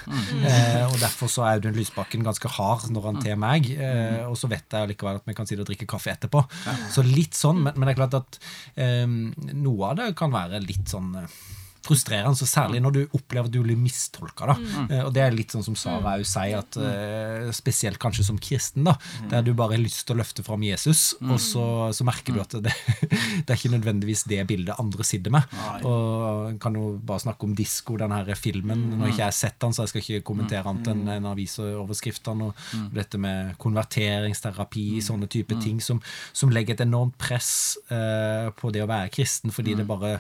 Eh, 0.43 0.84
og 0.88 0.95
derfor 1.01 1.32
så 1.32 1.45
er 1.47 1.60
Audun 1.60 1.75
Lysbakken 1.77 2.25
ganske 2.25 2.51
hard 2.56 2.88
når 2.93 3.10
han 3.10 3.21
til 3.23 3.39
meg. 3.41 3.67
Eh, 3.73 4.23
og 4.27 4.38
så 4.39 4.49
vet 4.51 4.77
jeg 4.77 4.93
likevel 4.93 5.19
at 5.19 5.27
vi 5.27 5.36
kan 5.38 5.49
sitte 5.49 5.65
og 5.65 5.71
drikke 5.71 5.89
kaffe 5.89 6.13
etterpå. 6.15 6.45
Så 6.93 7.06
litt 7.06 7.38
sånn, 7.38 7.62
men, 7.65 7.75
men 7.75 7.89
det 7.89 7.95
er 7.95 8.01
klart 8.03 8.19
at 8.21 8.39
eh, 8.79 9.06
noe 9.08 9.91
av 9.91 9.99
det 9.99 10.13
kan 10.19 10.34
være 10.34 10.63
litt 10.63 10.91
sånn 10.93 11.13
eh, 11.19 11.41
frustrerende, 11.83 12.37
så 12.39 12.47
særlig 12.49 12.81
når 12.83 12.95
du 12.95 13.01
opplever 13.17 13.49
at 13.49 13.53
du 13.53 13.61
blir 13.63 13.79
mistolka. 13.79 14.47
Da. 14.53 14.55
Mm. 14.59 14.89
Uh, 14.91 15.01
og 15.07 15.11
det 15.15 15.23
er 15.25 15.35
litt 15.35 15.53
sånn 15.55 15.65
som 15.65 15.77
Sara 15.79 16.15
òg 16.17 16.25
sier, 16.27 16.61
at 16.61 16.77
uh, 16.79 17.49
spesielt 17.55 17.99
kanskje 18.01 18.27
som 18.29 18.39
kristen, 18.41 18.85
da, 18.87 18.95
mm. 18.97 19.29
der 19.33 19.45
du 19.45 19.53
bare 19.57 19.77
har 19.77 19.83
lyst 19.83 20.05
til 20.07 20.17
å 20.17 20.21
løfte 20.21 20.45
fram 20.45 20.63
Jesus, 20.65 21.13
mm. 21.19 21.33
og 21.33 21.41
så, 21.43 21.65
så, 21.95 22.07
merker 22.07 22.35
du 22.35 22.41
at 22.43 22.55
det, 22.65 22.73
det, 23.09 23.47
er 23.47 23.57
ikke 23.57 23.73
nødvendigvis 23.75 24.25
det 24.31 24.41
bildet 24.49 24.79
andre 24.79 25.07
sitter 25.07 25.33
med. 25.33 25.57
Og 25.87 26.59
kan 26.61 26.75
jo 26.77 26.93
bare 27.03 27.23
snakke 27.23 27.47
om 27.47 27.55
disko, 27.57 27.97
den 27.99 28.13
her 28.15 28.33
filmen. 28.39 28.87
Når 28.93 29.07
jeg 29.07 29.15
ikke 29.15 29.27
har 29.27 29.37
sett 29.37 29.59
den, 29.61 29.75
så 29.75 29.85
jeg 29.85 29.93
skal 29.93 30.03
ikke 30.03 30.27
kommentere 30.31 30.69
annet 30.69 30.89
enn 30.91 31.03
en 31.17 31.29
avisoverskriftene. 31.31 32.49
Og, 32.49 32.65
og 32.79 32.97
dette 32.97 33.19
med 33.21 33.53
konverteringsterapi, 33.61 34.87
sånne 35.03 35.29
type 35.31 35.57
ting 35.63 35.81
som, 35.83 36.01
som, 36.31 36.51
legger 36.53 36.77
et 36.77 36.85
enormt 36.85 37.15
press 37.21 37.77
uh, 37.89 38.51
på 38.57 38.71
det 38.73 38.83
å 38.83 38.89
være 38.89 39.11
kristen, 39.13 39.53
fordi 39.53 39.77
det 39.79 39.87
bare 39.89 40.19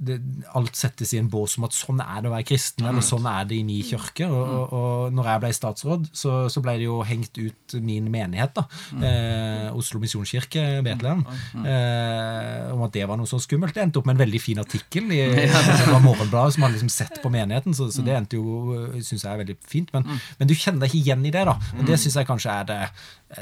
det, 0.00 0.16
alt 0.56 0.78
settes 0.78 1.12
i 1.12 1.18
en 1.20 1.28
bås 1.30 1.58
om 1.58 1.66
at 1.66 1.74
sånn 1.76 2.00
er 2.00 2.22
det 2.22 2.30
å 2.30 2.32
være 2.32 2.46
kristen, 2.48 2.86
eller 2.88 3.04
sånn 3.04 3.26
er 3.28 3.44
det 3.48 3.58
i 3.58 3.64
min 3.66 3.84
kirke. 3.84 4.24
Og, 4.32 4.52
og, 4.56 4.72
og 4.78 5.16
når 5.16 5.28
jeg 5.28 5.42
ble 5.42 5.50
statsråd, 5.58 6.06
så, 6.16 6.32
så, 6.52 6.62
ble 6.64 6.76
det 6.80 6.86
jo 6.86 7.00
hengt 7.06 7.36
ut 7.36 7.76
min 7.84 8.08
menighet, 8.12 8.56
da. 8.56 8.64
Eh, 8.96 9.68
Oslo 9.76 10.00
misjonskirke, 10.02 10.64
Betlehem, 10.86 11.22
eh, 11.60 12.70
om 12.72 12.84
at 12.86 12.96
det 12.96 13.04
var 13.10 13.20
noe 13.20 13.28
så 13.28 13.40
skummelt. 13.42 13.76
Det 13.76 13.84
endte 13.84 14.00
opp 14.00 14.08
med 14.08 14.16
en 14.16 14.24
veldig 14.24 14.42
fin 14.42 14.62
artikkel 14.62 15.12
i 15.12 15.20
Morgenbladet 16.06 16.56
som 16.56 16.64
hadde 16.64 16.78
liksom 16.78 16.92
sett 16.92 17.20
på 17.20 17.32
menigheten, 17.32 17.76
så, 17.76 17.90
så 17.92 18.04
det 18.06 18.16
endte 18.16 18.40
jo, 18.40 18.80
syns 19.04 19.26
jeg 19.26 19.32
er 19.34 19.42
veldig 19.44 19.58
fint. 19.68 19.92
Men, 19.96 20.08
men, 20.40 20.48
du 20.48 20.56
kjenner 20.56 20.86
deg 20.86 20.94
ikke 20.94 21.04
igjen 21.04 21.26
i 21.28 21.34
det, 21.34 21.44
da. 21.48 21.58
Og 21.76 21.84
det 21.88 22.00
syns 22.00 22.16
jeg 22.20 22.28
kanskje 22.28 22.56
er 22.56 22.70
det 22.70 22.80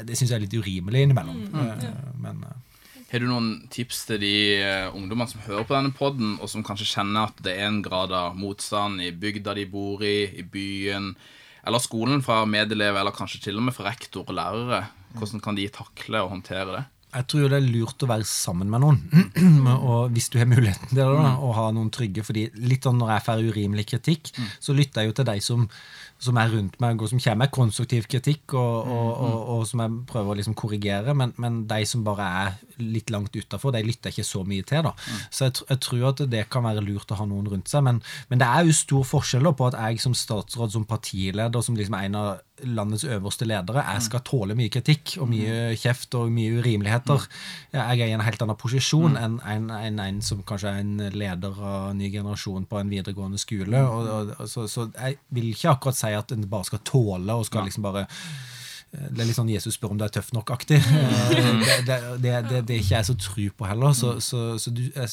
Det 0.09 0.17
synes 0.17 0.33
jeg 0.33 0.37
er 0.37 0.43
litt 0.43 0.59
urimelig 0.59 1.07
innimellom. 1.07 1.39
Eh, 1.55 1.87
men 2.19 2.43
eh, 2.45 2.57
har 3.09 3.23
du 3.23 3.29
noen 3.29 3.49
tips 3.73 4.03
til 4.05 4.21
de 4.21 4.35
uh, 4.61 4.95
ungdommene 4.97 5.31
som 5.31 5.41
hører 5.47 5.65
på 5.65 5.75
denne 5.75 5.93
poden, 5.97 6.35
og 6.37 6.51
som 6.51 6.65
kanskje 6.65 6.91
kjenner 6.91 7.29
at 7.29 7.41
det 7.45 7.55
er 7.57 7.67
en 7.69 7.81
grad 7.85 8.13
av 8.13 8.37
motstand 8.37 9.01
i 9.01 9.09
bygda 9.09 9.55
de 9.57 9.65
bor 9.69 10.03
i, 10.05 10.29
i 10.37 10.45
byen, 10.45 11.15
eller 11.65 11.81
skolen 11.83 12.21
fra 12.25 12.43
medelever, 12.49 13.01
eller 13.01 13.15
kanskje 13.15 13.41
til 13.47 13.57
og 13.57 13.65
med 13.65 13.75
fra 13.75 13.89
rektor 13.89 14.29
og 14.29 14.37
lærere? 14.37 14.83
Hvordan 15.17 15.41
kan 15.41 15.57
de 15.57 15.65
takle 15.73 16.21
og 16.21 16.35
håndtere 16.35 16.69
det? 16.75 16.85
Jeg 17.09 17.25
tror 17.31 17.47
det 17.49 17.57
er 17.57 17.69
lurt 17.73 18.03
å 18.05 18.09
være 18.09 18.27
sammen 18.29 18.69
med 18.69 18.83
noen. 18.83 18.99
og 19.89 20.11
hvis 20.13 20.29
du 20.29 20.37
har 20.41 20.49
muligheten 20.49 20.91
til 20.91 20.99
det, 20.99 21.07
og 21.07 21.47
å 21.49 21.55
ha 21.57 21.69
noen 21.75 21.89
trygge. 21.93 22.25
fordi 22.25 22.49
litt 22.61 22.85
sånn 22.85 22.99
når 23.01 23.15
jeg 23.15 23.25
får 23.29 23.47
urimelig 23.49 23.87
kritikk, 23.93 24.29
mm. 24.35 24.51
så 24.61 24.77
lytter 24.77 25.01
jeg 25.01 25.11
jo 25.11 25.17
til 25.19 25.29
de 25.31 25.39
som 25.43 25.65
som 26.19 26.37
er 26.39 26.51
rundt 26.51 26.75
meg, 26.83 26.99
og 26.99 27.07
som 27.07 27.19
kommer 27.21 27.45
med 27.45 27.51
konstruktiv 27.55 28.07
kritikk, 28.11 28.53
og, 28.59 28.59
og, 28.59 28.89
mm, 28.89 29.21
og, 29.23 29.29
mm. 29.29 29.51
og 29.53 29.61
som 29.69 29.83
jeg 29.83 29.99
prøver 30.09 30.33
å 30.33 30.37
liksom 30.39 30.55
korrigere. 30.59 31.15
Men, 31.15 31.31
men, 31.39 31.61
de 31.69 31.79
som 31.87 32.03
bare 32.03 32.27
er 32.41 32.57
litt 32.83 33.11
langt 33.13 33.35
utafor, 33.35 33.71
de 33.75 33.85
lytter 33.87 34.11
jeg 34.11 34.19
ikke 34.19 34.27
så 34.27 34.43
mye 34.47 34.65
til. 34.67 34.83
da. 34.89 34.91
Mm. 34.91 35.21
Så 35.31 35.47
jeg, 35.47 35.55
jeg, 35.69 35.81
tror 35.85 36.05
at 36.11 36.23
det 36.33 36.43
kan 36.51 36.67
være 36.67 36.83
lurt 36.83 37.15
å 37.15 37.19
ha 37.21 37.27
noen 37.29 37.47
rundt 37.53 37.71
seg. 37.71 37.85
Men, 37.87 38.01
men 38.27 38.43
det 38.43 38.51
er 38.51 38.67
jo 38.67 38.75
stor 38.75 39.07
forskjell 39.07 39.47
på 39.55 39.69
at 39.71 39.79
jeg 39.79 40.03
som 40.03 40.17
statsråd, 40.17 40.75
som 40.75 40.87
partileder, 40.89 41.63
som 41.63 41.79
liksom 41.79 41.97
en 42.01 42.19
av 42.19 42.29
landets 42.67 43.05
øverste 43.07 43.47
ledere, 43.47 43.83
jeg 43.93 44.05
skal 44.05 44.23
tåle 44.27 44.55
mye 44.57 44.71
kritikk 44.73 45.15
og 45.21 45.29
mye 45.31 45.75
kjeft 45.79 46.15
og 46.19 46.31
mye 46.33 46.59
urimeligheter. 46.59 47.25
Jeg 47.73 48.01
er 48.01 48.11
i 48.11 48.15
en 48.17 48.25
helt 48.25 48.43
annen 48.45 48.59
posisjon 48.59 49.17
enn 49.19 49.39
en, 49.39 49.69
en, 49.73 49.99
en, 50.03 50.21
som 50.25 50.43
kanskje 50.47 50.73
er 50.73 50.83
en 50.83 51.09
leder 51.15 51.63
av 51.71 51.91
ny 51.97 52.11
generasjon 52.13 52.67
på 52.69 52.81
en 52.81 52.91
videregående 52.91 53.41
skole. 53.41 53.83
Og, 53.85 54.31
og, 54.37 54.45
så, 54.49 54.67
så 54.71 54.89
jeg 54.93 55.19
vil 55.35 55.51
ikke 55.53 55.73
akkurat 55.75 55.99
si 55.99 56.13
at 56.17 56.35
en 56.35 56.47
bare 56.49 56.69
skal 56.69 56.83
tåle 56.87 57.35
og 57.35 57.47
skal 57.49 57.69
liksom 57.69 57.85
bare 57.85 58.07
det 58.89 59.21
er 59.21 59.27
litt 59.29 59.37
sånn 59.37 59.51
Jesus 59.51 59.75
spør 59.77 59.93
om 59.93 59.99
du 59.99 60.05
er 60.07 60.13
tøff 60.13 60.31
nok-aktig. 60.33 60.79
Det, 61.29 61.83
det, 61.85 61.99
det, 62.23 62.63
det, 62.65 62.73
er 62.73 62.81
ikke 62.81 62.95
jeg 62.95 63.07
så 63.07 63.13
tru 63.17 63.43
på 63.55 63.67
heller. 63.69 63.93
Så, 63.97 64.15
så, 64.23 64.57
så 64.61 64.73
du, 64.73 64.81
jeg, 64.89 65.09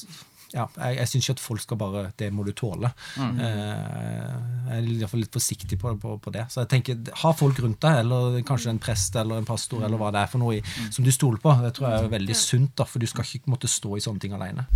ja, 0.54 0.66
jeg, 0.76 0.96
jeg 1.00 1.11
syns 1.11 1.26
ikke 1.26 1.35
at 1.37 1.42
folk 1.42 1.62
skal 1.64 1.78
bare 1.80 2.02
Det 2.18 2.28
må 2.35 2.44
du 2.46 2.52
tåle. 2.56 2.90
Mm. 3.18 3.38
Eh, 3.42 4.35
jeg 4.66 4.76
er 4.76 4.90
iallfall 4.96 5.22
litt 5.24 5.35
forsiktig 5.35 5.78
på, 5.82 5.94
på, 6.02 6.16
på, 6.22 6.35
det. 6.35 6.46
Så 6.52 6.62
jeg 6.62 6.70
tenker, 6.74 7.00
ha 7.22 7.32
folk 7.37 7.59
rundt 7.64 7.80
deg, 7.82 8.02
eller 8.04 8.38
kanskje 8.46 8.72
en 8.74 8.82
prest 8.82 9.16
eller 9.18 9.40
en 9.40 9.48
pastor, 9.48 9.85
eller 9.87 10.00
hva 10.00 10.12
det 10.14 10.22
er 10.22 10.32
for 10.32 10.42
noe 10.42 10.59
i, 10.59 10.62
mm. 10.62 10.90
som 10.96 11.06
du 11.06 11.12
stoler 11.14 11.42
på. 11.42 11.54
Det 11.64 11.74
tror 11.78 11.88
jeg 11.90 12.06
er 12.06 12.12
veldig 12.16 12.38
sunt, 12.38 12.76
da, 12.78 12.87
for 12.88 13.02
du 13.02 13.09
skal 13.11 13.26
ikke 13.26 13.52
måtte 13.52 13.70
stå 13.70 13.96
i 13.96 14.04
sånne 14.04 14.22
ting 14.22 14.37
alene. 14.37 14.68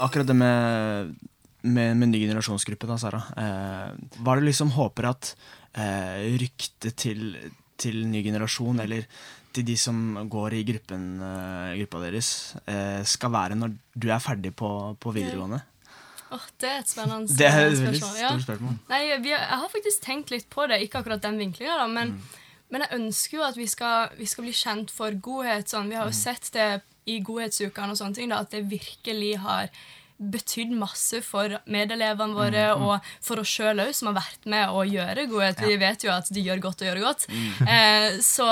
Akkurat 0.00 0.28
det 0.28 0.38
med 0.38 1.18
med, 1.62 1.96
med 1.96 2.08
ny 2.08 2.20
generasjonsgruppe, 2.24 2.88
da, 2.88 2.96
Sara. 3.00 3.20
Eh, 3.36 4.20
hva 4.20 4.34
er 4.34 4.40
det 4.40 4.50
liksom 4.50 4.72
håper 4.76 5.10
at 5.10 5.32
eh, 5.76 6.30
ryktet 6.40 6.96
til, 7.00 7.34
til, 7.80 8.04
ny 8.08 8.22
generasjon, 8.24 8.80
eller 8.84 9.04
til 9.54 9.66
de 9.66 9.76
som 9.78 9.96
går 10.30 10.58
i 10.60 10.62
gruppen, 10.68 11.06
eh, 11.26 11.78
gruppa 11.80 12.04
deres, 12.04 12.30
eh, 12.70 13.02
skal 13.04 13.32
være 13.34 13.58
når 13.58 13.74
du 13.94 14.08
er 14.10 14.22
ferdig 14.22 14.54
på, 14.56 14.70
på 15.00 15.14
videregående? 15.14 15.62
Oh, 16.30 16.44
det 16.62 16.68
er 16.68 16.82
et 16.84 16.90
spennende 16.90 17.36
det 17.38 17.46
er 17.48 17.64
et 17.64 17.78
spørsmål. 17.80 18.18
Stort 18.18 18.44
spørsmål. 18.44 18.74
Ja. 18.76 18.90
Nei, 18.92 19.00
vi, 19.24 19.32
jeg 19.32 19.58
har 19.62 19.72
faktisk 19.72 20.04
tenkt 20.04 20.30
litt 20.30 20.46
på 20.52 20.66
det, 20.70 20.78
ikke 20.84 21.02
akkurat 21.02 21.22
den 21.24 21.40
vinklinga, 21.42 21.88
men, 21.90 22.14
mm. 22.14 22.42
men, 22.70 22.84
jeg 22.84 23.00
ønsker 23.00 23.40
jo 23.40 23.46
at 23.48 23.58
vi 23.58 23.66
skal, 23.70 24.12
vi 24.18 24.28
skal, 24.30 24.46
bli 24.46 24.54
kjent 24.54 24.94
for 24.94 25.16
godhet. 25.18 25.72
Sånn. 25.72 25.90
Vi 25.90 25.98
har 25.98 26.06
jo 26.06 26.14
mm. 26.14 26.20
sett 26.20 26.52
det 26.54 26.68
i 27.10 27.18
godhetsukene 27.26 27.96
og 27.96 27.98
sånne 27.98 28.20
ting, 28.20 28.30
da, 28.30 28.44
at 28.44 28.54
det 28.54 28.68
virkelig 28.70 29.40
har 29.42 29.72
betydd 30.20 30.72
masse 30.76 31.22
for 31.24 31.54
medelevene 31.72 32.36
våre 32.36 32.64
mm, 32.68 32.82
mm. 32.82 32.86
og 32.86 33.12
for 33.24 33.40
oss 33.40 33.50
sjøl 33.56 33.80
òg, 33.86 33.94
som 33.96 34.10
har 34.10 34.18
vært 34.20 34.48
med 34.52 34.68
å 34.68 34.84
gjøre 34.84 35.26
godhet. 35.30 35.62
Ja. 35.64 35.70
Vi 35.72 35.78
vet 35.80 36.04
jo 36.06 36.12
at 36.12 36.28
de 36.30 36.44
gjør 36.44 36.60
godt 36.68 36.84
og 36.84 36.90
gjør 36.90 37.04
godt. 37.08 37.26
Mm. 37.32 37.70
Eh, 37.74 38.18
så, 38.24 38.48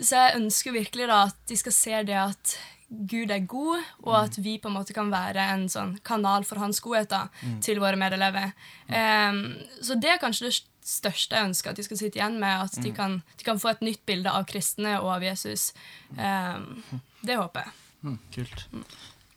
så, 0.00 0.26
jeg 0.26 0.40
ønsker 0.40 0.74
virkelig 0.76 1.08
da 1.10 1.22
at 1.28 1.38
de 1.48 1.58
skal 1.58 1.74
se 1.74 2.00
det 2.08 2.18
at 2.20 2.56
Gud 2.86 3.32
er 3.34 3.42
god, 3.50 3.82
og 4.04 4.14
at 4.20 4.36
vi 4.38 4.58
på 4.62 4.70
en 4.70 4.76
måte 4.76 4.94
kan 4.94 5.08
være 5.10 5.42
en 5.56 5.64
sånn 5.70 5.96
kanal 6.06 6.46
for 6.46 6.62
hans 6.62 6.78
godhet 6.84 7.10
da, 7.10 7.24
mm. 7.42 7.56
til 7.66 7.80
våre 7.82 7.98
medelever. 7.98 8.52
Um, 8.86 9.40
så 9.82 9.96
det 9.98 10.12
er 10.12 10.20
kanskje 10.22 10.46
det 10.46 10.60
største 10.86 11.34
jeg 11.34 11.50
ønsker 11.50 11.72
at 11.72 11.80
de 11.80 11.86
skal 11.86 11.98
sitte 11.98 12.20
igjen 12.20 12.38
med. 12.38 12.68
At 12.68 12.78
de 12.78 12.92
mm. 12.92 12.94
kan, 12.94 13.18
de 13.34 13.48
kan 13.48 13.58
få 13.58 13.72
et 13.72 13.82
nytt 13.82 14.04
bilde 14.06 14.30
av 14.30 14.46
kristne 14.46 15.00
og 15.00 15.16
av 15.16 15.26
Jesus. 15.26 15.72
Um, 16.14 16.84
det 17.26 17.40
håper 17.40 17.66
jeg. 17.66 17.76
Mm, 18.06 18.18
kult. 18.38 18.66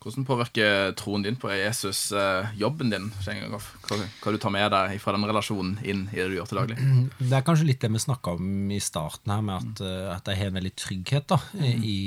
Hvordan 0.00 0.24
påvirker 0.24 0.94
troen 0.96 1.20
din 1.20 1.36
på 1.36 1.50
Jesus 1.52 2.06
eh, 2.16 2.46
jobben 2.56 2.88
din? 2.88 3.10
Hva, 3.52 3.58
hva 3.90 4.32
du 4.32 4.38
tar 4.40 4.52
med 4.54 4.70
deg 4.72 4.94
fra 5.02 5.12
den 5.12 5.26
relasjonen 5.28 5.74
inn 5.84 6.06
i 6.08 6.16
det 6.16 6.30
du 6.30 6.36
gjør 6.38 6.46
til 6.48 6.60
daglig? 6.62 6.76
Det 7.18 7.34
er 7.36 7.44
kanskje 7.44 7.66
litt 7.68 7.82
det 7.84 7.90
vi 7.92 8.00
snakka 8.00 8.32
om 8.38 8.70
i 8.72 8.78
starten 8.80 9.34
her, 9.34 9.42
med 9.44 9.58
at, 9.58 9.82
mm. 9.84 10.06
at 10.14 10.30
jeg 10.32 10.40
har 10.40 10.48
en 10.48 10.56
veldig 10.56 10.72
trygghet. 10.72 11.26
da, 11.28 11.36
mm. 11.52 11.84
i, 11.84 11.98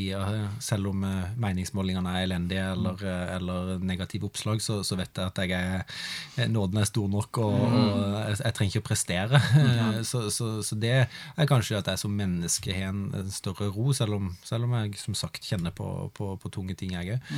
Selv 0.57 0.89
om 0.89 1.05
meningsmålingene 1.37 2.15
er 2.15 2.25
elendige 2.25 2.63
eller, 2.71 2.97
mm. 2.97 3.35
eller 3.35 3.85
negative 3.85 4.25
oppslag, 4.31 4.65
så, 4.65 4.79
så, 4.81 4.97
vet 4.97 5.13
jeg 5.13 5.29
at 5.29 5.43
jeg 5.43 5.53
er, 5.53 6.49
nåden 6.49 6.81
er 6.81 6.89
stor 6.89 7.13
nok, 7.13 7.41
og, 7.45 7.59
mm. 7.61 7.77
og 7.77 8.17
jeg, 8.17 8.39
jeg, 8.41 8.57
trenger 8.57 8.73
ikke 8.73 8.83
å 8.83 8.89
prestere. 8.89 9.43
Mm. 9.53 10.01
Så, 10.13 10.25
så, 10.33 10.47
så, 10.65 10.75
det 10.77 10.91
er 11.05 11.47
kanskje 11.47 11.77
at 11.77 11.87
jeg 11.87 11.99
som 12.01 12.11
menneske 12.17 12.73
har 12.73 12.89
en, 12.91 13.05
en 13.15 13.29
større 13.31 13.69
ro, 13.71 13.93
selv 13.95 14.17
om, 14.17 14.33
selv 14.45 14.65
om, 14.67 14.73
jeg 14.81 14.97
som 14.99 15.15
sagt 15.17 15.45
kjenner 15.45 15.73
på, 15.75 15.87
på, 16.17 16.33
på 16.41 16.51
tunge 16.53 16.75
ting, 16.77 16.97
jeg 16.97 17.15
òg. 17.15 17.31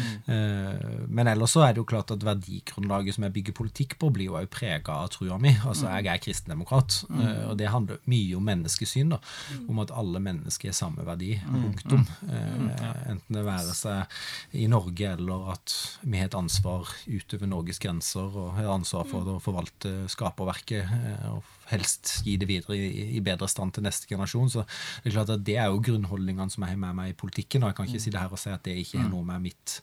Eh, 0.45 1.05
men 1.07 1.29
ellers 1.31 1.55
så 1.55 1.63
er 1.65 1.73
det 1.73 1.81
jo 1.81 1.87
klart 1.89 2.11
at 2.13 2.23
verdigrunnlaget 2.25 3.17
som 3.17 3.25
jeg 3.27 3.35
bygger 3.37 3.57
politikk 3.57 3.97
på, 4.01 4.11
blir 4.13 4.29
jo 4.29 4.37
òg 4.39 4.49
prega 4.53 4.99
av 5.03 5.11
trua 5.13 5.39
mi. 5.41 5.53
Altså, 5.65 5.89
jeg 5.89 6.11
er 6.11 6.21
kristendemokrat, 6.23 6.99
eh, 7.09 7.41
og 7.49 7.57
det 7.59 7.71
handler 7.73 8.01
mye 8.11 8.37
om 8.37 8.45
menneskesyn. 8.49 9.15
da, 9.15 9.19
Om 9.67 9.81
at 9.83 9.93
alle 9.95 10.21
mennesker 10.23 10.71
er 10.71 10.77
samme 10.77 11.05
verdi. 11.07 11.33
Punktum. 11.45 12.05
Eh, 12.29 13.09
enten 13.11 13.39
det 13.39 13.45
være 13.45 13.75
seg 13.77 14.17
i 14.55 14.67
Norge 14.71 15.13
eller 15.15 15.51
at 15.55 15.75
vi 16.03 16.19
har 16.19 16.29
et 16.29 16.37
ansvar 16.37 16.89
utover 17.07 17.49
Norges 17.49 17.81
grenser 17.81 18.29
og 18.29 18.55
har 18.59 18.71
ansvar 18.73 19.05
for 19.09 19.35
å 19.35 19.41
forvalte 19.43 19.93
skaperverket 20.11 20.89
og 21.31 21.43
helst 21.71 22.19
gi 22.25 22.35
det 22.41 22.49
videre 22.49 22.77
i, 22.77 23.05
i, 23.17 23.23
bedre 23.25 23.49
stand 23.51 23.75
til 23.75 23.85
neste 23.85 24.09
generasjon. 24.09 24.51
Så 24.51 24.65
det 25.03 25.11
er 25.11 25.17
klart 25.17 25.33
at 25.35 25.45
det 25.47 25.57
er 25.61 25.71
jo 25.73 25.81
grunnholdningene 25.85 26.53
som 26.53 26.65
jeg 26.65 26.75
har 26.75 26.81
med 26.81 26.97
meg 26.99 27.13
i 27.13 27.17
politikken. 27.17 27.63
og 27.63 27.71
jeg 27.71 27.79
kan 27.79 27.89
ikke 27.89 28.03
si 28.03 28.13
det 28.13 28.21
her 28.21 28.35
og 28.35 28.41
si 28.41 28.53
at 28.53 28.65
det 28.65 28.77
ikke 28.81 29.01
er 29.01 29.09
noe 29.09 29.25
med 29.27 29.45
mitt 29.45 29.79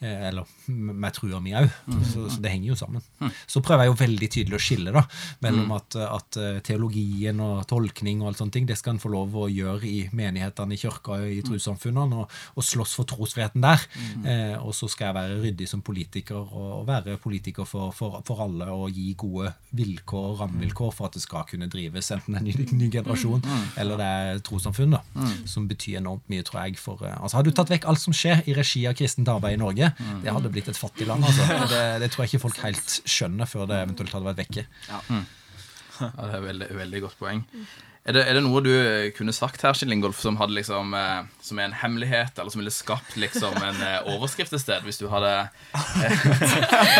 eh, 0.00 0.28
eller 0.30 0.48
med 0.68 1.16
trua 1.16 1.40
mi 1.44 1.54
òg. 1.58 1.70
Så, 2.12 2.28
så, 2.28 2.40
det 2.42 2.52
henger 2.52 2.72
jo 2.72 2.78
sammen. 2.78 3.04
Så 3.46 3.62
prøver 3.64 3.84
jeg 3.84 3.92
jo 3.92 4.00
veldig 4.04 4.30
tydelig 4.38 4.58
å 4.58 4.62
skille 4.62 4.94
da, 4.94 5.04
mellom 5.44 5.74
at, 5.76 5.96
at 6.04 6.38
teologien 6.66 7.40
og 7.42 7.64
tolkning 7.70 8.22
og 8.22 8.30
alt 8.30 8.42
sånne 8.42 8.54
ting, 8.58 8.68
det 8.68 8.76
skal 8.78 8.94
en 8.94 9.02
få 9.02 9.10
lov 9.12 9.34
å 9.38 9.48
gjøre 9.50 9.88
i 9.88 9.98
menighetene, 10.14 10.76
i 10.76 10.80
kirka 10.80 11.18
i 11.28 11.40
trossamfunnene, 11.44 12.24
og, 12.24 12.38
og, 12.54 12.64
slåss 12.64 12.94
for 12.98 13.08
trosfriheten 13.08 13.64
der. 13.64 13.84
Eh, 14.24 14.56
og 14.58 14.74
så 14.76 14.88
skal 14.90 15.10
jeg 15.10 15.16
være 15.18 15.40
ryddig 15.42 15.68
som 15.70 15.82
politiker 15.84 16.40
og, 16.40 16.70
og 16.80 16.86
være 16.88 17.16
politiker 17.22 17.68
for, 17.68 17.92
for, 17.96 18.20
for, 18.26 18.44
alle 18.44 18.68
og 18.72 18.92
gi 18.94 19.12
gode 19.18 19.52
vilkår 19.76 20.30
og 20.32 20.40
rammevilkår 20.42 20.94
for 20.94 21.08
at 21.08 21.18
det 21.18 21.23
skal 21.24 21.46
kunne 21.48 21.68
drives, 21.72 22.10
enten 22.14 22.38
en 22.38 22.46
ny, 22.46 22.54
ny 22.72 22.90
generasjon 22.92 23.42
eller 23.80 24.00
det 24.00 24.08
er 24.08 24.42
trossamfunn, 24.46 24.96
da, 24.96 25.30
som 25.50 25.68
betyr 25.70 25.98
enormt 26.00 26.26
mye, 26.32 26.44
tror 26.46 26.64
jeg. 26.64 26.78
for 26.80 27.00
altså 27.08 27.38
hadde 27.38 27.52
du 27.52 27.58
tatt 27.58 27.72
vekk 27.72 27.88
alt 27.90 28.02
som 28.02 28.16
skjer 28.16 28.44
i 28.50 28.56
regi 28.56 28.84
av 28.90 28.96
kristent 28.98 29.30
arbeid 29.32 29.58
i 29.58 29.62
Norge, 29.62 29.90
det 30.24 30.34
hadde 30.36 30.52
blitt 30.52 30.70
et 30.72 30.78
fattig 30.78 31.08
land. 31.10 31.24
altså. 31.24 31.48
Det, 31.74 31.80
det, 32.02 32.10
tror 32.12 32.24
jeg 32.24 32.34
ikke 32.34 32.42
folk 32.42 32.58
helt 32.62 32.92
skjønner 33.08 33.48
før 33.48 33.66
det 33.70 33.78
eventuelt 33.86 34.12
hadde 34.14 34.28
vært 34.28 34.40
vekke. 34.42 34.64
Ja, 34.88 35.00
mm. 35.08 35.24
ja 35.96 36.08
Det 36.10 36.26
er 36.26 36.36
et 36.36 36.46
veldig, 36.48 36.68
veldig 36.78 37.02
godt 37.06 37.18
poeng. 37.18 37.42
Er 38.04 38.12
det, 38.12 38.22
er 38.28 38.36
det, 38.36 38.42
noe 38.44 38.60
du 38.60 38.68
kunne 39.16 39.32
sagt 39.32 39.62
her, 39.64 39.72
Kjell 39.72 39.94
Ingolf, 39.94 40.18
som, 40.20 40.36
liksom, 40.52 40.90
eh, 40.92 41.20
som 41.40 41.56
er 41.56 41.70
en 41.70 41.76
hemmelighet, 41.80 42.36
eller 42.36 42.52
som 42.52 42.60
ville 42.60 42.72
skapt 42.74 43.14
liksom 43.16 43.54
en 43.56 43.78
eh, 43.80 44.10
overskrift 44.12 44.52
et 44.52 44.60
sted, 44.60 44.82
hvis 44.84 45.00
du 45.00 45.06
hadde 45.08 45.30
eh, 45.32 46.02
er, 46.04 46.18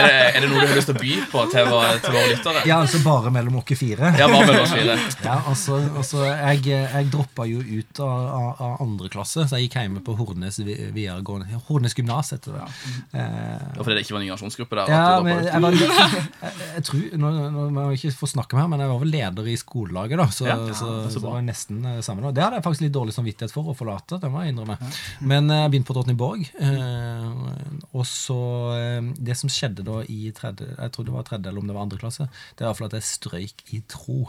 det, 0.00 0.14
er, 0.14 0.38
det, 0.40 0.48
noe 0.48 0.62
du 0.62 0.70
har 0.70 0.72
lyst 0.78 0.88
til 0.88 0.96
å 0.96 1.02
by 1.02 1.18
på 1.28 1.42
til, 1.52 1.68
til 2.06 2.16
våre 2.16 2.30
lyttere? 2.30 2.62
Ja, 2.64 2.78
altså 2.78 3.02
bare 3.04 3.32
mellom 3.36 3.58
oss 3.60 3.68
fire. 3.76 4.14
Ja, 4.16 4.30
bare 4.32 4.46
mellom 4.48 4.62
oss 4.62 4.72
fire. 4.72 4.96
ja, 5.28 5.34
altså, 5.52 5.82
altså 5.92 6.22
jeg, 6.24 6.62
jeg 6.72 7.10
droppa 7.12 7.46
jo 7.52 7.60
ut 7.60 8.00
av, 8.00 8.24
av, 8.24 8.48
av, 8.54 8.74
andre 8.86 9.12
klasse, 9.12 9.44
så 9.44 9.60
jeg 9.60 9.68
gikk 9.68 9.78
hjemme 9.82 10.00
på 10.08 10.16
Hornes 10.16 10.56
videregående 10.64 11.60
Hornes 11.68 11.98
gymnas, 12.00 12.32
heter 12.32 12.56
det. 12.56 12.64
Ja. 13.12 13.26
Eh, 13.26 13.68
fordi 13.82 13.98
det 13.98 14.06
ikke 14.06 14.16
var 14.16 14.22
en 14.22 14.30
generasjonsgruppe 14.30 14.80
der? 14.80 14.96
Ja, 14.96 15.20
men 15.20 15.44
jeg, 15.50 15.62
var, 15.68 15.78
jeg, 16.48 16.56
jeg, 16.78 16.88
tror, 16.88 17.04
nå, 17.20 17.36
nå 17.44 17.68
må 17.76 17.86
jeg 17.92 18.00
ikke 18.06 18.16
få 18.24 18.32
snakke 18.38 18.56
mer, 18.56 18.72
men 18.72 18.86
jeg 18.86 18.94
var 18.94 19.04
vel 19.04 19.16
leder 19.18 19.52
i 19.52 19.60
skolelaget, 19.60 20.24
da. 20.24 20.30
så, 20.32 20.48
ja. 20.48 20.58
så 20.72 20.93
så, 21.08 21.20
det 21.20 21.22
var 21.24 21.44
nesten 21.44 21.82
det 21.84 21.94
samme. 22.06 22.24
nå. 22.24 22.32
Det 22.34 22.42
hadde 22.44 22.58
jeg 22.58 22.66
faktisk 22.66 22.84
litt 22.86 22.94
dårlig 22.96 23.14
samvittighet 23.16 23.54
for 23.54 23.70
å 23.70 23.76
forlate. 23.76 24.18
det 24.22 24.30
må 24.32 24.42
jeg 24.44 24.54
innrømme. 24.54 24.76
Men 25.32 25.52
jeg 25.52 25.72
begynte 25.72 25.90
på 25.90 25.96
Drottningborg. 25.98 26.46
Eh, 26.64 27.86
og 27.92 28.04
så 28.08 28.40
eh, 28.78 29.12
Det 29.30 29.36
som 29.38 29.52
skjedde 29.52 29.86
da 29.86 30.00
i 30.10 30.32
tredje, 30.36 30.70
jeg 30.74 30.94
tror 30.94 31.08
det 31.08 31.16
var 31.16 31.28
tredje 31.28 31.50
eller 31.50 31.64
om 31.64 31.70
det 31.70 31.76
var 31.76 31.88
andre 31.88 32.00
klasse, 32.00 32.28
det 32.54 32.64
var 32.64 32.72
iallfall 32.72 32.90
at 32.92 32.98
jeg 33.00 33.08
strøyk 33.10 33.66
i 33.76 33.82
tro. 33.90 34.20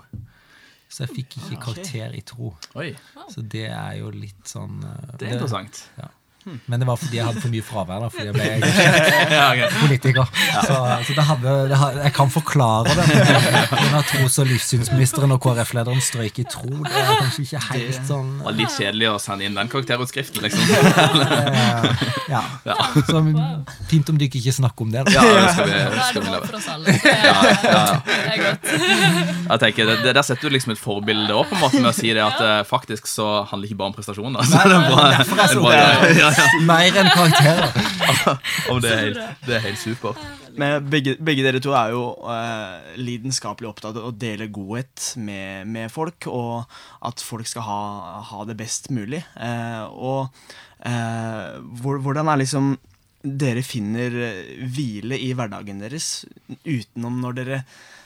Så 0.89 1.05
jeg 1.05 1.15
fikk 1.15 1.39
ikke 1.41 1.61
karakter 1.63 2.13
i 2.15 2.21
tro. 2.25 2.53
Oi. 2.79 2.91
Så 3.33 3.41
det 3.41 3.67
er 3.71 3.97
jo 3.99 4.11
litt 4.13 4.45
sånn 4.47 4.77
Det 5.17 5.27
er 5.27 5.35
interessant. 5.39 5.87
Ja. 5.99 6.11
Men 6.65 6.81
det 6.81 6.87
var 6.87 6.99
fordi 7.01 7.17
jeg 7.17 7.25
hadde 7.25 7.41
for 7.41 7.53
mye 7.53 7.65
fravær. 7.65 8.03
da, 8.03 8.09
fordi 8.13 8.27
jeg 8.29 8.35
ble 8.35 8.49
engasjert 8.55 9.77
politiker. 9.83 10.27
Så, 10.67 10.77
så 11.07 11.15
det 11.17 11.25
hadde, 11.29 11.53
det 11.71 11.79
hadde, 11.81 12.03
jeg 12.05 12.15
kan 12.15 12.31
forklare 12.33 12.95
det. 12.99 13.05
Denne 13.71 14.01
tros- 14.09 14.37
og 14.43 14.49
livssynsministeren 14.51 15.33
og 15.35 15.41
KrF-lederen 15.45 16.03
strøyk 16.03 16.41
i 16.43 16.47
tro. 16.49 16.69
Det 16.69 16.93
er 16.93 17.09
kanskje 17.23 17.45
ikke 17.47 17.63
helt 17.71 18.01
sånn 18.09 18.31
Det 18.39 18.47
var 18.49 18.57
litt 18.59 18.75
kjedelig 18.75 19.09
å 19.09 19.15
sende 19.21 19.47
inn 19.47 19.57
den 19.57 19.71
karakterutskriften, 19.71 20.45
liksom. 20.45 20.63
ja. 22.35 22.43
ja. 22.67 22.77
Så 23.09 23.23
fint 23.89 24.13
om 24.13 24.21
dere 24.21 24.29
ikke 24.29 24.55
snakker 24.55 24.87
om 24.87 24.93
det. 24.93 25.05
Da. 25.07 25.15
Ja, 25.15 25.25
det 25.25 25.49
skal 25.55 25.71
vi, 25.71 25.81
skal 26.11 26.27
vi 26.27 26.35
for 26.45 26.59
oss 26.59 26.69
alle. 26.75 26.95
Det 26.95 27.15
er, 27.15 27.41
er 28.21 28.43
godt. 28.43 28.71
Jeg 29.45 29.61
tenker, 29.65 29.91
det, 30.03 30.13
Der 30.15 30.25
setter 30.25 30.49
du 30.49 30.55
liksom 30.55 30.75
et 30.75 30.81
forbilde 30.81 31.35
måte 31.59 31.81
med 31.81 31.89
å 31.89 31.95
si 31.95 32.11
det 32.15 32.23
at 32.23 32.39
uh, 32.41 32.61
faktisk 32.67 33.09
så 33.09 33.27
handler 33.49 33.65
det 33.65 33.73
ikke 33.73 33.81
bare 33.81 33.91
om 33.91 33.97
prestasjoner. 33.97 34.41
Altså, 34.41 34.61
det 34.61 34.75
er 34.75 34.85
bra, 34.89 35.05
en 35.45 35.61
bra, 35.61 35.75
ja, 36.15 36.31
Mer 36.69 36.97
enn 37.01 37.11
karakterer. 37.11 37.69
Om 38.71 38.81
det, 38.83 38.91
er 38.91 39.01
helt, 39.03 39.21
det 39.45 39.57
er 39.57 39.63
helt 39.67 39.81
supert. 39.81 40.21
Men 40.55 40.87
begge, 40.87 41.17
begge, 41.19 41.43
dere 41.43 41.59
to 41.63 41.73
er 41.75 41.91
jo 41.91 42.03
uh, 42.23 42.95
lidenskapelig 42.99 43.69
opptatt 43.69 43.99
av 43.99 44.07
å 44.09 44.13
dele 44.15 44.47
godhet 44.55 45.11
med, 45.19 45.67
med, 45.67 45.91
folk, 45.91 46.29
og 46.31 46.63
at 47.05 47.23
folk 47.23 47.49
skal 47.49 47.67
ha, 47.67 47.81
ha 48.31 48.45
det 48.47 48.57
best 48.59 48.91
mulig. 48.95 49.21
Uh, 49.35 49.83
og 49.91 50.21
uh, 50.87 51.59
hvordan 51.83 52.31
er 52.31 52.43
liksom 52.45 52.75
dere 53.25 53.65
finner 53.65 54.13
hvile 54.69 55.17
i 55.17 55.31
hverdagen 55.33 55.81
deres 55.81 56.27
utenom 56.61 57.17
når 57.23 57.37
dere 57.39 57.61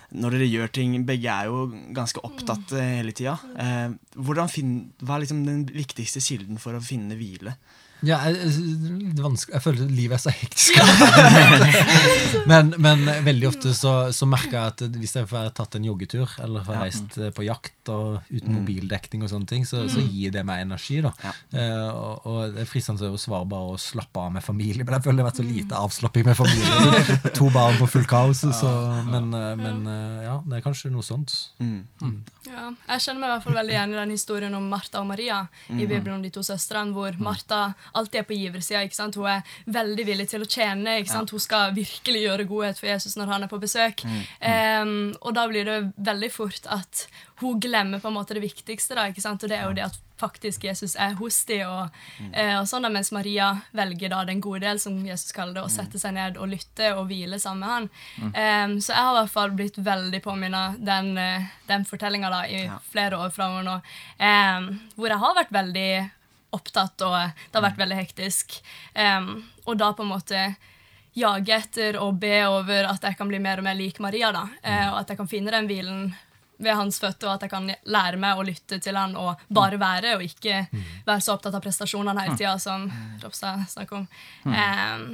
når 0.10 0.36
dere 0.36 0.48
gjør 0.50 0.72
ting 0.74 0.96
Begge 1.06 1.34
er 1.34 1.50
jo 1.50 1.68
ganske 1.94 2.22
opptatt 2.26 2.74
hele 2.74 3.14
tida. 3.14 3.36
Eh, 3.62 3.92
hva 4.18 4.48
er 4.48 5.22
liksom 5.22 5.44
den 5.46 5.66
viktigste 5.70 6.24
kilden 6.24 6.58
for 6.62 6.78
å 6.78 6.84
finne 6.84 7.18
hvile? 7.20 7.54
Ja, 8.06 8.20
jeg, 8.32 8.54
jeg 9.52 9.60
føler 9.64 9.90
livet 9.92 10.16
er 10.16 10.22
så 10.24 10.32
hektisk. 10.32 10.78
men, 12.52 12.72
men, 12.80 13.04
veldig 13.26 13.50
ofte 13.50 13.74
så, 13.76 13.94
så, 14.16 14.28
merker 14.30 14.56
jeg 14.56 14.74
at 14.74 15.00
hvis 15.02 15.18
jeg 15.18 15.28
får 15.28 15.50
tatt 15.58 15.76
en 15.76 15.88
joggetur 15.90 16.32
eller 16.40 16.64
får 16.64 16.80
reist 16.80 17.18
eh, 17.20 17.34
på 17.36 17.44
jakt 17.48 17.92
og 17.92 18.22
uten 18.30 18.54
mm. 18.54 18.56
mobildekning, 18.60 19.26
og 19.26 19.32
sånne 19.34 19.50
ting, 19.50 19.66
så, 19.68 19.84
så 19.92 20.00
mm. 20.00 20.08
gir 20.16 20.36
det 20.36 20.46
meg 20.48 20.64
energi. 20.64 21.00
da. 21.04 21.12
Ja. 21.26 21.34
Uh, 21.52 21.90
og, 21.90 22.30
og, 22.30 22.40
Det 22.56 22.64
er 22.64 22.70
fristende 22.70 23.12
å 23.12 23.20
svare 23.20 23.50
bare 23.50 23.74
å 23.74 23.80
slappe 23.82 24.24
av 24.24 24.32
med 24.38 24.46
familie, 24.46 24.86
men 24.86 24.96
jeg 24.96 25.08
føler 25.08 25.20
det 25.20 25.26
har 25.26 25.32
vært 25.32 25.42
så 25.42 25.48
lite 25.50 25.84
avslapping 25.84 26.30
med 26.30 26.40
familie. 26.40 27.20
to 27.40 27.50
barn 27.56 27.80
på 27.82 27.90
full 27.98 28.08
kaos. 28.10 28.46
Så, 28.46 28.72
men, 29.10 29.32
eh, 29.36 29.52
men, 29.60 29.84
ja, 30.24 30.40
det 30.46 30.60
er 30.60 30.66
kanskje 30.66 30.94
noe 30.94 31.04
sånt. 31.06 31.36
Mm. 31.60 31.82
Mm. 32.00 32.18
Ja, 32.48 32.70
jeg 32.94 33.04
kjenner 33.04 33.26
meg 33.26 33.28
i 33.28 33.34
hvert 33.34 33.48
fall 33.50 33.60
veldig 33.60 33.76
igjen 33.76 33.98
i 33.98 34.00
den 34.00 34.16
historien 34.16 34.56
om 34.58 34.72
Martha 34.72 35.04
og 35.04 35.10
Maria 35.12 35.44
i 35.74 35.84
Bibelen 35.84 36.16
om 36.18 36.24
de 36.24 36.32
to 36.34 36.46
søstrene, 36.46 36.96
hvor 36.96 37.18
Martha 37.22 37.74
alltid 37.94 38.22
er 38.22 38.28
på 38.28 38.38
giversida. 38.38 38.84
Hun 39.16 39.30
er 39.30 39.56
veldig 39.66 40.06
villig 40.08 40.28
til 40.32 40.46
å 40.46 40.50
tjene. 40.50 41.00
Ja. 41.00 41.24
Hun 41.24 41.42
skal 41.42 41.74
virkelig 41.78 42.26
gjøre 42.26 42.50
godhet 42.50 42.82
for 42.82 42.92
Jesus 42.92 43.18
når 43.20 43.34
han 43.34 43.48
er 43.48 43.52
på 43.52 43.62
besøk. 43.62 44.04
Mm. 44.06 44.20
Um, 44.44 44.94
og 45.22 45.34
da 45.38 45.48
blir 45.50 45.68
det 45.68 45.80
veldig 45.98 46.32
fort 46.34 46.70
at 46.70 47.08
hun 47.40 47.60
glemmer 47.60 48.00
på 48.00 48.08
en 48.08 48.18
måte 48.18 48.36
det 48.36 48.44
viktigste. 48.44 48.98
Da, 48.98 49.08
og 49.10 49.44
det 49.48 49.58
er 49.58 49.68
jo 49.68 49.76
det 49.78 49.88
at 49.88 50.00
faktisk 50.20 50.64
Jesus 50.68 50.96
er 51.00 51.16
hos 51.20 51.38
dem. 51.48 51.68
Og, 51.68 52.02
mm. 52.20 52.34
uh, 52.36 52.56
og 52.60 52.68
sånn 52.70 52.86
da, 52.86 52.92
mens 52.94 53.14
Maria 53.16 53.54
velger 53.76 54.14
da 54.14 54.24
den 54.28 54.44
gode 54.44 54.66
del, 54.66 54.82
som 54.82 54.98
Jesus 55.08 55.32
kaller 55.36 55.60
det, 55.60 55.66
å 55.66 55.72
sette 55.72 56.02
seg 56.02 56.16
ned 56.18 56.40
og 56.40 56.52
lytte 56.52 56.92
og 56.98 57.08
hvile 57.10 57.40
sammen 57.40 57.64
med 57.64 57.76
han. 57.76 57.90
Mm. 58.20 58.32
Um, 58.36 58.78
så 58.84 58.94
jeg 58.94 59.08
har 59.08 59.16
i 59.16 59.20
hvert 59.22 59.36
fall 59.38 59.56
blitt 59.56 59.80
veldig 59.90 60.22
påminnet 60.26 60.80
den, 60.86 61.14
uh, 61.18 61.50
den 61.72 61.88
fortellinga 61.88 62.30
i 62.48 62.66
ja. 62.66 62.80
flere 62.92 63.20
år 63.20 63.34
framover 63.34 63.66
nå, 63.66 63.80
um, 64.20 64.72
hvor 64.96 65.14
jeg 65.14 65.24
har 65.24 65.38
vært 65.40 65.56
veldig 65.56 65.92
opptatt, 66.56 67.02
og 67.06 67.16
det 67.16 67.58
har 67.58 67.66
vært 67.66 67.78
mm. 67.78 67.84
veldig 67.84 68.00
hektisk. 68.00 68.60
Um, 68.96 69.32
og 69.66 69.78
da 69.80 69.92
på 69.94 70.06
en 70.06 70.14
måte 70.14 70.44
jage 71.18 71.56
etter 71.56 71.98
og 72.00 72.20
be 72.22 72.36
over 72.48 72.90
at 72.90 73.06
jeg 73.06 73.18
kan 73.20 73.30
bli 73.30 73.42
mer 73.44 73.62
og 73.62 73.68
mer 73.68 73.78
lik 73.78 74.00
Maria. 74.00 74.32
da, 74.36 74.48
uh, 74.48 74.88
Og 74.94 75.00
at 75.04 75.14
jeg 75.14 75.22
kan 75.22 75.32
finne 75.32 75.54
den 75.54 75.70
hvilen 75.70 76.10
ved 76.60 76.76
hans 76.76 77.00
føtter, 77.00 77.30
og 77.30 77.38
at 77.38 77.46
jeg 77.46 77.54
kan 77.54 77.70
lære 77.88 78.20
meg 78.20 78.40
å 78.40 78.44
lytte 78.44 78.82
til 78.84 78.98
han 79.00 79.16
og 79.16 79.40
bare 79.48 79.80
mm. 79.80 79.84
være, 79.84 80.16
og 80.18 80.26
ikke 80.26 80.66
være 81.08 81.22
så 81.24 81.38
opptatt 81.38 81.56
av 81.56 81.64
prestasjonene 81.64 82.26
hele 82.26 82.36
tida, 82.36 82.58
som 82.60 82.90
Ropstad 83.24 83.64
snakker 83.72 84.02
om. 84.02 84.08
Um, 84.44 85.06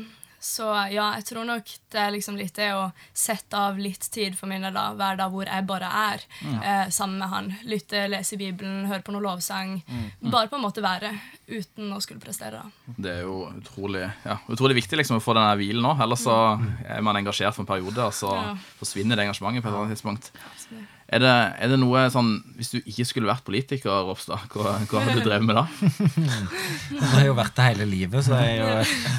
så 0.45 0.67
ja, 0.93 1.07
jeg 1.17 1.25
tror 1.31 1.45
nok 1.47 1.69
det 1.91 1.99
er 1.99 2.11
liksom 2.13 2.35
litt 2.37 2.53
det 2.59 2.67
å 2.77 2.83
sette 3.17 3.57
av 3.57 3.79
litt 3.81 4.05
tid 4.13 4.35
for 4.37 4.49
min 4.51 4.67
da, 4.67 4.83
hver 4.93 5.17
dag 5.17 5.33
hvor 5.33 5.49
jeg 5.49 5.65
bare 5.65 5.89
er 5.89 6.25
ja. 6.45 6.57
eh, 6.59 6.91
sammen 6.93 7.17
med 7.23 7.31
han. 7.31 7.49
Lytte, 7.65 8.03
lese 8.11 8.37
Bibelen, 8.37 8.85
høre 8.89 9.01
på 9.05 9.15
noe 9.15 9.25
lovsang. 9.25 9.79
Mm. 9.87 10.03
Mm. 10.21 10.29
Bare 10.29 10.51
på 10.51 10.59
en 10.59 10.65
måte 10.67 10.83
være, 10.85 11.15
uten 11.49 11.89
å 11.95 12.01
skulle 12.03 12.21
prestere. 12.21 12.61
da. 12.61 12.93
Det 12.93 13.15
er 13.15 13.25
jo 13.25 13.39
utrolig, 13.55 14.05
ja, 14.25 14.37
utrolig 14.53 14.77
viktig 14.83 15.01
liksom 15.01 15.17
å 15.17 15.23
få 15.23 15.33
denne 15.37 15.57
hvilen 15.57 15.81
nå. 15.85 15.95
Ellers 16.05 16.27
så 16.27 16.37
mm. 16.61 16.67
er 16.97 17.07
man 17.09 17.21
engasjert 17.23 17.57
for 17.57 17.65
en 17.65 17.71
periode, 17.71 18.05
og 18.05 18.13
så 18.13 18.35
ja. 18.37 18.53
forsvinner 18.77 19.17
det 19.17 19.25
engasjementet 19.25 19.65
på 19.65 19.71
et 19.71 19.73
eller 19.73 19.87
annet 19.87 19.97
tidspunkt. 19.97 20.29
Er 21.15 21.21
det, 21.23 21.33
er 21.63 21.71
det, 21.71 21.77
noe 21.79 22.01
sånn 22.11 22.31
Hvis 22.57 22.73
du 22.73 22.77
ikke 22.81 23.05
skulle 23.07 23.29
vært 23.29 23.45
politiker, 23.47 23.91
Ropstad, 24.09 24.49
hva, 24.51 24.73
hva 24.89 25.03
hadde 25.05 25.21
du 25.21 25.23
drevet 25.23 25.47
med 25.47 25.55
da? 25.55 25.63
jeg 26.97 27.11
har 27.13 27.23
jo 27.29 27.35
vært 27.37 27.55
det 27.55 27.67
hele 27.69 27.87
livet. 27.87 28.25
Så 28.25 28.35
jeg, 28.35 28.65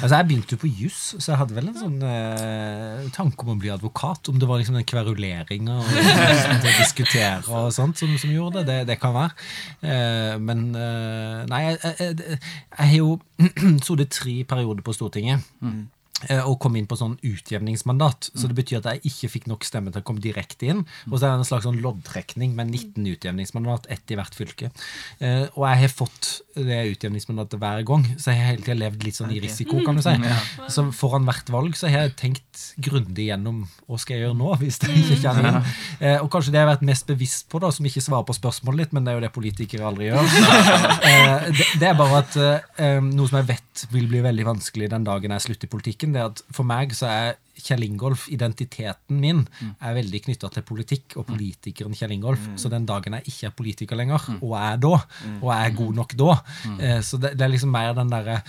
altså 0.03 0.11
jeg 0.13 0.27
begynte 0.29 0.57
jo 0.57 0.61
på 0.61 0.71
juss, 0.83 1.01
så 1.15 1.31
jeg 1.31 1.39
hadde 1.41 1.57
vel 1.57 1.71
en 1.71 1.79
sånn 1.79 1.97
eh, 2.05 3.07
tanke 3.15 3.45
om 3.45 3.55
å 3.55 3.57
bli 3.61 3.73
advokat. 3.73 4.29
Om 4.29 4.37
det 4.41 4.49
var 4.49 4.61
liksom 4.61 4.77
den 4.77 4.87
kveruleringa 4.89 5.79
og 5.81 5.89
liksom, 5.89 6.61
å 6.61 6.75
diskutere 6.77 7.57
og 7.57 7.73
sånt 7.75 8.01
som, 8.01 8.13
som 8.21 8.33
gjorde 8.33 8.61
det. 8.61 8.67
det. 8.69 8.79
Det 8.93 8.99
kan 9.01 9.17
være. 9.17 9.49
Eh, 9.81 10.35
men 10.43 10.67
eh, 10.77 11.43
Nei, 11.49 11.63
jeg, 11.65 11.93
jeg, 11.97 12.39
jeg 12.39 12.91
har 12.93 12.97
jo 12.97 13.13
sittet 13.87 14.13
tre 14.13 14.39
perioder 14.49 14.85
på 14.85 14.95
Stortinget. 14.95 15.45
Mm. 15.65 15.85
Eh, 16.29 16.41
og 16.41 16.57
kom 16.63 16.77
inn 16.79 16.87
på 16.89 16.97
sånn 16.99 17.17
utjevningsmandat. 17.25 18.31
Så 18.33 18.49
det 18.49 18.57
betyr 18.57 18.81
at 18.81 18.89
jeg 18.91 19.11
ikke 19.11 19.31
fikk 19.35 19.47
nok 19.51 19.67
stemme 19.67 19.93
til 19.93 20.03
å 20.03 20.07
komme 20.07 20.23
direkte 20.23 20.71
inn. 20.71 20.83
Og 21.11 21.17
så 21.17 21.27
er 21.27 21.35
det 21.35 21.43
en 21.43 21.49
slags 21.51 21.67
sånn 21.67 21.81
loddtrekning 21.83 22.55
med 22.57 22.73
19 22.73 23.07
utjevningsmandat, 23.13 23.89
ett 23.93 24.13
i 24.13 24.19
hvert 24.19 24.37
fylke. 24.37 24.71
Eh, 25.19 25.45
og 25.53 25.67
jeg 25.67 25.83
har 25.85 25.93
fått 25.93 26.31
det 26.57 26.79
utjevningsmandatet 26.93 27.59
hver 27.61 27.83
gang, 27.87 28.05
så 28.17 28.31
jeg 28.31 28.41
har 28.41 28.51
hele 28.51 28.63
tida 28.65 28.77
levd 28.79 29.03
litt 29.05 29.17
sånn 29.17 29.33
i 29.33 29.41
risiko, 29.43 29.79
kan 29.85 29.97
du 29.97 30.03
si. 30.05 30.15
Så 30.73 30.87
foran 30.95 31.27
hvert 31.27 31.49
valg 31.53 31.77
så 31.77 31.89
har 31.91 32.07
jeg 32.07 32.15
tenkt 32.19 32.63
grundig 32.81 33.27
gjennom 33.29 33.63
hva 33.85 33.99
skal 34.01 34.17
jeg 34.17 34.25
gjøre 34.25 34.39
nå, 34.39 34.51
hvis 34.61 34.79
jeg 34.83 35.03
ikke 35.03 35.19
kjenner 35.21 35.49
inn. 35.51 35.59
Eh, 36.01 36.17
og 36.21 36.31
kanskje 36.33 36.53
det 36.53 36.61
jeg 36.61 36.67
har 36.67 36.73
vært 36.73 36.87
mest 36.89 37.07
bevisst 37.09 37.47
på, 37.51 37.61
da, 37.63 37.71
som 37.73 37.87
ikke 37.87 38.03
svarer 38.03 38.27
på 38.27 38.37
spørsmålet 38.37 38.83
litt, 38.83 38.95
men 38.95 39.05
det 39.05 39.13
er 39.13 39.19
jo 39.19 39.25
det 39.27 39.33
politikere 39.35 39.87
aldri 39.89 40.11
gjør. 40.11 40.25
Eh, 41.07 41.47
det, 41.79 41.85
er 41.87 41.95
bare 41.97 42.19
at 42.19 42.35
eh, 42.41 42.97
noe 43.03 43.29
som 43.29 43.37
jeg 43.39 43.47
vet 43.51 43.83
vil 43.93 44.07
bli 44.09 44.19
veldig 44.25 44.45
vanskelig 44.47 44.89
den 44.91 45.05
dagen 45.07 45.33
jeg 45.33 45.43
slutter 45.45 45.69
i 45.69 45.71
politikken, 45.71 46.06
det 46.15 46.23
er 46.23 46.31
at 46.31 46.41
for 46.53 46.67
meg 46.67 46.95
så 46.97 47.09
er 47.11 47.37
Kjell 47.57 47.87
Ingolf, 47.87 48.27
identiteten 48.29 49.17
min, 49.17 49.39
er 49.81 49.95
veldig 49.97 50.19
knytta 50.27 50.49
til 50.53 50.65
politikk 50.67 51.15
og 51.17 51.25
politikeren 51.31 51.95
Kjell 51.97 52.13
Ingolf. 52.13 52.43
Så 52.61 52.69
den 52.69 52.85
dagen 52.85 53.17
jeg 53.17 53.31
ikke 53.31 53.49
er 53.49 53.55
politiker 53.57 53.97
lenger, 53.97 54.27
og 54.37 54.53
er 54.59 54.77
da, 54.83 54.99
og 55.41 55.49
er 55.55 55.73
god 55.77 55.95
nok 55.97 56.13
da 56.19 56.35
eh, 56.77 56.99
Så 57.01 57.17
det, 57.17 57.33
det 57.37 57.47
er 57.47 57.55
liksom 57.55 57.73
mer 57.73 57.97
den 57.97 58.13
derre 58.13 58.43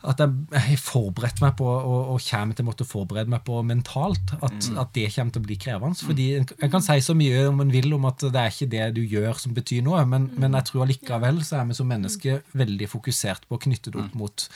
at 0.00 0.20
jeg 0.22 0.60
har 0.64 0.78
forberedt 0.80 1.42
meg 1.44 1.58
på 1.58 1.66
og, 1.68 2.14
og 2.14 2.22
kommer 2.24 2.56
til 2.56 2.64
å 2.64 2.68
måtte 2.70 2.86
forberede 2.88 3.28
meg 3.28 3.42
på 3.44 3.58
mentalt 3.68 4.32
at, 4.38 4.68
at 4.80 4.92
det 4.96 5.10
kommer 5.12 5.34
til 5.34 5.42
å 5.42 5.44
bli 5.44 5.58
krevende. 5.60 6.06
Fordi 6.08 6.28
en 6.40 6.72
kan 6.72 6.84
si 6.84 6.96
så 7.04 7.16
mye 7.16 7.42
om 7.50 7.60
en 7.60 7.72
vil 7.74 7.92
om 7.92 8.06
at 8.08 8.24
det 8.24 8.40
er 8.40 8.54
ikke 8.54 8.70
det 8.72 8.86
du 8.96 9.02
gjør 9.04 9.36
som 9.42 9.52
betyr 9.56 9.84
noe, 9.84 10.00
men, 10.08 10.30
men 10.40 10.56
jeg 10.56 10.70
tror 10.70 10.86
allikevel 10.86 11.42
så 11.44 11.60
er 11.60 11.68
vi 11.68 11.76
som 11.76 11.92
mennesker 11.92 12.40
veldig 12.56 12.88
fokusert 12.88 13.44
på 13.48 13.58
å 13.58 13.64
knytte 13.66 13.92
det 13.92 14.00
opp 14.00 14.16
mot 14.16 14.48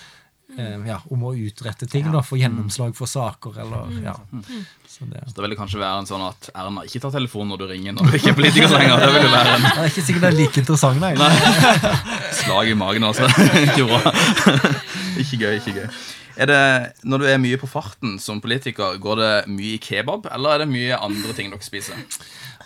eh, 0.58 0.86
ja, 0.88 0.98
om 1.10 1.26
å 1.28 1.34
utrette 1.34 1.88
ting, 1.90 2.08
da, 2.12 2.22
få 2.24 2.38
gjennomslag 2.40 2.96
for 2.98 3.10
saker, 3.10 3.60
eller 3.64 3.92
ja. 4.04 4.14
Så 4.88 5.08
det, 5.10 5.24
Det 5.34 5.42
ville 5.42 5.58
kanskje 5.58 5.80
være 5.80 6.04
en 6.04 6.08
sånn 6.08 6.22
at 6.22 6.50
Erna 6.54 6.84
ikke 6.86 7.00
tar 7.02 7.14
telefonen 7.16 7.54
når 7.54 7.62
du 7.64 7.66
ringer 7.72 7.96
når 7.96 8.10
du 8.10 8.18
ikke 8.18 8.30
er 8.30 8.38
politiker 8.38 8.74
lenger. 8.76 9.02
Det 9.02 9.12
vil 9.16 9.26
jo 9.26 9.32
være 9.32 9.54
en 9.56 9.64
det 9.64 9.72
er 9.74 9.88
ikke 9.90 10.04
sikkert 10.08 10.26
det 10.26 10.30
er 10.30 10.36
like 10.38 10.62
interessant, 10.62 11.00
nei. 11.02 11.14
slag 12.42 12.70
i 12.70 12.76
magen, 12.78 13.08
altså. 13.10 13.30
Ikke 13.64 13.88
bra. 13.90 14.14
Ikke 15.18 15.40
gøy, 15.40 15.56
ikke 15.58 15.74
gøy. 15.80 15.88
Er 16.34 16.50
det, 16.50 16.62
når 17.06 17.22
du 17.22 17.26
er 17.30 17.36
mye 17.38 17.58
på 17.60 17.68
farten 17.70 18.16
som 18.22 18.40
politiker, 18.42 18.96
går 19.02 19.20
det 19.20 19.34
mye 19.54 19.76
i 19.76 19.82
kebab, 19.82 20.26
eller 20.34 20.56
er 20.56 20.64
det 20.64 20.70
mye 20.72 20.98
andre 20.98 21.34
ting 21.36 21.52
dere 21.52 21.62
spiser? 21.62 22.00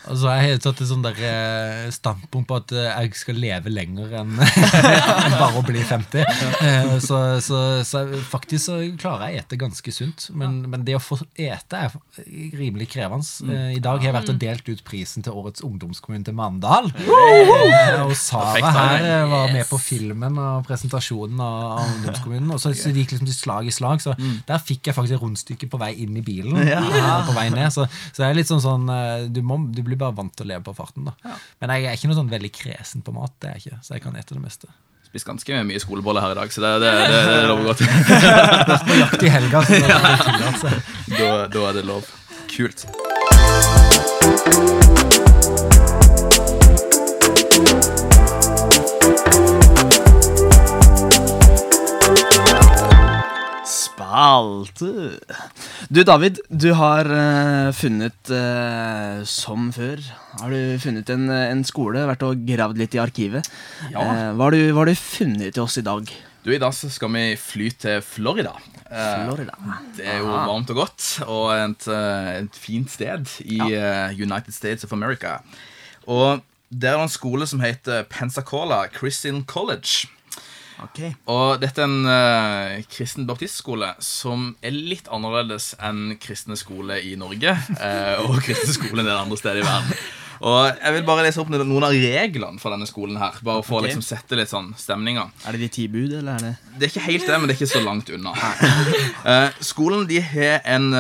Altså, 0.08 0.28
Jeg 0.32 0.46
helt 0.48 0.62
tatt 0.64 0.80
et 0.80 0.88
sånn 0.88 1.02
der 1.04 1.18
eh, 1.28 1.88
standpunkt 1.92 2.48
på 2.48 2.56
at 2.60 2.72
eh, 2.72 2.88
jeg 3.04 3.14
skal 3.20 3.36
leve 3.42 3.68
lenger 3.72 4.14
enn 4.22 4.34
enn 4.40 5.34
bare 5.42 5.60
å 5.60 5.64
bli 5.66 5.82
50. 5.84 6.24
Eh, 6.64 6.94
Så, 7.04 7.18
så, 7.44 7.58
så 7.86 8.02
faktisk 8.30 8.64
så 8.70 8.78
klarer 8.98 9.28
jeg 9.30 9.42
å 9.42 9.44
ete 9.44 9.58
ganske 9.60 9.92
sunt, 9.94 10.28
men, 10.38 10.62
men 10.70 10.84
det 10.86 10.96
å 10.96 11.02
få 11.02 11.18
ete 11.36 11.78
er 11.86 11.94
rimelig 12.56 12.88
krevende. 12.94 13.28
Eh, 13.52 13.76
I 13.76 13.82
dag 13.84 14.00
har 14.00 14.08
jeg 14.10 14.16
vært 14.16 14.32
og 14.32 14.40
delt 14.42 14.70
ut 14.72 14.82
prisen 14.86 15.24
til 15.26 15.36
årets 15.36 15.62
ungdomskommune 15.66 16.24
til 16.26 16.36
Mandal. 16.38 16.88
Eh, 16.96 18.00
Og 18.06 18.14
Sara 18.18 18.54
Perfekt, 18.56 18.78
her 18.78 19.06
eh, 19.12 19.26
var 19.30 19.52
med 19.54 19.68
på 19.68 19.78
filmen 19.82 20.38
og 20.40 20.64
presentasjonen 20.68 21.40
av 21.44 21.56
av 21.68 21.84
ungdomskommunen. 21.92 22.50
Og 22.54 22.60
så, 22.62 22.72
så 22.76 22.90
det 22.94 23.02
gikk 23.04 23.12
liksom 23.16 23.28
til 23.28 23.36
slag 23.36 23.68
i 23.68 23.72
slag, 23.74 24.00
så 24.02 24.14
der 24.48 24.60
fikk 24.62 24.88
jeg 24.90 24.96
faktisk 24.96 25.16
et 25.18 25.22
rundstykke 25.22 25.68
på 25.72 25.80
vei 25.80 25.92
inn 26.04 26.16
i 26.18 26.24
bilen. 26.24 26.56
eh, 26.64 27.20
På 27.28 27.34
vei 27.36 27.48
ned, 27.52 27.68
så, 27.74 27.86
så 28.10 28.22
det 28.22 28.28
er 28.30 28.38
litt 28.40 28.50
sånn 28.50 28.62
sånn 28.64 28.88
eh, 28.94 29.26
du, 29.32 29.40
må, 29.44 29.58
du 29.74 29.82
blir 29.86 29.97
bare 30.00 30.16
vant 30.18 30.34
til 30.36 30.46
å 30.46 30.50
leve 30.52 30.64
på 30.68 30.76
farten. 30.78 31.08
da 31.08 31.38
Men 31.62 31.74
jeg 31.76 31.88
er 31.88 31.98
ikke 31.98 32.10
noe 32.10 32.20
sånn 32.20 32.30
veldig 32.32 32.52
kresen 32.54 33.04
på 33.06 33.14
mat, 33.16 33.34
det 33.42 33.50
er 33.50 33.58
jeg 33.58 33.66
ikke, 33.66 33.80
så 33.86 33.96
jeg 33.96 34.06
kan 34.06 34.20
ete 34.20 34.36
det 34.36 34.44
meste. 34.44 34.70
Spist 35.08 35.24
ganske 35.24 35.62
mye 35.64 35.80
skoleboller 35.80 36.20
her 36.20 36.34
i 36.34 36.36
dag, 36.36 36.50
så 36.52 36.60
det, 36.60 36.72
det, 36.84 36.90
det, 37.08 37.20
det 37.32 37.44
lover 37.48 37.70
godt. 37.70 37.80
På 38.90 38.98
jakt 38.98 39.22
i 39.24 39.30
helga, 39.32 39.62
så 39.64 39.80
da 39.80 40.00
er 40.12 40.58
seg. 40.60 40.90
Da, 41.14 41.30
da 41.48 41.68
er 41.70 41.78
det 41.80 41.86
lov. 41.88 42.10
Kult. 42.52 42.84
Spalte. 53.64 54.92
Du, 55.88 56.02
David, 56.04 56.42
du 56.52 56.68
har 56.76 57.08
uh, 57.08 57.72
funnet, 57.72 58.18
uh, 58.28 59.24
som 59.24 59.70
før, 59.72 60.02
har 60.42 60.52
du 60.52 60.76
funnet 60.82 61.08
en, 61.14 61.28
en 61.32 61.62
skole, 61.64 62.02
vært 62.10 62.26
og 62.28 62.42
gravd 62.44 62.82
litt 62.82 62.96
i 62.98 63.00
arkivet. 63.00 63.48
Ja. 63.88 64.02
Uh, 64.02 64.24
hva, 64.36 64.48
har 64.50 64.56
du, 64.56 64.66
hva 64.68 64.84
har 64.84 64.92
du 64.92 65.00
funnet 65.00 65.56
til 65.56 65.64
oss 65.64 65.80
i 65.80 65.86
dag? 65.86 66.12
Du, 66.44 66.52
I 66.54 66.60
dag 66.60 66.76
så 66.76 66.88
skal 66.92 67.10
vi 67.12 67.24
fly 67.40 67.70
til 67.80 68.02
Florida. 68.04 68.54
Eh, 68.88 69.24
Florida. 69.24 69.56
Det 69.96 70.06
er 70.06 70.22
jo 70.22 70.28
varmt 70.30 70.70
og 70.72 70.78
godt, 70.80 71.06
og 71.26 71.50
et, 71.52 71.88
eh, 71.92 72.28
et 72.38 72.54
fint 72.56 72.88
sted 72.88 73.28
i 73.44 73.58
eh, 73.76 74.14
United 74.16 74.54
States 74.56 74.84
of 74.84 74.94
America. 74.96 75.38
Og 76.06 76.40
der 76.70 76.94
er 76.94 77.02
det 77.02 77.08
en 77.08 77.12
skole 77.12 77.46
som 77.46 77.60
heter 77.60 78.06
Pensacola 78.08 78.86
Christian 78.94 79.44
College. 79.44 80.08
Ok. 80.84 81.00
Og 81.32 81.58
dette 81.62 81.82
er 81.82 81.88
en 81.88 82.06
uh, 82.06 82.84
kristen 82.92 83.26
baptistskole 83.28 83.90
som 84.04 84.52
er 84.62 84.74
litt 84.76 85.10
annerledes 85.10 85.72
enn 85.82 86.14
kristne 86.22 86.58
skole 86.58 87.00
i 87.02 87.16
Norge. 87.18 87.54
uh, 87.80 88.22
og 88.28 88.38
kristne 88.44 88.76
skole 88.76 89.02
en 89.02 89.08
del 89.10 89.16
andre 89.16 89.38
steder 89.40 89.62
i 89.62 89.66
verden. 89.66 90.08
Og 90.38 90.68
Jeg 90.70 90.94
vil 90.94 91.02
bare 91.02 91.24
lese 91.26 91.40
opp 91.42 91.48
noen 91.50 91.82
av 91.82 91.96
reglene 91.98 92.62
for 92.62 92.70
denne 92.70 92.86
skolen. 92.86 93.16
her 93.18 93.40
Bare 93.42 93.64
for 93.66 93.80
å 93.80 93.88
liksom 93.88 94.04
sette 94.06 94.38
litt 94.38 94.52
sånn 94.52 94.70
stemninga. 94.78 95.24
Er 95.48 95.56
det 95.56 95.64
de 95.66 95.70
ti 95.74 95.88
bud, 95.90 96.12
eller 96.20 96.36
er 96.38 96.44
det 96.44 96.52
Det 96.78 96.86
er 96.86 96.92
ikke 96.92 97.06
helt 97.08 97.26
det, 97.26 97.38
men 97.40 97.50
det 97.50 97.56
er 97.56 97.58
ikke 97.58 97.72
så 97.74 97.82
langt 97.82 98.12
unna. 98.14 98.36
uh, 99.26 99.50
skolen 99.72 100.06
de 100.06 100.22
har 100.22 100.62
en, 100.62 100.92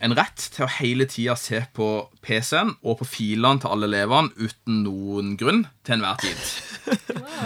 en 0.00 0.14
rett 0.16 0.46
til 0.54 0.64
å 0.64 0.70
hele 0.78 1.04
tida 1.10 1.36
se 1.36 1.60
på 1.76 1.88
PC-en 2.24 2.72
og 2.80 3.00
på 3.02 3.08
filene 3.08 3.60
til 3.60 3.72
alle 3.74 3.88
elevene 3.90 4.32
uten 4.40 4.82
noen 4.86 5.34
grunn 5.40 5.66
til 5.84 5.98
enhver 5.98 6.20
tid. 6.22 6.40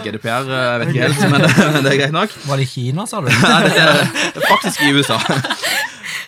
GDPR 0.05 0.47
eh, 0.47 0.63
jeg 0.63 0.81
vet 0.81 0.93
ikke 0.93 1.05
helt, 1.05 1.23
men 1.33 1.43
det, 1.43 1.51
men 1.59 1.85
det 1.85 1.91
er 1.91 1.99
greit 1.99 2.15
nok. 2.15 2.35
Var 2.47 2.61
det 2.61 2.67
i 2.67 2.71
Kina, 2.71 3.07
sa 3.09 3.21
du? 3.23 3.29
Nei, 3.43 3.61
det 3.67 3.83
er, 3.83 4.03
det 4.35 4.43
er 4.43 4.49
faktisk 4.49 4.85
i 4.85 4.93
USA. 4.95 5.19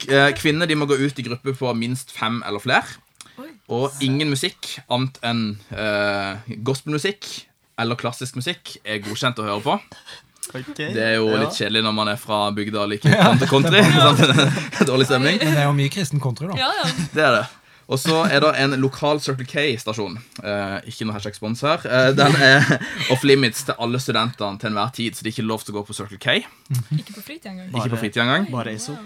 Eh, 0.07 0.30
Kvinner 0.38 0.69
de 0.69 0.78
må 0.80 0.88
gå 0.88 0.99
ut 0.99 1.19
i 1.19 1.25
grupper 1.25 1.55
på 1.57 1.73
minst 1.80 2.13
fem 2.15 2.41
eller 2.47 2.63
flere. 2.63 2.99
Og 3.67 3.91
ingen 4.03 4.30
musikk 4.32 4.78
annet 4.88 5.17
enn 5.28 5.41
uh, 5.75 6.39
gospelmusikk 6.65 7.28
eller 7.78 7.99
klassisk 7.99 8.38
musikk 8.39 8.78
er 8.88 9.01
godkjent 9.03 9.41
å 9.43 9.45
høre 9.45 9.63
på. 9.65 9.75
Det 10.53 11.03
er 11.03 11.15
jo 11.17 11.29
litt 11.35 11.55
kjedelig 11.57 11.83
når 11.85 11.95
man 11.97 12.11
er 12.13 12.19
fra 12.21 12.47
bygda 12.55 12.83
og 12.83 12.91
liker 12.93 13.13
country. 13.47 13.47
country 13.53 13.83
ja. 13.83 14.87
Dårlig 14.89 15.07
stemning. 15.09 15.39
Men 15.43 15.55
det 15.55 15.63
er 15.63 15.69
jo 15.69 15.77
mye 15.77 15.93
kristen 15.93 16.23
country, 16.23 16.49
da. 16.51 16.59
Ja, 16.59 16.69
ja. 16.81 16.89
Det 17.13 17.25
er 17.25 17.39
det. 17.41 17.45
Og 17.87 17.99
så 18.03 18.17
er 18.27 18.43
det 18.43 18.49
en 18.59 18.75
lokal 18.83 19.21
Circle 19.23 19.45
K-stasjon. 19.47 20.17
Eh, 20.43 20.89
ikke 20.91 21.07
noe 21.07 21.15
hashtag 21.15 21.37
spons 21.37 21.63
her. 21.63 21.83
Eh, 21.87 22.09
den 22.17 22.35
er 22.43 22.65
off 23.13 23.23
limits 23.23 23.63
til 23.69 23.77
alle 23.79 24.01
studentene 24.03 24.59
til 24.59 24.73
enhver 24.73 24.91
tid, 24.97 25.15
så 25.15 25.23
det 25.23 25.31
er 25.31 25.37
ikke 25.37 25.47
lov 25.47 25.63
til 25.63 25.75
å 25.75 25.77
gå 25.79 25.85
på 25.87 25.95
Circle 25.95 26.19
K. 26.19 26.41
Ikke 26.97 27.15
på 27.15 27.23
fritid 27.23 27.47
engang. 27.53 27.71
Ikke 27.71 27.93
på 27.95 28.01
fritid 28.03 28.25
engang. 28.25 28.49
bare 28.51 28.75
ISO. 28.75 28.97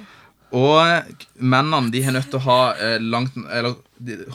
Og 0.57 1.13
mennene 1.37 1.93
de 1.93 2.01
har 2.03 2.17
nødt 2.17 2.31
til 2.33 2.41
å 2.41 2.43
ha 2.43 2.57
eh, 2.75 2.97
langt 2.99 3.37
Eller 3.55 3.77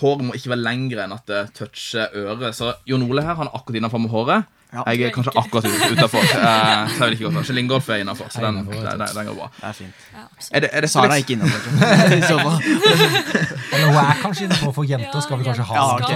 håret 0.01 0.27
må 0.27 0.37
ikke 0.37 0.53
være 0.53 0.63
lengre 0.63 1.07
enn 1.07 1.15
at 1.17 1.25
det 1.31 1.41
toucher 1.59 2.13
øret. 2.15 2.55
Så 2.55 2.75
Jon 2.87 3.03
Ole 3.07 3.25
her 3.27 3.35
han 3.39 3.51
er 3.51 3.57
akkurat 3.59 3.81
innafor 3.81 4.03
med 4.03 4.11
håret. 4.15 4.53
Ja. 4.75 4.83
Jeg 4.91 5.07
er 5.07 5.13
kanskje 5.15 5.33
akkurat 5.39 5.65
utafor. 5.93 6.19
Eh, 6.19 6.89
så 6.91 7.05
jeg 7.05 7.11
vil 7.11 7.13
ikke 7.17 7.31
gå 7.31 7.43
Kjell 7.49 7.59
Ingolf 7.63 7.89
er 7.89 8.03
innafor, 8.03 8.29
så 8.31 8.43
den, 8.43 8.59
Innenfor, 8.59 8.73
den, 8.73 9.01
den, 9.01 9.09
den 9.17 9.27
går 9.31 9.37
bra. 9.39 9.49
Det 9.57 9.69
er 9.69 9.73
fint. 9.73 10.07
Ja. 10.13 10.25
Er 10.53 10.61
det, 10.65 10.71
er 10.73 10.81
det 10.81 10.91
Sara 10.91 11.15
er 11.15 11.23
ikke 11.23 11.33
innafor. 11.39 11.61
Eller 13.77 13.89
hun 13.93 13.99
er 14.01 14.17
kanskje 14.23 14.43
innenfor, 14.49 14.71
for 14.77 14.85
jenter 14.89 15.21
skal 15.25 15.37
vi 15.41 15.45
kanskje 15.47 15.65
ha 15.69 15.75
Ja, 15.77 15.83
det. 16.01 16.05
ok, 16.05 16.11
da. 16.11 16.15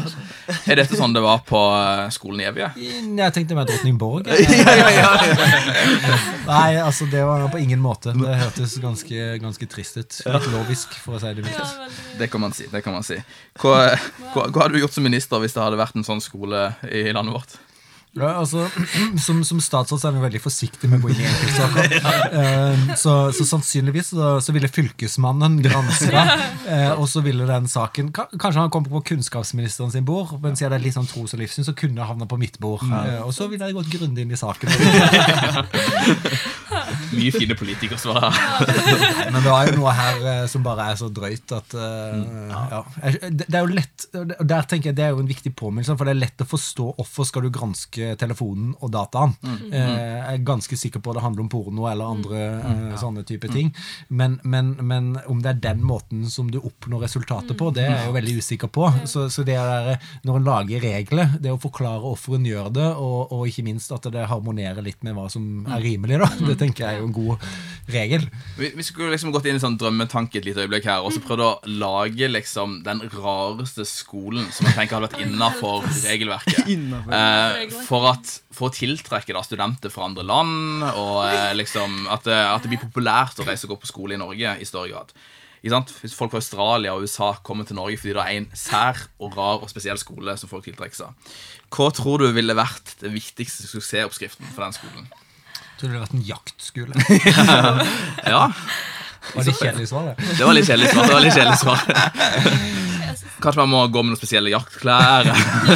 ok. 0.00 0.06
Er 0.70 0.74
dette 0.80 0.94
sånn 0.98 1.14
det 1.14 1.22
var 1.22 1.38
på 1.46 1.60
eh, 1.76 2.08
skolen 2.14 2.40
i 2.42 2.44
Evje? 2.48 2.66
Jeg 2.80 3.30
tenkte 3.36 3.54
meg 3.58 3.64
Drottningborg. 3.70 4.22
Nei, 6.50 6.70
altså 6.82 7.04
det 7.10 7.22
var 7.26 7.46
på 7.52 7.58
ingen 7.62 7.80
måte. 7.82 8.12
Det 8.16 8.34
hørtes 8.42 8.72
ganske, 8.82 9.16
ganske 9.42 9.66
trist 9.70 9.96
ut. 10.00 10.12
Litt 10.26 10.48
lovisk, 10.52 10.88
for 11.04 11.12
å 11.18 11.20
si 11.22 11.30
det 11.38 11.44
mildt. 11.46 11.70
Det 12.20 12.26
kan 12.32 12.40
man 12.42 12.52
si. 12.56 12.64
det 12.72 12.80
kan 12.84 12.92
man 12.96 13.04
si 13.06 13.16
Hva, 13.60 13.74
hva, 14.34 14.42
hva 14.50 14.58
hadde 14.64 14.74
du 14.76 14.80
gjort 14.82 14.96
som 14.96 15.04
minister 15.06 15.36
hvis 15.42 15.54
det 15.56 15.62
hadde 15.62 15.78
vært 15.80 15.96
en 15.98 16.06
sånn 16.06 16.22
skole 16.24 16.60
i 16.90 16.92
landet 17.14 17.34
vårt? 17.36 17.52
Ja, 18.18 18.32
altså, 18.40 18.64
som, 19.26 19.44
som 19.46 19.60
statsråd 19.62 20.00
så 20.02 20.08
er 20.08 20.16
vi 20.16 20.22
veldig 20.24 20.40
forsiktige 20.42 20.90
med 20.90 20.98
å 20.98 21.04
gå 21.04 21.12
inn 21.14 21.22
i 21.22 21.28
enkeltsaker. 21.30 21.88
Eh, 22.30 22.94
så, 22.98 23.12
så 23.34 23.44
sannsynligvis 23.46 24.10
så, 24.12 24.26
så 24.42 24.52
ville 24.54 24.68
fylkesmannen 24.70 25.56
granska, 25.64 26.22
eh, 26.72 26.92
og 26.92 27.08
så 27.10 27.22
ville 27.24 27.46
den 27.48 27.66
saken 27.70 28.10
Kanskje 28.14 28.60
han 28.60 28.70
kom 28.72 28.86
på 28.86 29.02
kunnskapsministeren 29.10 29.90
sin 29.92 30.06
bord, 30.06 30.32
men 30.42 30.56
siden 30.58 30.72
det 30.74 30.78
er 30.78 30.84
litt 30.84 30.96
sånn 30.96 31.08
tros 31.10 31.34
og 31.34 31.42
livssyn, 31.42 31.66
så 31.66 31.74
kunne 31.76 31.98
det 31.98 32.08
havna 32.08 32.28
på 32.30 32.38
mitt 32.40 32.58
bord. 32.62 32.84
Ja. 32.90 33.22
og 33.24 33.34
så 33.36 33.48
ville 33.50 33.66
jeg 33.66 33.76
gått 33.76 33.90
grundig 33.92 34.24
inn 34.24 34.34
i 34.34 34.38
saken. 34.38 34.70
Mye 37.10 37.32
fine 37.34 37.56
politikersvar. 37.58 38.28
Men 39.32 39.40
det 39.42 39.52
er 39.52 39.70
jo 39.70 39.76
noe 39.80 39.94
her 39.94 40.26
eh, 40.32 40.44
som 40.50 40.64
bare 40.64 40.90
er 40.92 40.98
så 41.00 41.10
drøyt 41.12 41.54
at 41.56 41.74
eh, 41.74 42.16
ja. 42.50 42.82
Det 43.30 43.46
det 43.50 43.58
er 43.58 43.64
jo 43.64 43.72
lett 43.74 44.06
Der 44.12 44.66
tenker 44.68 44.90
jeg 44.90 44.96
Det 44.98 45.04
er 45.04 45.14
jo 45.14 45.22
en 45.22 45.30
viktig 45.30 45.52
påminnelse, 45.58 45.96
for 45.98 46.08
det 46.08 46.14
er 46.14 46.22
lett 46.22 46.44
å 46.44 46.48
forstå 46.48 46.86
hvorfor 46.98 47.28
skal 47.28 47.46
du 47.46 47.50
granske 47.54 47.99
telefonen 48.20 48.72
og 48.80 48.90
dataen. 48.94 49.34
Eh, 49.72 49.76
Jeg 49.80 50.38
er 50.40 50.44
ganske 50.46 50.76
sikker 50.78 51.02
på 51.02 51.12
at 51.12 51.18
det 51.20 51.24
handler 51.24 51.44
om 51.44 51.50
porno 51.52 51.86
eller 51.90 52.10
andre 52.14 52.40
eh, 52.58 52.96
sånne 53.00 53.24
type 53.28 53.48
ting. 53.52 53.72
Men, 54.08 54.38
men, 54.44 54.72
men 54.80 55.12
om 55.30 55.40
det 55.42 55.52
er 55.54 55.60
den 55.70 55.82
måten 55.86 56.24
som 56.30 56.50
du 56.52 56.58
oppnår 56.60 57.04
resultatet 57.06 57.56
på, 57.58 57.70
det 57.76 57.84
er 57.86 57.94
jeg 57.96 58.10
jo 58.10 58.16
veldig 58.18 58.36
usikker 58.40 58.72
på. 58.72 58.88
Så, 59.10 59.26
så 59.32 59.44
det 59.46 59.56
der, 59.58 59.96
når 60.26 60.40
en 60.40 60.48
lager 60.50 60.84
regler, 60.84 61.36
det 61.40 61.52
å 61.54 61.60
forklare 61.60 62.00
hvorfor 62.04 62.38
en 62.38 62.46
gjør 62.48 62.70
det, 62.76 62.88
og, 62.96 63.32
og 63.34 63.46
ikke 63.50 63.64
minst 63.66 63.92
at 63.96 64.08
det 64.12 64.26
harmonerer 64.30 64.82
litt 64.84 65.02
med 65.06 65.16
hva 65.18 65.28
som 65.32 65.66
er 65.70 65.82
rimelig, 65.84 66.20
da. 66.22 66.28
Det 66.50 66.58
tenker 66.60 66.86
jeg 66.86 66.98
er 66.98 67.02
jo 67.04 67.08
en 67.10 67.16
god 67.16 67.48
regel. 67.90 68.26
Vi, 68.58 68.72
vi 68.76 68.84
skulle 68.86 69.10
liksom 69.14 69.32
gått 69.34 69.48
inn 69.50 69.58
i 69.58 69.62
sånn 69.62 69.78
drømmetanke 69.80 70.40
et 70.40 70.46
lite 70.48 70.64
øyeblikk 70.64 70.86
her, 70.90 71.02
og 71.04 71.14
så 71.14 71.22
prøvd 71.24 71.44
å 71.46 71.50
lage 71.80 72.28
liksom 72.30 72.80
den 72.86 73.02
rareste 73.14 73.84
skolen 73.88 74.46
som 74.54 74.68
jeg 74.68 74.76
tenker 74.78 74.98
hadde 74.98 75.08
vært 75.10 75.24
innafor 75.24 75.86
regelverket. 76.04 76.68
Innenfor. 76.74 77.14
Eh, 77.14 77.74
for, 77.90 78.06
at, 78.12 78.30
for 78.54 78.68
å 78.70 78.74
tiltrekke 78.74 79.34
da 79.34 79.42
studenter 79.42 79.90
fra 79.90 80.06
andre 80.06 80.22
land, 80.26 80.84
og 80.94 81.24
eh, 81.26 81.50
liksom 81.58 82.04
at 82.12 82.24
det, 82.28 82.38
at 82.38 82.62
det 82.62 82.70
blir 82.70 82.82
populært 82.84 83.40
å 83.42 83.46
reise 83.48 83.66
og 83.66 83.74
gå 83.74 83.80
på 83.82 83.90
skole 83.90 84.14
i 84.14 84.20
Norge 84.20 84.56
i 84.62 84.68
større 84.68 84.92
grad. 84.92 85.10
Ikke 85.60 85.74
sant? 85.74 85.90
Hvis 86.00 86.14
folk 86.16 86.32
fra 86.32 86.40
Australia 86.40 86.94
og 86.96 87.02
USA 87.04 87.34
kommer 87.44 87.66
til 87.68 87.76
Norge 87.76 87.98
fordi 88.00 88.14
det 88.16 88.22
er 88.22 88.36
en 88.38 88.46
sær 88.56 89.02
og 89.20 89.34
rar 89.36 89.60
og 89.60 89.68
spesiell 89.68 89.98
skole 90.00 90.32
som 90.40 90.48
folk 90.48 90.64
tiltrekker 90.64 90.96
seg, 91.02 91.34
hva 91.74 91.90
tror 91.92 92.22
du 92.22 92.30
ville 92.32 92.56
vært 92.56 92.94
den 93.02 93.12
viktigste 93.12 93.66
suksessoppskriften 93.68 94.48
for 94.54 94.64
den 94.64 94.78
skolen? 94.78 95.10
Tror 95.76 95.90
du 95.90 95.90
det 95.90 95.92
ville 95.92 96.06
vært 96.06 96.16
en 96.16 96.28
jaktskole? 96.30 96.94
Ja, 98.32 98.46
Var 99.34 99.44
det 99.44 99.56
kjedelig 99.58 99.90
svar, 99.90 100.08
det? 100.08 100.30
det 100.38 100.46
var 100.48 100.56
litt 100.56 100.70
kjedelig 100.70 100.94
svar. 100.94 101.10
Det 101.10 101.18
var 101.18 101.26
litt 101.26 101.36
kjedelig 101.36 101.60
svar. 101.60 102.86
Kanskje 103.40 103.64
man 103.64 103.72
må 103.72 103.80
gå 103.92 104.02
med 104.04 104.12
noen 104.12 104.20
spesielle 104.20 104.52
jaktklær. 104.52 105.28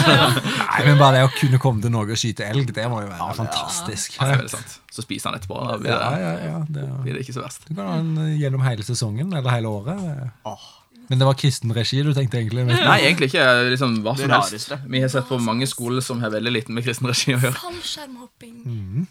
Nei, 0.75 0.85
men 0.87 1.01
bare 1.01 1.19
det 1.19 1.25
å 1.29 1.33
kunne 1.35 1.61
komme 1.63 1.85
til 1.85 1.95
Norge 1.95 2.17
og 2.17 2.21
skyte 2.21 2.47
elg, 2.49 2.71
det 2.77 2.87
må 2.93 3.03
jo 3.05 3.11
være 3.11 3.37
fantastisk. 3.39 4.19
Ja, 4.21 4.31
det 4.33 4.47
er 4.47 4.53
sant. 4.55 4.79
Så 4.95 5.05
spiser 5.05 5.31
han 5.31 5.41
etterpå. 5.41 5.59
Da 5.59 5.81
blir 5.81 5.93
Ja, 5.95 6.13
ja, 6.21 6.33
ja, 6.51 6.57
det, 6.69 6.87
blir 7.03 7.17
det 7.17 7.25
ikke 7.25 7.37
så 7.37 7.45
verst. 7.45 7.67
du 7.69 7.75
kan 7.75 7.89
ha 7.89 7.99
den 7.99 8.17
eh, 8.23 8.37
gjennom 8.43 8.65
hele 8.67 8.87
sesongen, 8.87 9.33
eller 9.35 9.57
hele 9.57 9.73
året. 9.73 10.33
Oh. 10.47 10.67
Men 11.09 11.21
det 11.21 11.27
var 11.29 11.37
kristen 11.37 11.73
regi 11.77 12.01
du 12.05 12.13
tenkte 12.17 12.39
egentlig? 12.41 12.65
Du? 12.69 12.73
Nei, 12.73 13.01
egentlig 13.05 13.29
ikke. 13.33 13.49
Liksom, 13.75 13.99
hva 14.05 14.15
som 14.19 14.31
helst. 14.33 14.77
Vi 14.89 15.03
har 15.03 15.11
sett 15.13 15.29
på 15.29 15.41
mange 15.43 15.69
skoler 15.69 16.05
som 16.05 16.23
har 16.25 16.33
veldig 16.33 16.55
liten 16.55 16.77
med 16.77 16.87
kristen 16.87 17.11
regi 17.11 17.35
å 17.35 17.41
gjøre. 17.41 17.59
Fallskjermhopping. 17.61 19.05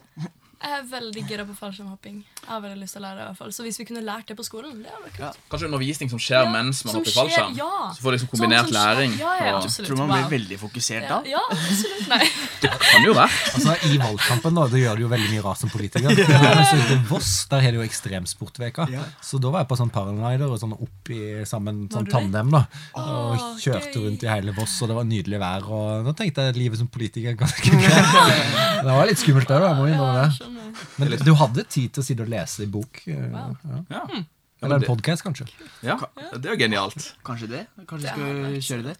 Jeg 0.64 0.72
er 0.80 0.84
veldig 0.88 1.22
gira 1.28 1.44
på 1.44 1.54
fallskjermhopping. 1.60 2.22
Jeg 2.24 2.48
har 2.48 2.62
veldig 2.64 2.78
lyst 2.80 2.96
til 2.96 3.02
å 3.02 3.04
lære 3.04 3.18
det 3.20 3.24
i 3.24 3.28
hvert 3.28 3.40
fall. 3.42 3.50
Så 3.52 3.64
hvis 3.66 3.78
vi 3.82 3.86
kunne 3.90 4.00
lært 4.04 4.30
det 4.32 4.36
på 4.40 4.46
skolen, 4.48 4.78
det 4.80 4.88
hadde 4.94 5.04
vært 5.10 5.18
kult. 5.20 5.40
Kanskje 5.52 5.68
undervisning 5.68 6.10
som 6.14 6.22
skjer 6.24 6.40
Ja, 6.46 6.52
mens 6.54 6.80
man 6.86 6.94
som 6.94 7.02
hopper 7.02 7.10
i 7.10 7.14
skjer- 7.14 7.28
fallskjerm. 7.28 7.58
ja. 7.58 7.72
Så 7.92 8.00
får 8.00 8.08
du 8.08 8.16
liksom 8.16 8.30
Sånn 8.30 8.40
kombinert 8.40 8.64
som 8.64 8.72
skjer- 8.72 8.96
læring. 8.96 9.12
Ja, 9.20 9.32
ja, 9.44 9.56
og- 9.58 9.64
absolutt. 9.68 9.88
Tror 9.90 9.98
man 10.00 10.08
blir 10.14 10.24
Wow. 10.24 10.30
veldig 10.32 10.58
fokusert 10.64 11.04
Ja, 11.04 11.10
da? 11.10 11.30
ja, 11.30 11.42
absolutt. 11.52 12.08
Nei. 12.08 12.30
Det 12.64 12.72
Kan 12.80 13.04
jo 13.04 13.14
være. 13.14 13.34
Altså, 13.54 13.76
I 13.92 13.98
valgkampen 14.00 14.56
da, 14.56 14.68
det 14.72 14.80
gjør 14.84 14.96
det 14.96 15.04
jo 15.04 15.10
veldig 15.12 15.30
mye 15.34 15.44
rart 15.44 15.58
som 15.60 15.70
politiker. 15.70 16.10
Så 16.16 16.76
ute 16.80 16.98
Voss 17.12 17.46
der 17.52 17.60
har 17.60 17.72
de 17.72 17.78
jo 17.78 17.84
Ekstremsportveka. 17.84 18.88
Ja. 18.90 19.04
Så 19.22 19.42
da 19.44 19.50
var 19.52 19.60
jeg 19.66 19.68
på 19.68 19.78
sånn 19.78 19.92
Paranider 19.92 20.48
og 20.48 20.60
sånn 20.64 20.74
opp 20.80 21.10
i 21.12 21.44
sammen 21.44 21.90
sånn 21.92 22.08
tandem. 22.08 22.52
da 22.56 22.64
Og 22.96 23.60
kjørte 23.60 23.92
gøy. 24.00 24.06
rundt 24.08 24.24
i 24.24 24.28
hele 24.32 24.54
Voss, 24.56 24.82
og 24.82 24.88
det 24.88 24.96
var 24.96 25.04
nydelig 25.04 25.40
vær. 25.44 25.68
Og 25.68 26.06
nå 26.08 26.16
tenkte 26.16 26.48
jeg 26.48 26.56
livet 26.56 26.78
som 26.80 26.88
politiker 26.88 27.32
er 27.32 27.36
ganske 27.36 27.68
greit. 27.68 28.84
Det 28.84 28.92
var 28.92 29.06
litt 29.08 29.18
skummelt 29.20 29.48
òg, 29.52 29.60
jeg 29.68 29.76
må 29.76 29.88
innrømme 29.92 30.24
Ja, 30.24 30.28
det. 30.30 30.53
Men 31.02 31.08
du 31.26 31.34
hadde 31.40 31.64
tid 31.70 31.90
til 31.94 32.02
å 32.04 32.06
sitte 32.06 32.24
og 32.26 32.30
lese 32.34 32.64
i 32.66 32.70
bok? 32.72 33.02
eh, 33.08 33.30
Wow. 33.34 33.52
Ja. 33.90 33.98
Ja. 33.98 34.24
Eller 34.64 34.76
en 34.80 34.86
podkast, 34.88 35.24
kanskje? 35.26 35.46
ja, 35.84 35.98
det 36.38 36.46
er 36.48 36.54
jo 36.54 36.60
genialt. 36.62 37.10
Kanskje 37.26 37.48
det? 37.52 37.64
Kanskje 37.88 38.14
vi 38.16 38.62
skal 38.62 38.68
kjøre 38.70 38.84
det? 38.94 38.98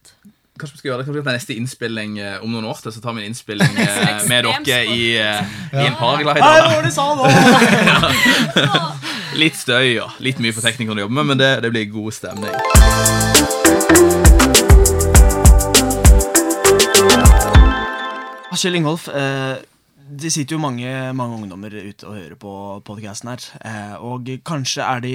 Kanskje 0.60 0.74
vi 0.76 0.80
skal 0.82 0.90
gjøre 0.90 1.00
det 1.02 1.06
Kanskje 1.08 1.24
tar 1.26 1.34
neste 1.38 1.56
innspilling 1.58 2.12
eh, 2.22 2.44
om 2.44 2.50
noen 2.52 2.66
år 2.70 2.78
til, 2.84 2.92
så 2.94 3.00
tar 3.02 3.14
vi 3.16 3.20
en 3.24 3.30
innspilling 3.32 3.72
eh, 3.86 4.28
med 4.30 4.40
dere 4.68 4.84
i, 4.92 5.16
i 5.16 5.86
en 5.88 5.96
paraglider. 5.98 6.44
var 6.44 6.84
det 6.84 6.92
sa 6.94 7.08
nå! 7.18 7.24
Litt 9.42 9.58
støy 9.58 9.98
og 10.04 10.10
litt 10.22 10.38
mye 10.44 10.54
for 10.54 10.62
teknikerne 10.62 11.02
å 11.02 11.04
jobbe 11.08 11.16
med, 11.18 11.26
men 11.32 11.38
det, 11.42 11.52
det 11.66 11.70
blir 11.74 11.86
god 11.90 12.14
stemning. 12.14 12.54
Kjell 18.54 18.76
Ingolf, 18.78 19.08
eh, 19.10 19.58
det 20.04 20.32
sitter 20.34 20.58
jo 20.58 20.64
mange, 20.64 20.90
mange 21.16 21.38
ungdommer 21.38 21.74
ute 21.74 22.08
og 22.08 22.18
hører 22.18 22.36
på 22.40 22.54
podcasten 22.86 23.32
her. 23.32 23.46
Eh, 23.64 23.96
og 24.04 24.30
kanskje 24.46 24.84
er 24.84 25.04
de, 25.04 25.14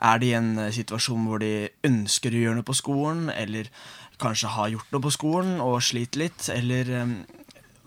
er 0.00 0.22
de 0.22 0.30
i 0.30 0.36
en 0.38 0.52
situasjon 0.72 1.26
hvor 1.28 1.42
de 1.42 1.68
ønsker 1.86 2.34
å 2.34 2.42
gjøre 2.44 2.60
noe 2.60 2.68
på 2.68 2.78
skolen, 2.78 3.28
eller 3.34 3.70
kanskje 4.20 4.52
har 4.54 4.72
gjort 4.74 4.94
noe 4.94 5.04
på 5.04 5.14
skolen 5.14 5.60
og 5.64 5.80
sliter 5.84 6.26
litt, 6.26 6.48
eller 6.54 6.96
eh, 7.02 7.14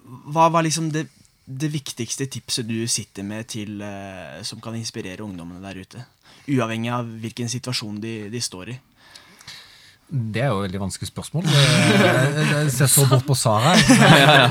Hva 0.04 0.50
var 0.52 0.66
liksom 0.66 0.90
det, 0.92 1.08
det 1.48 1.70
viktigste 1.72 2.28
tipset 2.28 2.68
du 2.68 2.84
sitter 2.92 3.24
med 3.24 3.48
til 3.48 3.80
eh, 3.82 4.42
som 4.44 4.60
kan 4.62 4.76
inspirere 4.76 5.24
ungdommene 5.24 5.64
der 5.64 5.80
ute? 5.80 6.04
Uavhengig 6.52 6.92
av 6.92 7.08
hvilken 7.24 7.48
situasjon 7.50 8.02
de, 8.04 8.16
de 8.34 8.42
står 8.44 8.74
i. 8.74 8.80
Det 10.14 10.44
er 10.44 10.52
jo 10.52 10.60
et 10.62 10.68
veldig 10.68 10.82
vanskelig 10.84 11.10
spørsmål. 11.10 11.48
Jeg 11.50 12.44
jeg 12.54 12.72
ser 12.76 12.90
så 12.92 13.06
bort 13.10 13.26
på 13.26 13.34
Sara. 13.38 13.74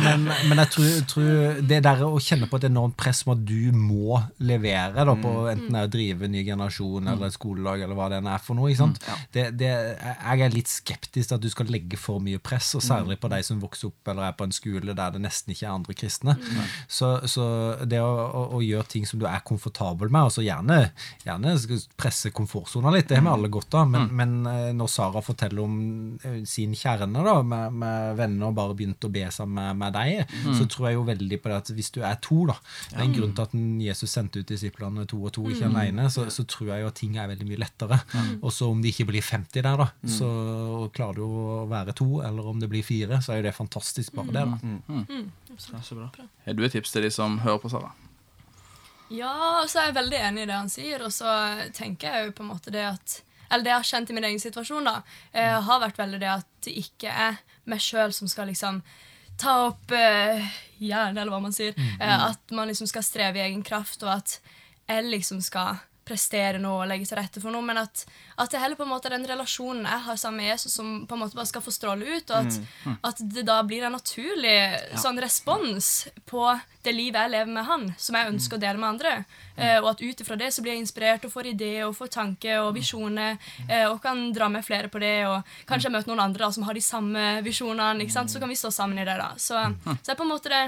Men, 0.02 0.24
men 0.50 0.60
jeg 0.64 0.70
tror, 0.74 0.88
tror 1.12 1.60
det 1.70 1.78
der 1.86 2.02
å 2.06 2.18
kjenne 2.22 2.48
på 2.50 2.58
et 2.58 2.66
enormt 2.66 2.96
press 2.98 3.22
om 3.26 3.34
at 3.36 3.44
du 3.46 3.70
må 3.76 4.18
levere 4.42 5.04
da, 5.06 5.14
på 5.18 5.32
enten 5.52 5.70
det 5.70 5.82
er 5.82 5.86
å 5.86 5.92
drive 5.92 6.26
en 6.26 6.34
ny 6.34 6.42
generasjon 6.46 7.12
eller 7.12 7.28
et 7.28 7.36
skolelag 7.36 7.84
eller 7.84 7.98
hva 7.98 8.08
det 8.10 8.18
enn 8.18 8.30
er 8.32 8.42
for 8.42 8.58
noe. 8.58 8.72
sant? 8.78 8.98
Det, 9.34 9.48
det, 9.58 9.70
jeg 9.70 10.46
er 10.46 10.56
litt 10.56 10.72
skeptisk 10.72 11.30
til 11.30 11.38
at 11.38 11.44
du 11.44 11.50
skal 11.52 11.70
legge 11.70 12.00
for 12.00 12.22
mye 12.24 12.40
press, 12.42 12.72
og 12.78 12.82
særlig 12.84 13.20
på 13.22 13.30
de 13.32 13.42
som 13.46 13.62
vokser 13.62 13.92
opp 13.92 14.12
eller 14.12 14.28
er 14.28 14.36
på 14.38 14.48
en 14.48 14.56
skole 14.56 14.96
der 14.98 15.14
det 15.14 15.22
nesten 15.22 15.54
ikke 15.54 15.68
er 15.68 15.76
andre 15.76 15.96
kristne. 15.98 16.36
Så, 16.90 17.14
så 17.30 17.46
det 17.86 18.02
å, 18.02 18.10
å, 18.10 18.44
å 18.58 18.62
gjøre 18.64 18.88
ting 18.96 19.06
som 19.08 19.22
du 19.22 19.28
er 19.30 19.46
komfortabel 19.46 20.10
med, 20.10 20.26
og 20.26 20.34
så 20.34 20.44
gjerne, 20.44 20.82
gjerne 21.22 21.54
presse 22.00 22.32
komfortsona 22.34 22.90
litt, 22.94 23.08
det 23.10 23.20
har 23.20 23.26
vi 23.28 23.34
alle 23.36 23.52
godt 23.52 23.78
av, 23.78 23.88
men, 23.92 24.10
men 24.16 24.36
eh, 24.50 24.70
når 24.76 24.90
Sara 24.90 25.22
forteller 25.24 25.51
om 25.60 25.74
eh, 26.24 26.38
sin 26.48 26.72
kjerne 26.78 27.24
da, 27.26 27.34
med, 27.42 27.74
med 27.82 28.16
venner 28.16 28.48
og 28.48 28.56
bare 28.56 28.76
begynte 28.78 29.08
å 29.08 29.12
be 29.12 29.26
sammen 29.34 29.58
med, 29.58 29.76
med 29.82 29.92
deg, 29.96 30.34
så 30.56 30.66
tror 30.70 30.88
jeg 30.88 30.96
jo 30.96 31.04
veldig 31.08 31.38
på 31.42 31.50
det 31.52 31.58
at 31.60 31.72
hvis 31.76 31.90
du 31.92 32.00
er 32.06 32.16
to, 32.24 32.38
da 32.48 32.56
Det 32.88 32.96
er 32.96 33.04
en 33.04 33.14
grunn 33.16 33.34
til 33.36 33.44
at 33.44 33.56
Jesus 33.86 34.14
sendte 34.16 34.40
ut 34.40 34.48
disiplene 34.48 35.04
to 35.10 35.18
og 35.20 35.32
to, 35.36 35.44
ikke 35.50 35.68
alene, 35.68 36.08
så, 36.12 36.24
så 36.32 36.44
tror 36.48 36.72
jeg 36.72 36.84
jo 36.84 36.90
at 36.92 36.98
ting 37.02 37.16
er 37.20 37.28
veldig 37.32 37.48
mye 37.50 37.60
lettere. 37.60 37.98
Og 38.40 38.52
så 38.54 38.70
om 38.72 38.80
de 38.82 38.88
ikke 38.92 39.08
blir 39.10 39.22
50 39.24 39.60
der, 39.62 39.82
da, 39.82 39.88
så 40.08 40.30
klarer 40.94 41.20
du 41.20 41.26
å 41.26 41.66
være 41.70 41.92
to, 41.98 42.08
eller 42.24 42.48
om 42.52 42.60
det 42.62 42.70
blir 42.72 42.86
fire, 42.86 43.20
så 43.24 43.34
er 43.34 43.42
jo 43.42 43.48
det 43.50 43.56
fantastisk 43.56 44.14
bare 44.16 44.32
det, 44.32 44.46
da. 44.46 44.56
Bra. 45.92 46.08
Har 46.46 46.56
du 46.56 46.64
et 46.64 46.72
tips 46.72 46.92
til 46.94 47.02
de 47.06 47.10
som 47.12 47.38
hører 47.42 47.60
på, 47.62 47.68
Sara? 47.72 47.92
Ja, 49.12 49.64
så 49.68 49.82
er 49.82 49.90
jeg 49.90 49.98
veldig 49.98 50.18
enig 50.28 50.44
i 50.46 50.48
det 50.48 50.56
han 50.56 50.70
sier, 50.72 51.02
og 51.04 51.12
så 51.12 51.28
tenker 51.76 52.08
jeg 52.08 52.30
jo 52.30 52.36
på 52.38 52.44
en 52.46 52.52
måte 52.54 52.72
det 52.72 52.86
at 52.94 53.18
Eller 53.52 53.66
det 53.66 53.72
jeg 53.72 53.80
har 53.82 53.88
kjent 53.92 54.10
i 54.10 54.16
min 54.16 54.26
egen 54.30 54.40
situasjon, 54.42 54.88
da, 54.88 55.02
eh, 55.36 55.60
har 55.68 55.80
vært 55.82 56.00
veldig 56.00 56.20
det 56.22 56.30
at 56.32 56.48
det 56.64 56.76
ikke 56.80 57.12
er 57.12 57.40
meg 57.68 57.82
sjøl 57.84 58.14
som 58.16 58.30
skal 58.30 58.48
liksom 58.48 58.80
ta 59.40 59.54
opp 59.68 59.92
eh, 59.92 60.42
hjernen, 60.80 61.18
eller 61.18 61.32
hva 61.34 61.42
man 61.44 61.54
sier. 61.54 61.76
Eh, 62.00 62.26
at 62.30 62.54
man 62.54 62.70
liksom 62.70 62.88
skal 62.90 63.04
streve 63.06 63.40
i 63.40 63.46
egen 63.46 63.62
kraft, 63.66 64.02
og 64.02 64.16
at 64.16 64.38
jeg 64.88 65.08
liksom 65.08 65.40
skal 65.44 65.80
prestere 66.12 66.60
noe 66.60 66.82
og 66.84 66.90
legge 66.90 67.08
til 67.08 67.18
rette 67.18 67.40
for 67.42 67.54
noe, 67.54 67.64
men 67.64 67.80
at, 67.80 68.04
at 68.36 68.52
det 68.52 68.60
heller 68.60 68.78
på 68.78 68.84
en 68.84 68.92
måte 68.92 69.08
er 69.08 69.16
den 69.16 69.28
relasjonen 69.28 69.88
jeg 69.88 70.04
har 70.06 70.20
sammen 70.20 70.42
med 70.42 70.52
Jesus, 70.52 70.76
som 70.76 71.06
på 71.08 71.16
en 71.16 71.24
måte 71.24 71.38
bare 71.38 71.48
skal 71.48 71.64
få 71.64 71.74
stråle 71.74 72.18
ut, 72.18 72.30
og 72.30 72.36
at, 72.42 72.60
at 73.10 73.24
det 73.34 73.46
da 73.48 73.58
blir 73.66 73.86
en 73.88 73.96
naturlig 73.96 74.54
sånn 75.00 75.20
respons 75.22 75.90
på 76.28 76.44
det 76.82 76.92
livet 76.96 77.20
jeg 77.20 77.32
lever 77.36 77.52
med 77.54 77.66
han, 77.68 77.84
som 77.98 78.16
jeg 78.18 78.30
ønsker 78.32 78.58
å 78.58 78.62
dele 78.62 78.80
med 78.82 78.88
andre. 78.88 79.12
Eh, 79.54 79.76
og 79.78 79.92
at 79.92 80.02
ut 80.02 80.22
ifra 80.24 80.38
det 80.38 80.50
så 80.54 80.64
blir 80.64 80.74
jeg 80.74 80.82
inspirert 80.82 81.26
og 81.26 81.32
får 81.34 81.52
ideer 81.52 81.86
og 81.86 81.94
får 81.96 82.10
tanker 82.16 82.62
og 82.64 82.72
visjoner, 82.76 83.38
eh, 83.68 83.86
og 83.86 84.00
kan 84.02 84.24
dra 84.34 84.50
med 84.52 84.66
flere 84.66 84.90
på 84.90 85.02
det, 85.02 85.14
og 85.30 85.54
kanskje 85.68 85.92
møter 85.94 86.10
noen 86.10 86.24
andre 86.26 86.46
da, 86.46 86.50
som 86.54 86.66
har 86.66 86.74
de 86.74 86.82
samme 86.84 87.26
visjonene, 87.46 88.02
ikke 88.02 88.16
sant? 88.16 88.32
så 88.32 88.42
kan 88.42 88.50
vi 88.50 88.58
stå 88.58 88.72
sammen 88.74 88.98
i 88.98 89.06
det. 89.06 89.18
da. 89.20 89.32
Så, 89.38 89.62
så 90.02 90.12
er 90.12 90.18
på 90.18 90.26
en 90.26 90.34
måte 90.34 90.50
det 90.52 90.64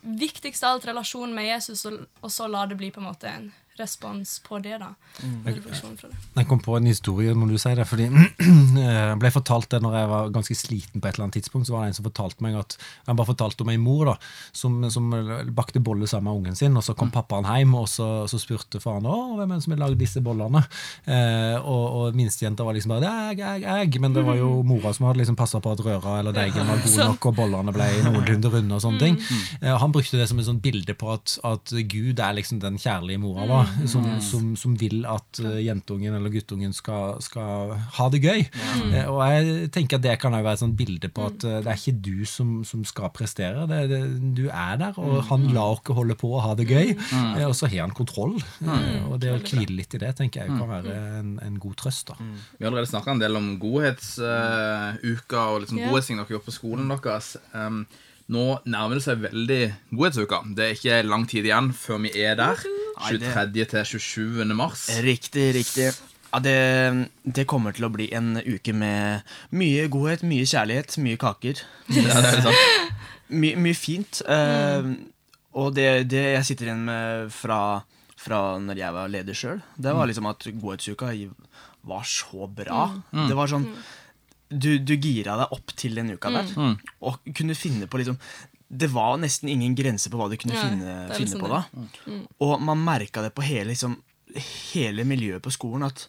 viktigste 0.00 0.66
av 0.66 0.78
alt 0.78 0.88
relasjonen 0.88 1.34
med 1.36 1.50
Jesus, 1.50 1.84
og, 1.90 2.06
og 2.24 2.32
så 2.32 2.48
la 2.48 2.64
det 2.66 2.78
bli 2.80 2.92
på 2.94 3.02
en 3.02 3.10
måte 3.10 3.28
en 3.28 3.50
respons 3.78 4.38
på 4.44 4.58
det. 4.58 4.78
da. 4.80 4.92
Mm. 5.22 5.44
det. 5.44 6.18
Jeg 6.36 6.48
kom 6.48 6.60
på 6.62 6.76
en 6.76 6.88
historie 6.88 7.34
når 7.36 7.54
du 7.54 7.58
sier 7.60 7.78
det, 7.78 7.86
fordi 7.88 8.08
jeg 8.10 9.18
ble 9.20 9.32
fortalt 9.34 9.70
det 9.72 9.80
når 9.84 9.96
jeg 9.96 10.10
var 10.10 10.32
ganske 10.34 10.56
sliten 10.58 11.00
på 11.00 11.08
et 11.08 11.16
eller 11.16 11.28
annet 11.28 11.38
tidspunkt, 11.40 11.68
så 11.68 11.76
var 11.76 11.84
det 11.84 11.92
en 11.92 11.98
som 12.00 12.08
fortalte 12.08 12.44
meg 12.44 12.58
at 12.60 12.76
Han 13.06 13.18
bare 13.18 13.30
fortalte 13.32 13.64
om 13.64 13.72
ei 13.72 13.78
mor 13.80 14.12
da, 14.12 14.16
som, 14.56 14.78
som 14.92 15.10
bakte 15.56 15.82
boller 15.82 16.08
sammen 16.10 16.30
med 16.30 16.40
ungen 16.40 16.58
sin, 16.58 16.76
og 16.76 16.84
så 16.84 16.94
kom 16.98 17.12
pappaen 17.14 17.48
hjem, 17.48 17.74
og 17.78 17.88
så, 17.90 18.08
så 18.30 18.40
spurte 18.40 18.82
faren 18.82 19.08
å, 19.08 19.16
hvem 19.38 19.54
er 19.54 19.60
det 19.60 19.66
som 19.66 19.74
har 19.74 19.82
lagd 19.84 20.00
disse 20.00 20.22
bollene. 20.24 20.62
Eh, 21.04 21.56
og, 21.60 21.84
og 22.00 22.18
minstejenta 22.18 22.66
var 22.66 22.76
liksom 22.76 22.94
bare 22.94 23.10
jeg, 23.10 23.40
jeg, 23.40 23.64
jeg, 23.64 24.02
men 24.02 24.16
det 24.16 24.24
var 24.26 24.38
jo 24.38 24.50
mora 24.66 24.92
som 24.96 25.08
hadde 25.08 25.22
liksom 25.22 25.38
passa 25.38 25.60
på 25.62 25.72
at 25.74 25.82
røra 25.84 26.18
eller 26.20 26.36
deigen 26.36 26.68
var 26.68 26.82
god 26.84 26.98
nok, 27.00 27.30
og 27.30 27.38
bollene 27.38 27.74
ble 27.74 27.88
noenlunde 28.06 28.52
runde 28.52 28.76
og 28.76 28.84
sånne 28.84 29.02
ting. 29.02 29.18
Eh, 29.60 29.74
han 29.82 29.94
brukte 29.94 30.20
det 30.20 30.28
som 30.30 30.40
et 30.40 30.48
sånt 30.48 30.62
bilde 30.64 30.96
på 30.98 31.12
at, 31.14 31.38
at 31.46 31.74
Gud 31.90 32.20
er 32.20 32.36
liksom 32.36 32.60
den 32.62 32.78
kjærlige 32.80 33.20
mora. 33.22 33.46
da, 33.50 33.60
som, 33.90 34.04
som, 34.24 34.56
som 34.58 34.74
vil 34.80 35.04
at 35.08 35.40
uh, 35.44 35.58
jentungen 35.62 36.14
eller 36.16 36.32
guttungen 36.32 36.72
skal, 36.76 37.18
skal 37.24 37.74
ha 37.96 38.08
det 38.12 38.20
gøy. 38.24 38.44
Uh, 38.90 39.06
og 39.12 39.20
jeg 39.30 39.70
tenker 39.74 39.98
at 40.00 40.04
det 40.06 40.16
kan 40.22 40.34
være 40.36 40.56
et 40.56 40.62
sånt 40.62 40.76
bilde 40.78 41.10
på 41.12 41.26
at 41.30 41.46
uh, 41.46 41.58
det 41.64 41.70
er 41.72 41.80
ikke 41.80 42.02
du 42.04 42.26
som, 42.28 42.60
som 42.66 42.84
skal 42.88 43.12
prestere. 43.14 43.66
Det, 43.70 43.80
det, 43.92 44.00
du 44.38 44.44
er 44.48 44.76
der, 44.80 44.98
og 45.00 45.24
han 45.30 45.48
lar 45.54 45.76
oss 45.76 45.94
holde 45.96 46.16
på 46.18 46.32
å 46.36 46.42
ha 46.44 46.54
det 46.58 46.68
gøy, 46.70 46.94
og 47.46 47.54
så 47.56 47.68
har 47.70 47.86
han 47.86 47.96
kontroll. 47.96 48.36
og 49.08 49.16
det 49.22 49.32
å 49.34 49.40
hvile 49.40 49.74
litt 49.80 49.94
i 49.96 50.02
det 50.02 50.12
tenker 50.18 50.44
jeg 50.44 50.54
kan 50.54 50.68
være 50.70 50.94
en, 51.20 51.32
en 51.42 51.58
god 51.62 51.76
trøst. 51.80 52.12
da. 52.12 52.14
Vi 52.58 52.64
har 52.64 52.70
allerede 52.70 52.90
snakka 52.90 53.14
en 53.14 53.22
del 53.22 53.38
om 53.38 53.50
godhetsuka 53.62 55.42
og 55.54 55.60
liksom 55.64 55.80
Ja. 55.80 55.88
godhetsting 55.90 56.20
dere 56.20 56.34
gjør 56.34 56.44
på 56.46 56.54
skolen 56.54 56.88
deres. 56.92 57.36
Um, 57.54 57.86
nå 58.30 58.60
nærmer 58.64 58.98
det 58.98 59.04
seg 59.06 59.24
veldig 59.24 59.62
godhetsuka. 59.90 60.44
Det 60.54 60.66
er 60.66 60.76
ikke 60.76 61.00
lang 61.08 61.26
tid 61.30 61.48
igjen 61.48 61.72
før 61.74 61.98
vi 62.04 62.14
er 62.14 62.38
der. 62.38 62.62
Nei, 62.98 63.12
det- 63.18 63.32
23. 63.34 63.66
til 63.70 63.84
27. 64.00 64.54
mars. 64.56 64.88
Riktig, 65.04 65.46
riktig. 65.56 65.90
Ja, 66.32 66.38
det, 66.38 67.08
det 67.26 67.46
kommer 67.50 67.72
til 67.74 67.88
å 67.88 67.90
bli 67.90 68.06
en 68.14 68.36
uke 68.38 68.72
med 68.76 69.22
mye 69.50 69.88
godhet, 69.90 70.22
mye 70.22 70.46
kjærlighet, 70.46 70.98
mye 71.02 71.18
kaker. 71.18 71.62
Ja, 71.90 72.02
det 72.04 72.34
er 72.34 72.42
sant. 72.44 72.92
My, 73.40 73.54
mye 73.58 73.74
fint. 73.78 74.22
eh, 74.26 74.90
og 75.58 75.72
det, 75.74 75.88
det 76.10 76.22
jeg 76.36 76.44
sitter 76.46 76.68
igjen 76.70 76.84
med 76.86 77.32
fra, 77.34 77.58
fra 78.18 78.40
når 78.62 78.78
jeg 78.78 78.94
var 78.94 79.08
leder 79.10 79.34
sjøl, 79.38 79.62
det 79.78 79.94
var 79.96 80.06
liksom 80.10 80.28
at 80.30 80.46
godhetsuka 80.54 81.10
var 81.90 82.04
så 82.06 82.46
bra. 82.46 82.84
Det 83.10 83.34
var 83.38 83.50
sånn 83.50 83.66
du, 84.50 84.78
du 84.82 84.96
gira 84.98 85.36
deg 85.38 85.52
opp 85.54 85.70
til 85.78 85.94
den 85.94 86.08
uka 86.14 86.30
der, 86.34 86.48
og 87.06 87.20
kunne 87.38 87.54
finne 87.54 87.86
på 87.86 88.00
liksom 88.02 88.16
Det 88.70 88.86
var 88.92 89.18
nesten 89.18 89.50
ingen 89.50 89.74
grense 89.74 90.10
på 90.10 90.18
hva 90.20 90.28
du 90.30 90.36
kunne 90.38 90.54
Nei, 90.54 90.62
finne, 90.62 90.96
finne 91.10 91.24
liksom 91.24 91.42
på 91.42 91.50
da. 91.50 91.62
Og 92.46 92.60
man 92.62 92.82
merka 92.86 93.24
det 93.24 93.32
på 93.34 93.42
hele, 93.42 93.72
liksom, 93.72 93.96
hele 94.72 95.06
miljøet 95.08 95.42
på 95.42 95.52
skolen 95.54 95.88
at 95.90 96.06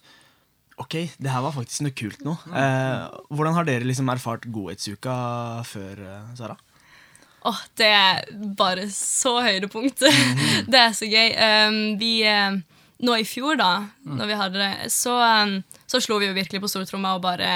Ok, 0.80 0.94
det 1.20 1.30
her 1.30 1.42
var 1.44 1.52
faktisk 1.54 1.84
noe 1.84 1.94
kult 1.94 2.22
nå. 2.24 2.32
Eh, 2.48 3.02
hvordan 3.30 3.54
har 3.54 3.66
dere 3.68 3.86
liksom 3.86 4.08
erfart 4.08 4.46
godhetsuka 4.50 5.14
før, 5.68 6.00
eh, 6.00 6.30
Sara? 6.38 6.56
Åh, 7.44 7.60
det 7.78 7.90
er 7.90 8.24
bare 8.58 8.86
så 8.90 9.36
høydepunktet. 9.44 10.14
det 10.72 10.80
er 10.80 10.94
så 10.96 11.06
gøy. 11.06 11.34
Um, 11.36 11.78
vi, 12.00 12.12
eh, 12.26 12.56
nå 13.02 13.18
i 13.18 13.26
fjor, 13.28 13.58
da, 13.60 13.72
når 14.06 14.30
vi 14.30 14.38
hadde 14.38 14.62
det, 14.62 14.92
så, 14.94 15.16
um, 15.20 15.58
så 15.90 16.00
slo 16.02 16.20
vi 16.22 16.30
jo 16.30 16.38
virkelig 16.38 16.62
på 16.62 16.70
stortromma 16.72 17.16
og 17.18 17.24
bare 17.26 17.50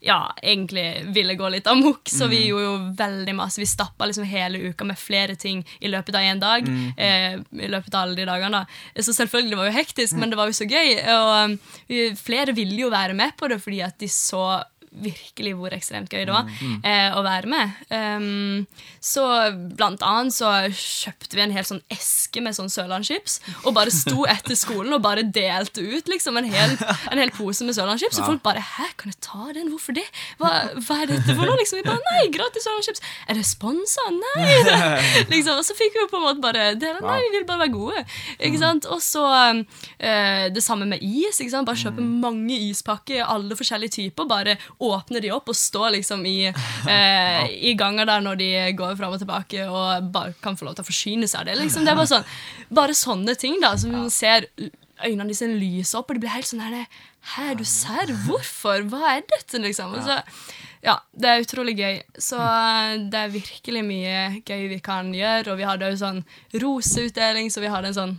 ja, 0.00 0.34
egentlig 0.42 1.06
ville 1.14 1.34
gå 1.34 1.48
litt 1.50 1.66
amok, 1.66 2.06
så 2.06 2.28
vi 2.30 2.44
gjorde 2.46 2.64
jo 2.64 2.74
veldig 2.98 3.34
masse. 3.34 3.58
Vi 3.60 3.66
stappa 3.66 4.06
liksom 4.06 4.26
hele 4.30 4.70
uka 4.70 4.86
med 4.86 4.98
flere 4.98 5.34
ting 5.34 5.64
i 5.80 5.90
løpet 5.90 6.14
av 6.14 6.22
én 6.22 6.42
dag. 6.42 6.68
Eh, 6.96 7.34
I 7.38 7.70
løpet 7.70 7.94
av 7.94 8.04
alle 8.04 8.18
de 8.20 8.28
dagene 8.28 8.60
da. 8.60 9.02
Så 9.02 9.14
selvfølgelig 9.16 9.50
det 9.56 9.60
var 9.60 9.70
jo 9.70 9.76
hektisk, 9.78 10.18
men 10.20 10.30
det 10.30 10.38
var 10.38 10.50
jo 10.50 10.58
så 10.58 10.68
gøy. 10.70 10.94
Og 11.14 11.32
um, 11.50 11.58
flere 12.18 12.54
ville 12.54 12.78
jo 12.84 12.92
være 12.94 13.16
med 13.18 13.34
på 13.38 13.50
det 13.50 13.58
fordi 13.64 13.82
at 13.86 13.98
de 13.98 14.10
så 14.12 14.62
virkelig 14.90 15.54
hvor 15.58 15.74
ekstremt 15.76 16.12
gøy 16.12 16.24
det 16.28 16.34
var 16.34 16.48
eh, 16.82 17.16
å 17.16 17.22
være 17.26 17.50
med. 17.50 17.78
Um, 17.92 18.66
så 19.00 19.24
blant 19.78 20.02
annet 20.06 20.34
så 20.34 20.52
kjøpte 20.68 21.38
vi 21.38 21.44
en 21.44 21.54
hel 21.54 21.66
sånn 21.68 21.82
eske 21.92 22.42
med 22.44 22.56
sånn 22.56 22.70
Sørlandschips 22.72 23.38
og 23.64 23.74
bare 23.76 23.92
sto 23.94 24.24
etter 24.28 24.58
skolen 24.58 24.94
og 24.96 25.04
bare 25.04 25.24
delte 25.24 25.82
ut 25.84 26.10
liksom 26.10 26.38
en 26.40 26.48
hel, 26.48 26.74
en 27.12 27.20
hel 27.20 27.32
pose 27.34 27.66
med 27.66 27.76
Sørlandschips. 27.76 28.20
Og 28.22 28.32
folk 28.32 28.44
bare 28.44 28.64
'Hæ, 28.64 28.88
kan 28.96 29.12
jeg 29.12 29.20
ta 29.24 29.52
den? 29.54 29.70
Hvorfor 29.72 29.94
det? 29.96 30.06
Hva, 30.38 30.50
hva 30.74 31.02
er 31.02 31.12
dette 31.14 31.34
for 31.34 31.44
noe?' 31.44 31.58
Liksom, 31.58 31.80
vi 31.80 31.86
bare 31.86 32.02
'Nei, 32.10 32.30
gratis 32.34 32.66
Sørlandschips'. 32.66 33.02
'Er 33.28 33.34
det 33.34 33.46
sponsa?' 33.46 34.08
Nei! 34.08 34.58
liksom, 35.32 35.58
og 35.58 35.64
så 35.64 35.76
fikk 35.78 35.96
vi 35.96 36.06
på 36.10 36.20
en 36.20 36.26
måte 36.26 36.42
bare 36.42 36.74
dele. 36.78 37.00
Nei, 37.04 37.20
vi 37.26 37.36
vil 37.36 37.46
bare 37.48 37.64
være 37.66 37.74
gode. 37.74 38.04
Ikke 38.38 38.60
sant? 38.60 38.86
Og 38.86 39.02
så 39.04 39.24
eh, 39.98 40.48
det 40.54 40.64
samme 40.64 40.88
med 40.88 41.02
is. 41.02 41.40
Ikke 41.40 41.52
sant? 41.54 41.68
Bare 41.68 41.80
kjøpe 41.80 42.04
mange 42.04 42.58
ispakker, 42.68 43.24
alle 43.26 43.56
forskjellige 43.58 43.96
typer. 43.98 44.28
Bare 44.30 44.56
åpne 44.78 45.22
de 45.22 45.32
opp 45.34 45.50
og 45.50 45.58
står 45.58 45.96
liksom 45.96 46.24
i, 46.28 46.50
eh, 46.94 47.44
i 47.70 47.74
ganger 47.78 48.08
der 48.08 48.24
når 48.24 48.40
de 48.40 48.50
går 48.78 48.98
fram 48.98 49.14
og 49.14 49.22
tilbake 49.22 49.66
og 49.66 50.10
bare 50.14 50.36
kan 50.44 50.58
få 50.58 50.68
lov 50.68 50.78
til 50.78 50.86
å 50.86 50.90
forsyne 50.90 51.30
seg 51.30 51.42
av 51.42 51.48
det. 51.50 51.58
Liksom. 51.62 51.86
Det 51.86 51.94
er 51.94 51.98
bare, 51.98 52.12
sånn, 52.12 52.28
bare 52.80 52.98
sånne 52.98 53.34
ting 53.40 53.58
da, 53.64 53.74
som 53.80 53.94
man 53.94 54.12
ser 54.14 54.48
øynene 55.04 55.30
disse 55.30 55.46
lyser 55.50 56.00
opp, 56.00 56.10
og 56.10 56.18
de 56.18 56.24
blir 56.24 56.34
helt 56.34 56.48
sånn 56.48 56.64
her 56.64 56.86
Hæ, 57.34 57.52
du 57.58 57.64
serr? 57.66 58.08
Hvorfor? 58.24 58.86
Hva 58.88 59.18
er 59.18 59.24
dette, 59.28 59.58
liksom? 59.60 59.92
Og 59.98 60.06
så, 60.06 60.14
ja, 60.86 60.94
det 61.12 61.28
er 61.28 61.42
utrolig 61.42 61.74
gøy. 61.76 61.98
Så 62.24 62.38
eh, 62.40 62.94
det 63.10 63.20
er 63.20 63.34
virkelig 63.34 63.82
mye 63.84 64.20
gøy 64.46 64.68
vi 64.70 64.78
kan 64.80 65.10
gjøre. 65.12 65.50
Og 65.52 65.58
vi 65.60 65.66
hadde 65.68 65.90
jo 65.90 65.98
sånn 66.00 66.22
roseutdeling, 66.62 67.50
så 67.52 67.60
vi 67.60 67.72
hadde 67.72 67.90
en 67.90 67.98
sånn 67.98 68.14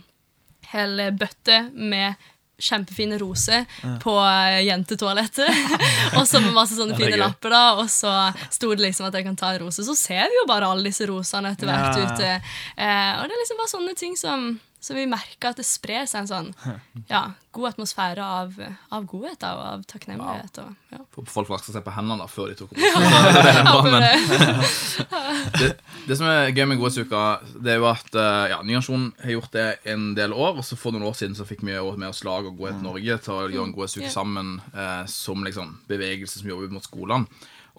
hel 0.70 1.02
bøtte 1.18 1.64
med 1.74 2.20
kjempefine 2.60 3.18
roser 3.20 3.64
på 4.02 4.14
eh, 4.22 4.60
jentetoalettet. 4.68 5.50
og 6.18 6.24
så 6.28 6.40
med 6.44 6.52
masse 6.56 6.76
sånne 6.78 6.96
fine 6.98 7.18
lapper, 7.20 7.50
da. 7.54 7.62
Og 7.80 7.88
så 7.92 8.12
sto 8.52 8.70
det 8.74 8.84
liksom 8.86 9.08
at 9.08 9.16
jeg 9.18 9.26
kan 9.26 9.36
ta 9.40 9.52
en 9.54 9.62
rose. 9.64 9.84
Så 9.86 9.96
ser 9.98 10.28
vi 10.30 10.40
jo 10.42 10.46
bare 10.50 10.68
alle 10.70 10.86
disse 10.90 11.08
rosene 11.10 11.54
etter 11.56 11.70
hvert 11.70 11.96
Ja. 12.00 12.08
ute. 12.10 12.32
Eh, 12.76 13.12
og 13.20 13.26
det 13.26 13.34
er 13.36 13.42
liksom 13.44 13.60
bare 13.64 13.72
sånne 13.74 13.96
ting 13.98 14.16
som, 14.20 14.50
som 14.80 14.96
vi 14.96 15.04
merker 15.08 15.50
at 15.52 15.58
det 15.60 15.66
sprer 15.68 16.06
seg 16.08 16.22
en 16.22 16.28
sånn 16.30 16.46
ja, 17.12 17.22
god 17.52 17.74
atmosfære 17.74 18.24
av, 18.24 18.54
av 18.96 19.04
godhet 19.10 19.42
og 19.44 19.60
av 19.66 19.82
takknemlighet. 19.90 20.60
Og, 20.62 20.70
ja. 20.94 21.00
Folk 21.28 21.50
vaska 21.52 21.74
seg 21.74 21.84
på 21.84 21.92
hendene 21.92 22.22
da, 22.22 22.28
før 22.30 22.48
de 22.52 22.56
tok 22.56 22.72
opp. 22.72 22.80
Apropos 23.60 23.90
det. 25.60 25.70
det, 26.08 26.16
som 26.16 26.26
er 26.30 26.50
gøy 26.54 26.64
med 26.70 26.80
Godhetsuka, 26.80 27.22
det 27.60 27.74
er 27.74 27.80
jo 27.82 27.88
at 27.90 28.16
eh, 28.16 28.46
ja, 28.54 28.60
Nyansjon 28.66 29.10
har 29.22 29.34
gjort 29.36 29.52
det 29.56 29.68
en 29.92 30.10
del 30.16 30.32
år. 30.36 30.60
Og 30.62 30.66
så 30.66 30.78
for 30.80 30.96
noen 30.96 31.06
år 31.10 31.16
siden 31.18 31.36
så 31.38 31.46
fikk 31.48 31.64
vi 31.66 31.76
jo 31.76 31.92
med 32.00 32.10
oss 32.12 32.24
Lag 32.26 32.48
og 32.48 32.56
Godhet 32.60 32.80
Norge 32.84 33.20
til 33.24 33.36
å 33.36 33.46
gjøre 33.48 33.68
en 33.68 33.76
godhetsuke 33.76 34.08
Ja. 34.08 34.14
sammen 34.16 34.56
eh, 34.72 35.04
som 35.12 35.44
liksom 35.44 35.76
bevegelse 35.90 36.40
som 36.40 36.48
jobber 36.50 36.72
mot 36.72 36.86
skolene. 36.86 37.28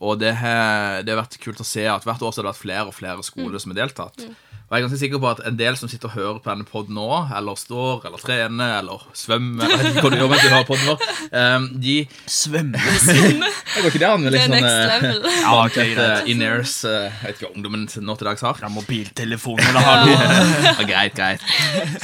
Og 0.02 0.18
det 0.18 0.32
har, 0.40 1.02
det 1.06 1.14
har 1.14 1.20
vært 1.22 1.36
kult 1.42 1.60
å 1.62 1.68
se 1.68 1.84
at 1.90 2.06
hvert 2.08 2.22
år 2.26 2.32
så 2.34 2.42
har 2.42 2.48
det 2.48 2.54
vært 2.56 2.64
flere 2.64 2.88
og 2.90 2.96
flere 2.98 3.26
skoler 3.26 3.62
som 3.62 3.74
har 3.74 3.84
deltatt. 3.84 4.24
Og 4.72 4.78
jeg 4.78 4.86
er 4.86 4.86
ganske 4.86 4.98
sikker 5.02 5.20
på 5.20 5.28
at 5.28 5.40
en 5.50 5.56
del 5.60 5.76
som 5.76 5.90
sitter 5.92 6.08
og 6.08 6.14
hører 6.16 6.38
på 6.40 6.48
denne 6.48 6.64
podden 6.64 6.96
nå, 6.96 7.08
eller 7.36 7.58
står, 7.60 8.06
eller 8.08 8.22
trener, 8.24 8.78
eller 8.78 9.02
svømmer 9.20 9.66
eller 9.68 9.90
ikke 9.90 10.04
hva 10.06 10.12
du 10.14 10.16
gjør 10.16 10.30
mens 10.32 10.46
du 10.46 10.54
hører 10.54 10.68
podden 10.70 10.86
vår. 10.88 11.02
eh, 11.42 11.66
de 11.84 11.96
Svømmer? 12.32 12.86
Det 13.74 13.82
går 13.84 13.90
ikke 13.90 14.00
det 14.00 14.08
an 14.08 14.24
med 14.24 14.32
litt 14.32 14.46
sånn 14.46 14.56
next 14.56 14.72
eh, 14.72 14.94
level. 14.94 15.28
Ja, 15.44 15.52
ok, 15.58 15.76
vanntette 15.76 16.32
in-airs 16.32 16.76
eh, 16.88 17.04
Jeg 17.10 17.26
vet 17.26 17.36
ikke 17.36 17.50
hva 17.50 17.52
ungdommen 17.58 17.84
nå 18.08 18.16
til 18.22 18.30
dags 18.30 18.46
har. 18.48 18.62
Ja, 18.64 18.70
mobiltelefoner, 18.72 19.76
da, 19.76 19.84
hallo. 19.90 20.16
Ja, 20.70 20.88
greit, 20.88 21.20
greit. 21.20 21.44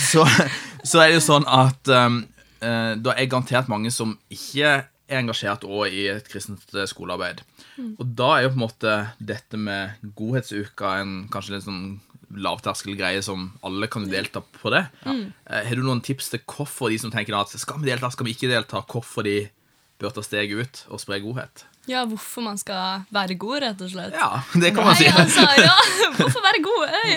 Så, 0.03 0.27
så 0.83 1.05
er 1.05 1.13
det 1.13 1.21
jo 1.21 1.23
sånn 1.23 1.47
at 1.47 1.93
um, 1.95 2.19
da 2.59 3.15
er 3.15 3.31
garantert 3.31 3.71
mange 3.71 3.93
som 3.95 4.17
ikke 4.27 4.75
er 5.07 5.21
engasjert 5.21 5.63
òg 5.63 5.95
i 5.95 6.09
et 6.11 6.27
kristent 6.27 6.67
skolearbeid. 6.67 6.89
skolearbeid. 6.91 7.45
Og 8.01 8.11
da 8.17 8.29
er 8.35 8.47
jo 8.47 8.51
på 8.51 8.57
en 8.57 8.63
måte 8.63 8.93
dette 9.23 9.59
med 9.61 10.11
godhetsuka 10.17 10.97
en 10.99 11.15
kanskje 11.31 11.55
litt 11.55 11.67
sånn 11.67 11.83
lavterskelgreie 12.33 13.21
som 13.23 13.51
alle 13.65 13.87
kan 13.91 14.07
delta 14.11 14.41
på 14.41 14.71
det. 14.73 14.83
Eh, 15.07 15.63
har 15.69 15.75
du 15.75 15.83
noen 15.85 16.03
tips 16.03 16.31
til 16.33 16.43
hvorfor 16.43 16.91
de 16.91 16.99
som 16.99 17.13
tenker 17.13 17.37
at 17.37 17.53
skal 17.55 17.79
vi 17.81 17.91
delta, 17.91 18.11
skal 18.11 18.27
vi 18.27 18.35
ikke 18.35 18.51
delta, 18.51 18.83
hvorfor 18.83 19.23
de 19.27 19.47
bør 20.01 20.13
ta 20.13 20.23
steget 20.25 20.59
ut 20.59 20.83
og 20.91 21.01
spre 21.01 21.21
godhet? 21.23 21.65
Ja, 21.87 22.03
hvorfor 22.07 22.43
man 22.43 22.57
skal 22.59 23.05
være 23.15 23.37
god, 23.39 23.61
rett 23.63 23.81
og 23.85 23.91
slett. 23.93 24.15
Ja, 24.17 24.41
det 24.59 24.73
kan 24.75 24.87
man 24.87 24.97
si. 24.99 25.07
Altså, 25.07 25.45
ja, 25.69 25.75
hvorfor 26.17 26.43
være 26.43 26.61
god? 26.65 26.95
Oi. 26.99 27.13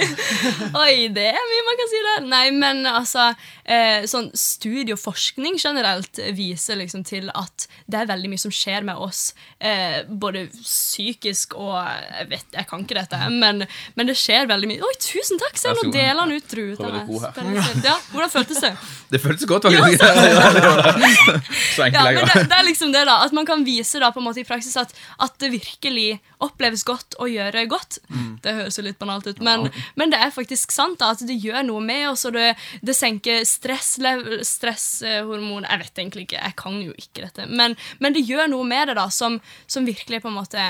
Oi, 0.84 1.08
det 1.14 1.26
er 1.32 1.48
mye 1.52 1.64
man 1.66 1.80
kan 1.80 1.90
si 1.90 2.02
der. 2.06 2.28
Nei, 2.30 2.44
men 2.54 2.84
altså 2.86 3.30
eh, 3.64 4.06
sånn 4.10 4.30
Studie 4.38 4.94
og 4.94 5.02
forskning 5.02 5.58
generelt 5.58 6.20
viser 6.36 6.78
liksom 6.78 7.02
til 7.08 7.32
at 7.34 7.66
det 7.90 8.04
er 8.04 8.10
veldig 8.12 8.30
mye 8.30 8.42
som 8.44 8.54
skjer 8.54 8.86
med 8.86 9.00
oss, 9.02 9.32
eh, 9.58 10.04
både 10.06 10.46
psykisk 10.60 11.56
og 11.58 11.74
Jeg 11.80 12.28
vet, 12.30 12.46
jeg 12.54 12.68
kan 12.70 12.82
ikke 12.84 12.96
dette, 12.98 13.18
men, 13.32 13.64
men 13.98 14.08
det 14.08 14.16
skjer 14.18 14.46
veldig 14.50 14.70
mye. 14.70 14.82
Oi, 14.86 14.94
tusen 15.02 15.40
takk! 15.40 15.58
Se, 15.60 15.74
nå 15.74 15.90
deler 15.90 16.22
han 16.22 16.30
ut 16.30 16.50
fint. 16.50 17.84
Ja, 17.84 17.96
hvordan 18.12 18.30
føltes 18.32 18.60
det? 18.62 18.72
Det 19.10 19.20
føltes 19.22 19.46
godt, 19.50 19.66
faktisk. 19.66 20.04
Så 21.74 21.82
enkelt 21.82 21.98
Ja, 21.98 22.04
men 22.06 22.22
det. 22.22 22.34
det, 22.34 22.46
det 22.50 22.56
er 22.58 22.66
liksom 22.66 22.92
det 22.94 23.02
da 23.08 23.16
At 23.24 23.32
man 23.36 23.46
kan 23.48 23.64
vise 23.66 24.00
da 24.02 24.10
på 24.14 24.20
en 24.22 24.26
måte 24.26 24.42
i 24.42 24.46
praksis 24.46 24.59
at, 24.80 24.94
at 25.18 25.34
det 25.42 25.50
virkelig 25.52 26.20
oppleves 26.42 26.84
godt 26.88 27.14
å 27.20 27.28
gjøre 27.30 27.66
godt. 27.70 27.98
Det 28.44 28.54
høres 28.56 28.78
jo 28.78 28.84
litt 28.86 29.00
banalt 29.00 29.26
ut, 29.26 29.40
men, 29.44 29.58
men 30.00 30.08
det 30.12 30.18
er 30.20 30.30
faktisk 30.34 30.72
sant 30.74 30.98
da 31.00 31.06
at 31.14 31.26
det 31.26 31.40
gjør 31.40 31.62
noe 31.66 31.80
med 31.84 32.08
oss, 32.12 32.24
og 32.28 32.32
det, 32.36 32.48
det 32.84 32.94
senker 32.96 33.44
stresshormon. 33.48 35.66
Jeg 35.66 35.78
vet 35.84 35.98
egentlig 35.98 36.22
ikke, 36.28 36.44
jeg 36.44 36.54
kan 36.60 36.74
jo 36.82 36.92
ikke 36.96 37.22
dette, 37.26 37.42
men, 37.50 37.70
men 37.98 38.12
det 38.16 38.28
gjør 38.28 38.46
noe 38.52 38.64
med 38.68 38.82
det 38.90 38.96
da 39.00 39.08
som, 39.12 39.40
som 39.66 39.88
virkelig 39.88 40.18
på 40.22 40.28
en 40.32 40.40
måte 40.40 40.60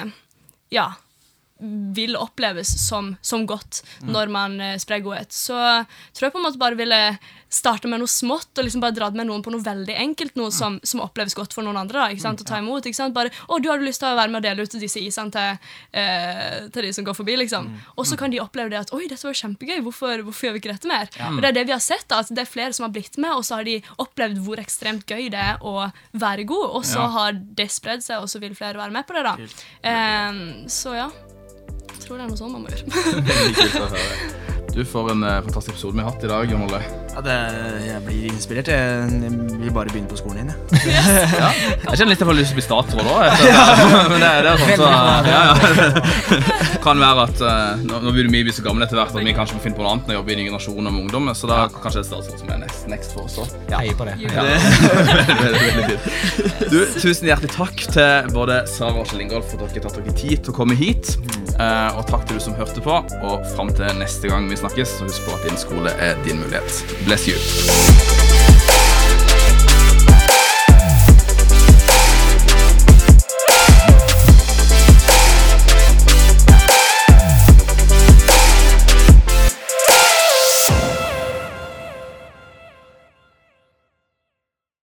Ja 0.70 0.92
vil 1.60 2.16
oppleves 2.16 2.70
som, 2.88 3.12
som 3.20 3.46
godt 3.46 3.82
når 4.08 4.30
man 4.32 4.60
eh, 4.60 4.76
sprer 4.80 5.02
godhet. 5.04 5.32
Så 5.32 5.54
tror 6.16 6.26
jeg 6.28 6.32
på 6.32 6.40
en 6.40 6.46
måte 6.48 6.60
bare 6.60 6.78
ville 6.78 7.00
starte 7.50 7.88
med 7.90 7.98
noe 7.98 8.08
smått 8.10 8.54
og 8.60 8.64
liksom 8.64 8.80
bare 8.84 8.94
dratt 8.94 9.16
med 9.18 9.26
noen 9.26 9.42
på 9.42 9.50
noe 9.50 9.60
veldig 9.64 9.96
enkelt, 9.98 10.36
noe 10.38 10.52
som, 10.54 10.76
som 10.86 11.00
oppleves 11.02 11.34
godt 11.34 11.52
for 11.56 11.66
noen 11.66 11.76
andre. 11.80 11.98
da, 11.98 12.08
ikke 12.14 12.22
sant, 12.22 12.40
å 12.44 12.46
ta 12.46 12.60
imot, 12.62 12.86
ikke 12.86 12.96
sant, 13.00 13.14
bare, 13.16 13.32
å, 13.50 13.58
du 13.58 13.66
hadde 13.68 13.82
lyst 13.84 14.00
til 14.04 14.08
å 14.12 14.16
være 14.18 14.30
med 14.30 14.38
og 14.38 14.46
dele 14.46 14.62
ut 14.68 14.76
disse 14.80 15.02
isene 15.02 15.34
til, 15.34 15.58
eh, 15.98 16.68
til 16.70 16.86
de 16.86 16.92
som 16.94 17.04
går 17.08 17.16
forbi, 17.18 17.34
liksom. 17.42 17.66
Og 17.98 18.06
så 18.06 18.16
kan 18.20 18.30
de 18.30 18.38
oppleve 18.40 18.70
det 18.70 18.78
at 18.84 18.92
oi, 18.94 19.02
dette 19.10 19.26
var 19.26 19.34
kjempegøy, 19.34 19.80
hvorfor, 19.82 20.22
hvorfor 20.28 20.46
gjør 20.48 20.54
vi 20.56 20.62
ikke 20.62 20.72
dette 20.76 20.90
mer? 20.92 21.10
Og 21.32 21.40
det 21.42 21.50
er 21.50 21.58
det 21.58 21.66
vi 21.66 21.74
har 21.74 21.82
sett, 21.82 22.06
da, 22.08 22.20
at 22.22 22.30
det 22.30 22.44
er 22.46 22.52
flere 22.52 22.72
som 22.76 22.86
har 22.86 22.94
blitt 22.94 23.18
med, 23.18 23.34
og 23.34 23.42
så 23.44 23.58
har 23.58 23.66
de 23.66 23.80
opplevd 24.00 24.38
hvor 24.46 24.62
ekstremt 24.62 25.04
gøy 25.10 25.26
det 25.34 25.42
er 25.42 25.58
å 25.66 25.90
være 26.14 26.46
god, 26.48 26.68
og 26.78 26.86
så 26.86 27.02
Ja. 27.02 27.08
har 27.18 27.32
det 27.34 27.66
spredd 27.74 28.06
seg, 28.06 28.22
og 28.22 28.30
så 28.30 28.38
vil 28.38 28.54
flere 28.54 28.78
være 28.78 28.94
med 28.94 29.06
på 29.10 29.18
det, 29.18 29.26
da. 29.26 29.34
Eh, 29.82 30.40
så 30.70 30.94
ja. 30.94 31.10
Tror 32.10 32.18
det 32.18 32.24
er 32.24 32.30
noe 32.32 32.38
sånn 32.40 32.50
man 32.50 32.64
må 32.64 32.70
gjøre. 32.74 34.00
Du, 34.74 34.80
for 34.82 35.12
en 35.12 35.22
eh, 35.22 35.36
fantastisk 35.46 35.76
episode 35.76 35.94
vi 35.94 36.02
har 36.02 36.08
hatt 36.10 36.24
i 36.26 36.30
dag, 36.32 36.50
Jon 36.50 36.64
Olle. 36.66 36.80
Ja, 37.10 37.20
det, 37.26 37.36
jeg 37.86 38.02
blir 38.06 38.26
inspirert. 38.30 38.68
Jeg, 38.70 39.22
jeg 39.24 39.60
vil 39.60 39.72
bare 39.74 39.90
begynne 39.90 40.10
på 40.10 40.18
skolen 40.20 40.42
igjen. 40.42 40.50
Jeg. 40.50 40.58
Ja. 41.40 41.48
Jeg 41.90 41.98
kjenner 41.98 42.10
litt 42.12 42.22
jeg 42.22 42.28
får 42.28 42.36
lyst 42.36 42.52
til 42.52 42.56
å 42.56 42.58
bli 42.58 42.64
statsråd 42.66 43.08
òg. 43.10 43.44
Men 44.12 44.22
det, 44.22 44.30
det 44.44 44.50
er 44.50 44.60
sånn, 44.60 44.74
så 44.78 44.88
ja, 44.90 44.98
ja. 45.30 46.78
Kan 46.84 47.00
være 47.02 47.24
at 47.28 47.42
eh, 47.44 47.82
Nå 47.84 48.00
nå 48.04 48.12
begynner 48.14 48.32
vi 48.32 48.42
å 48.44 48.48
bli 48.48 48.54
så 48.54 48.64
gamle 48.64 48.86
etter 48.86 48.98
hvert 49.00 49.16
at 49.16 49.26
vi 49.26 49.34
kanskje 49.36 49.56
må 49.58 49.64
finne 49.64 49.78
på 49.78 49.84
noe 49.84 49.94
annet 49.94 50.08
når 50.08 50.16
å 50.16 50.20
jobber 50.20 50.34
i 50.34 50.38
nye 50.40 50.48
generasjoner 50.50 50.94
med 50.94 51.00
ungdom. 51.06 51.30
Så 51.36 51.50
da 51.50 51.58
kanskje 51.72 52.00
det 52.00 52.04
er 52.04 52.08
statsråd 52.10 52.42
som 52.44 52.52
er 52.54 52.62
next, 52.64 52.86
next 52.92 53.16
for 53.16 53.26
oss 53.26 53.38
òg. 53.42 53.56
Heier 53.74 53.98
på 53.98 54.08
det. 54.08 54.16
Ja. 54.24 54.46
Veldig, 54.46 55.36
veldig, 55.42 55.60
veldig 55.66 55.84
fint. 55.90 56.64
Du, 56.70 56.78
tusen 57.00 57.30
hjertelig 57.30 57.52
takk 57.56 57.84
til 57.96 58.32
både 58.36 58.62
Sara 58.70 59.02
og 59.02 59.10
Kjell 59.10 59.24
Ingolf 59.26 59.50
for 59.52 59.66
at 59.66 59.74
dere 59.76 59.88
har 59.88 59.96
tatt 59.96 60.00
dere 60.06 60.16
tid 60.20 60.44
til 60.46 60.54
å 60.54 60.58
komme 60.60 60.78
hit. 60.78 61.14
Eh, 61.60 61.98
og 61.98 62.06
takk 62.08 62.24
til 62.28 62.38
du 62.38 62.44
som 62.44 62.56
hørte 62.56 62.82
på. 62.84 62.96
Og 63.20 63.46
fram 63.54 63.72
til 63.76 63.90
neste 64.00 64.30
gang 64.30 64.48
vi 64.50 64.58
snakkes, 64.60 64.96
så 65.00 65.08
husk 65.08 65.26
på 65.28 65.36
at 65.36 65.48
din 65.48 65.60
skole 65.60 65.92
er 66.00 66.16
din 66.24 66.40
mulighet. 66.40 66.99
Bless 67.04 67.26
you. 67.26 68.39